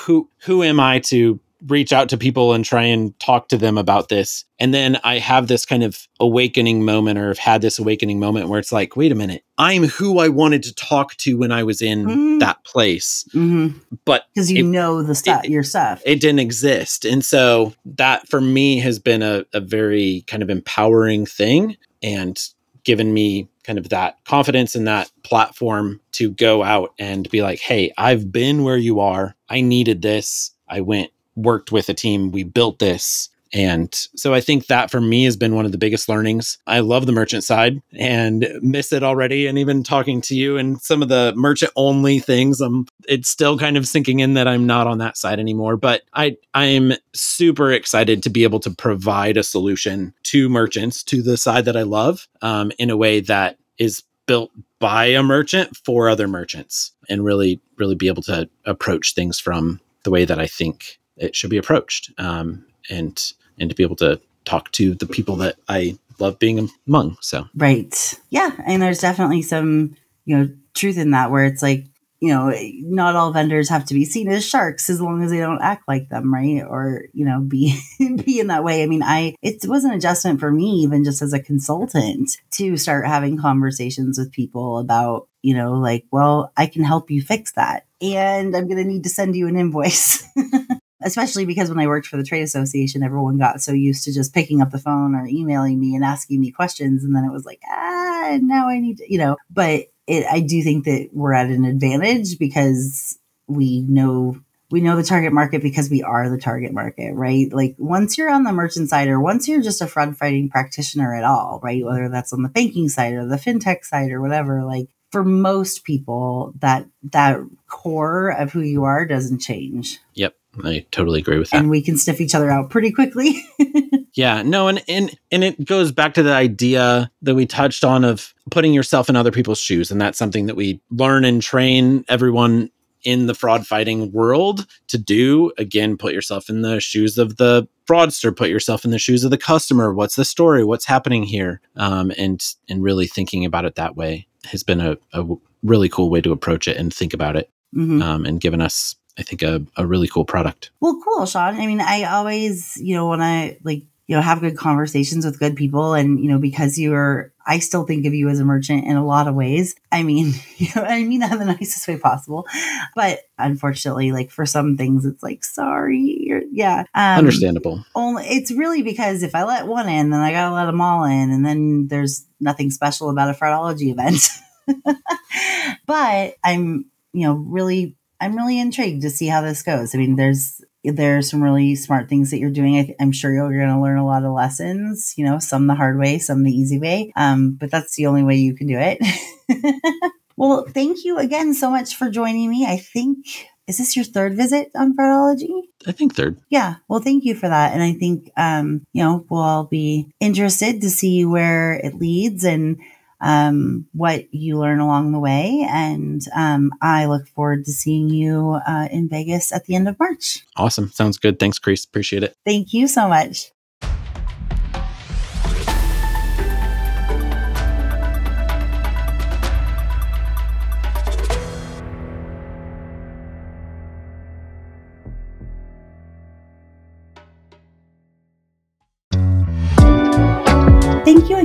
who 0.00 0.28
who 0.40 0.62
am 0.62 0.80
I 0.80 0.98
to 1.00 1.40
reach 1.66 1.92
out 1.92 2.08
to 2.10 2.18
people 2.18 2.52
and 2.52 2.64
try 2.64 2.82
and 2.82 3.18
talk 3.20 3.48
to 3.48 3.56
them 3.56 3.78
about 3.78 4.08
this. 4.08 4.44
And 4.58 4.74
then 4.74 4.98
I 5.02 5.18
have 5.18 5.46
this 5.46 5.64
kind 5.64 5.82
of 5.82 6.06
awakening 6.20 6.84
moment 6.84 7.18
or 7.18 7.28
have 7.28 7.38
had 7.38 7.62
this 7.62 7.78
awakening 7.78 8.20
moment 8.20 8.48
where 8.48 8.58
it's 8.58 8.72
like, 8.72 8.96
wait 8.96 9.12
a 9.12 9.14
minute, 9.14 9.44
I'm 9.56 9.84
who 9.84 10.18
I 10.18 10.28
wanted 10.28 10.62
to 10.64 10.74
talk 10.74 11.16
to 11.18 11.38
when 11.38 11.52
I 11.52 11.62
was 11.62 11.80
in 11.80 12.04
mm-hmm. 12.04 12.38
that 12.38 12.64
place. 12.64 13.24
Mm-hmm. 13.32 13.78
But 14.04 14.24
because 14.34 14.52
you 14.52 14.64
it, 14.64 14.68
know 14.68 15.02
the 15.02 15.14
stuff, 15.14 15.44
your 15.44 15.62
stuff, 15.62 16.02
it 16.04 16.20
didn't 16.20 16.40
exist. 16.40 17.04
And 17.04 17.24
so 17.24 17.74
that 17.84 18.28
for 18.28 18.40
me 18.40 18.78
has 18.80 18.98
been 18.98 19.22
a, 19.22 19.44
a 19.52 19.60
very 19.60 20.24
kind 20.26 20.42
of 20.42 20.50
empowering 20.50 21.26
thing 21.26 21.76
and 22.02 22.38
given 22.84 23.14
me 23.14 23.48
kind 23.64 23.78
of 23.78 23.88
that 23.88 24.22
confidence 24.24 24.74
and 24.74 24.86
that 24.86 25.10
platform 25.22 26.00
to 26.12 26.30
go 26.30 26.62
out 26.62 26.92
and 26.98 27.28
be 27.30 27.42
like, 27.42 27.58
hey, 27.58 27.92
I've 27.96 28.30
been 28.30 28.62
where 28.62 28.76
you 28.76 29.00
are. 29.00 29.34
I 29.48 29.62
needed 29.62 30.02
this. 30.02 30.50
I 30.68 30.82
went 30.82 31.10
worked 31.36 31.72
with 31.72 31.88
a 31.88 31.94
team. 31.94 32.30
We 32.30 32.44
built 32.44 32.78
this. 32.78 33.28
And 33.54 33.94
so 34.16 34.34
I 34.34 34.40
think 34.40 34.66
that 34.66 34.90
for 34.90 35.00
me 35.00 35.24
has 35.24 35.36
been 35.36 35.54
one 35.54 35.64
of 35.64 35.70
the 35.70 35.78
biggest 35.78 36.08
learnings. 36.08 36.58
I 36.66 36.80
love 36.80 37.06
the 37.06 37.12
merchant 37.12 37.44
side 37.44 37.80
and 37.96 38.48
miss 38.60 38.92
it 38.92 39.04
already. 39.04 39.46
And 39.46 39.58
even 39.58 39.84
talking 39.84 40.20
to 40.22 40.34
you 40.34 40.56
and 40.56 40.80
some 40.82 41.02
of 41.02 41.08
the 41.08 41.32
merchant 41.36 41.70
only 41.76 42.18
things, 42.18 42.60
I'm 42.60 42.86
it's 43.06 43.28
still 43.28 43.56
kind 43.56 43.76
of 43.76 43.86
sinking 43.86 44.18
in 44.18 44.34
that 44.34 44.48
I'm 44.48 44.66
not 44.66 44.88
on 44.88 44.98
that 44.98 45.16
side 45.16 45.38
anymore. 45.38 45.76
But 45.76 46.02
I 46.14 46.36
I'm 46.52 46.94
super 47.14 47.70
excited 47.70 48.24
to 48.24 48.30
be 48.30 48.42
able 48.42 48.60
to 48.60 48.70
provide 48.70 49.36
a 49.36 49.44
solution 49.44 50.14
to 50.24 50.48
merchants 50.48 51.04
to 51.04 51.22
the 51.22 51.36
side 51.36 51.64
that 51.66 51.76
I 51.76 51.82
love 51.82 52.26
um, 52.42 52.72
in 52.78 52.90
a 52.90 52.96
way 52.96 53.20
that 53.20 53.56
is 53.78 54.02
built 54.26 54.50
by 54.80 55.06
a 55.06 55.22
merchant 55.22 55.76
for 55.76 56.08
other 56.08 56.26
merchants 56.26 56.90
and 57.08 57.24
really 57.24 57.60
really 57.78 57.94
be 57.94 58.08
able 58.08 58.22
to 58.22 58.48
approach 58.64 59.14
things 59.14 59.38
from 59.38 59.80
the 60.02 60.10
way 60.10 60.24
that 60.24 60.40
I 60.40 60.48
think 60.48 60.98
it 61.16 61.36
should 61.36 61.50
be 61.50 61.56
approached 61.56 62.10
um, 62.18 62.64
and 62.90 63.32
and 63.58 63.70
to 63.70 63.76
be 63.76 63.82
able 63.82 63.96
to 63.96 64.20
talk 64.44 64.70
to 64.72 64.94
the 64.94 65.06
people 65.06 65.36
that 65.36 65.56
I 65.68 65.96
love 66.18 66.38
being 66.38 66.68
among. 66.86 67.16
So. 67.20 67.46
Right, 67.54 68.20
yeah, 68.30 68.50
and 68.66 68.82
there's 68.82 69.00
definitely 69.00 69.42
some 69.42 69.96
you 70.24 70.36
know 70.36 70.48
truth 70.74 70.98
in 70.98 71.10
that 71.10 71.30
where 71.30 71.44
it's 71.44 71.62
like 71.62 71.84
you 72.20 72.32
know 72.32 72.52
not 72.80 73.14
all 73.16 73.32
vendors 73.32 73.68
have 73.68 73.84
to 73.84 73.94
be 73.94 74.04
seen 74.04 74.28
as 74.28 74.46
sharks 74.46 74.88
as 74.88 75.00
long 75.00 75.22
as 75.22 75.30
they 75.30 75.38
don't 75.38 75.60
act 75.60 75.86
like 75.86 76.08
them 76.08 76.32
right? 76.32 76.62
Or 76.66 77.04
you 77.12 77.24
know 77.24 77.40
be 77.40 77.78
be 78.24 78.40
in 78.40 78.46
that 78.48 78.64
way. 78.64 78.82
I 78.82 78.86
mean 78.86 79.02
i 79.02 79.34
it 79.42 79.66
was 79.66 79.84
an 79.84 79.92
adjustment 79.92 80.40
for 80.40 80.50
me 80.50 80.70
even 80.82 81.04
just 81.04 81.20
as 81.22 81.32
a 81.32 81.40
consultant 81.40 82.38
to 82.52 82.76
start 82.76 83.06
having 83.06 83.38
conversations 83.38 84.18
with 84.18 84.32
people 84.32 84.78
about 84.78 85.28
you 85.42 85.54
know 85.54 85.74
like 85.74 86.06
well 86.10 86.50
i 86.56 86.66
can 86.66 86.82
help 86.82 87.10
you 87.10 87.20
fix 87.20 87.52
that 87.52 87.86
and 88.00 88.56
i'm 88.56 88.66
going 88.66 88.82
to 88.82 88.90
need 88.90 89.04
to 89.04 89.10
send 89.10 89.36
you 89.36 89.46
an 89.46 89.56
invoice 89.56 90.26
especially 91.04 91.44
because 91.44 91.68
when 91.68 91.78
I 91.78 91.86
worked 91.86 92.06
for 92.06 92.16
the 92.16 92.24
trade 92.24 92.42
association, 92.42 93.02
everyone 93.02 93.38
got 93.38 93.60
so 93.60 93.72
used 93.72 94.04
to 94.04 94.12
just 94.12 94.34
picking 94.34 94.60
up 94.60 94.70
the 94.70 94.78
phone 94.78 95.14
or 95.14 95.26
emailing 95.26 95.78
me 95.78 95.94
and 95.94 96.04
asking 96.04 96.40
me 96.40 96.50
questions. 96.50 97.04
And 97.04 97.14
then 97.14 97.24
it 97.24 97.32
was 97.32 97.44
like, 97.44 97.60
ah, 97.70 98.38
now 98.42 98.68
I 98.68 98.80
need 98.80 98.98
to, 98.98 99.12
you 99.12 99.18
know, 99.18 99.36
but 99.50 99.86
it, 100.06 100.26
I 100.30 100.40
do 100.40 100.62
think 100.62 100.84
that 100.84 101.10
we're 101.12 101.34
at 101.34 101.50
an 101.50 101.64
advantage 101.64 102.38
because 102.38 103.18
we 103.46 103.82
know 103.82 104.36
we 104.70 104.80
know 104.80 104.96
the 104.96 105.04
target 105.04 105.32
market 105.32 105.62
because 105.62 105.90
we 105.90 106.02
are 106.02 106.28
the 106.28 106.38
target 106.38 106.72
market, 106.72 107.12
right? 107.14 107.52
Like 107.52 107.76
once 107.78 108.18
you're 108.18 108.30
on 108.30 108.42
the 108.42 108.52
merchant 108.52 108.88
side 108.88 109.08
or 109.08 109.20
once 109.20 109.46
you're 109.46 109.62
just 109.62 109.82
a 109.82 109.86
fraud 109.86 110.16
fighting 110.16 110.48
practitioner 110.48 111.14
at 111.14 111.22
all, 111.22 111.60
right? 111.62 111.84
Whether 111.84 112.08
that's 112.08 112.32
on 112.32 112.42
the 112.42 112.48
banking 112.48 112.88
side 112.88 113.12
or 113.12 113.26
the 113.26 113.36
fintech 113.36 113.84
side 113.84 114.10
or 114.10 114.20
whatever, 114.20 114.64
like 114.64 114.88
for 115.12 115.22
most 115.22 115.84
people, 115.84 116.54
that 116.58 116.86
that 117.12 117.38
core 117.68 118.30
of 118.30 118.52
who 118.52 118.62
you 118.62 118.82
are 118.82 119.06
doesn't 119.06 119.38
change. 119.38 120.00
Yep. 120.14 120.34
I 120.62 120.86
totally 120.90 121.20
agree 121.20 121.38
with 121.38 121.50
that. 121.50 121.58
And 121.58 121.70
we 121.70 121.82
can 121.82 121.96
sniff 121.96 122.20
each 122.20 122.34
other 122.34 122.50
out 122.50 122.70
pretty 122.70 122.92
quickly. 122.92 123.44
yeah, 124.14 124.42
no, 124.42 124.68
and, 124.68 124.82
and 124.88 125.18
and 125.32 125.42
it 125.42 125.64
goes 125.64 125.90
back 125.90 126.14
to 126.14 126.22
the 126.22 126.32
idea 126.32 127.10
that 127.22 127.34
we 127.34 127.46
touched 127.46 127.84
on 127.84 128.04
of 128.04 128.34
putting 128.50 128.74
yourself 128.74 129.08
in 129.08 129.16
other 129.16 129.32
people's 129.32 129.58
shoes. 129.58 129.90
And 129.90 130.00
that's 130.00 130.18
something 130.18 130.46
that 130.46 130.56
we 130.56 130.80
learn 130.90 131.24
and 131.24 131.42
train 131.42 132.04
everyone 132.08 132.70
in 133.02 133.26
the 133.26 133.34
fraud 133.34 133.66
fighting 133.66 134.10
world 134.12 134.66
to 134.88 134.98
do. 134.98 135.52
Again, 135.58 135.96
put 135.96 136.14
yourself 136.14 136.48
in 136.48 136.62
the 136.62 136.80
shoes 136.80 137.18
of 137.18 137.36
the 137.36 137.68
fraudster, 137.86 138.34
put 138.34 138.48
yourself 138.48 138.84
in 138.84 138.90
the 138.90 138.98
shoes 138.98 139.24
of 139.24 139.30
the 139.30 139.38
customer. 139.38 139.92
What's 139.92 140.16
the 140.16 140.24
story? 140.24 140.64
What's 140.64 140.86
happening 140.86 141.24
here? 141.24 141.60
Um, 141.76 142.12
and 142.16 142.44
and 142.68 142.82
really 142.82 143.06
thinking 143.06 143.44
about 143.44 143.64
it 143.64 143.74
that 143.76 143.96
way 143.96 144.26
has 144.46 144.62
been 144.62 144.80
a, 144.80 144.96
a 145.12 145.24
really 145.62 145.88
cool 145.88 146.10
way 146.10 146.20
to 146.20 146.32
approach 146.32 146.68
it 146.68 146.76
and 146.76 146.92
think 146.92 147.14
about 147.14 147.36
it. 147.36 147.50
Mm-hmm. 147.74 148.02
Um, 148.02 148.24
and 148.24 148.40
given 148.40 148.60
us 148.60 148.94
I 149.18 149.22
think 149.22 149.42
a, 149.42 149.64
a 149.76 149.86
really 149.86 150.08
cool 150.08 150.24
product. 150.24 150.70
Well, 150.80 151.00
cool, 151.04 151.26
Shawn. 151.26 151.60
I 151.60 151.66
mean, 151.66 151.80
I 151.80 152.04
always, 152.04 152.76
you 152.76 152.94
know, 152.94 153.06
want 153.06 153.22
to 153.22 153.56
like, 153.62 153.84
you 154.06 154.14
know, 154.14 154.20
have 154.20 154.40
good 154.40 154.56
conversations 154.56 155.24
with 155.24 155.38
good 155.38 155.56
people 155.56 155.94
and, 155.94 156.20
you 156.20 156.28
know, 156.28 156.38
because 156.38 156.78
you're, 156.78 157.32
I 157.46 157.58
still 157.58 157.84
think 157.84 158.04
of 158.06 158.12
you 158.12 158.28
as 158.28 158.38
a 158.38 158.44
merchant 158.44 158.84
in 158.84 158.96
a 158.96 159.06
lot 159.06 159.28
of 159.28 159.34
ways. 159.34 159.76
I 159.90 160.02
mean, 160.02 160.34
you 160.56 160.68
know, 160.74 160.82
I 160.82 161.04
mean 161.04 161.20
that 161.20 161.32
in 161.32 161.38
the 161.38 161.44
nicest 161.60 161.86
way 161.86 161.96
possible. 161.96 162.46
But 162.94 163.20
unfortunately, 163.38 164.12
like 164.12 164.30
for 164.30 164.46
some 164.46 164.76
things, 164.76 165.06
it's 165.06 165.22
like, 165.22 165.44
sorry. 165.44 166.28
Or, 166.30 166.42
yeah. 166.50 166.84
Um, 166.94 167.18
Understandable. 167.18 167.84
Only 167.94 168.24
it's 168.24 168.50
really 168.50 168.82
because 168.82 169.22
if 169.22 169.34
I 169.34 169.44
let 169.44 169.66
one 169.66 169.88
in, 169.88 170.10
then 170.10 170.20
I 170.20 170.32
got 170.32 170.48
to 170.48 170.54
let 170.54 170.66
them 170.66 170.80
all 170.80 171.04
in. 171.04 171.30
And 171.30 171.46
then 171.46 171.86
there's 171.86 172.26
nothing 172.40 172.70
special 172.70 173.10
about 173.10 173.30
a 173.30 173.38
fraudology 173.38 173.90
event. 173.90 174.28
but 175.86 176.34
I'm, 176.42 176.86
you 177.12 177.26
know, 177.26 177.34
really 177.34 177.96
I'm 178.24 178.36
really 178.36 178.58
intrigued 178.58 179.02
to 179.02 179.10
see 179.10 179.26
how 179.26 179.42
this 179.42 179.62
goes. 179.62 179.94
I 179.94 179.98
mean, 179.98 180.16
there's 180.16 180.64
there 180.82 181.18
are 181.18 181.22
some 181.22 181.42
really 181.42 181.74
smart 181.74 182.08
things 182.08 182.30
that 182.30 182.38
you're 182.38 182.48
doing. 182.48 182.78
I 182.78 182.94
am 182.98 183.12
sure 183.12 183.32
you're 183.32 183.50
going 183.50 183.68
to 183.68 183.82
learn 183.82 183.98
a 183.98 184.06
lot 184.06 184.24
of 184.24 184.32
lessons. 184.32 185.12
You 185.18 185.26
know, 185.26 185.38
some 185.38 185.66
the 185.66 185.74
hard 185.74 185.98
way, 185.98 186.18
some 186.18 186.42
the 186.42 186.50
easy 186.50 186.78
way. 186.78 187.12
Um, 187.16 187.52
but 187.52 187.70
that's 187.70 187.96
the 187.96 188.06
only 188.06 188.22
way 188.22 188.36
you 188.36 188.54
can 188.54 188.66
do 188.66 188.78
it. 188.78 189.82
well, 190.38 190.64
thank 190.66 191.04
you 191.04 191.18
again 191.18 191.52
so 191.52 191.68
much 191.68 191.96
for 191.96 192.08
joining 192.08 192.48
me. 192.48 192.64
I 192.64 192.78
think 192.78 193.26
is 193.66 193.76
this 193.76 193.94
your 193.94 194.06
third 194.06 194.36
visit 194.36 194.70
on 194.74 194.96
fraudology? 194.96 195.62
I 195.86 195.92
think 195.92 196.14
third. 196.14 196.38
Yeah. 196.48 196.76
Well, 196.88 197.00
thank 197.00 197.24
you 197.24 197.34
for 197.34 197.48
that. 197.48 197.74
And 197.74 197.82
I 197.82 197.92
think, 197.92 198.30
um, 198.38 198.86
you 198.94 199.02
know, 199.02 199.26
we'll 199.28 199.42
all 199.42 199.64
be 199.64 200.12
interested 200.18 200.80
to 200.80 200.90
see 200.90 201.26
where 201.26 201.74
it 201.74 201.94
leads 201.94 202.44
and 202.44 202.78
um, 203.20 203.86
what 203.92 204.32
you 204.32 204.58
learn 204.58 204.80
along 204.80 205.12
the 205.12 205.18
way. 205.18 205.66
And 205.70 206.22
um, 206.34 206.72
I 206.82 207.06
look 207.06 207.26
forward 207.28 207.64
to 207.64 207.72
seeing 207.72 208.10
you 208.10 208.60
uh, 208.66 208.88
in 208.90 209.08
Vegas 209.08 209.52
at 209.52 209.64
the 209.64 209.74
end 209.74 209.88
of 209.88 209.98
March. 209.98 210.44
Awesome. 210.56 210.90
Sounds 210.90 211.18
good. 211.18 211.38
Thanks, 211.38 211.58
Karisse. 211.58 211.86
Appreciate 211.86 212.22
it. 212.22 212.36
Thank 212.44 212.72
you 212.72 212.86
so 212.88 213.08
much. 213.08 213.53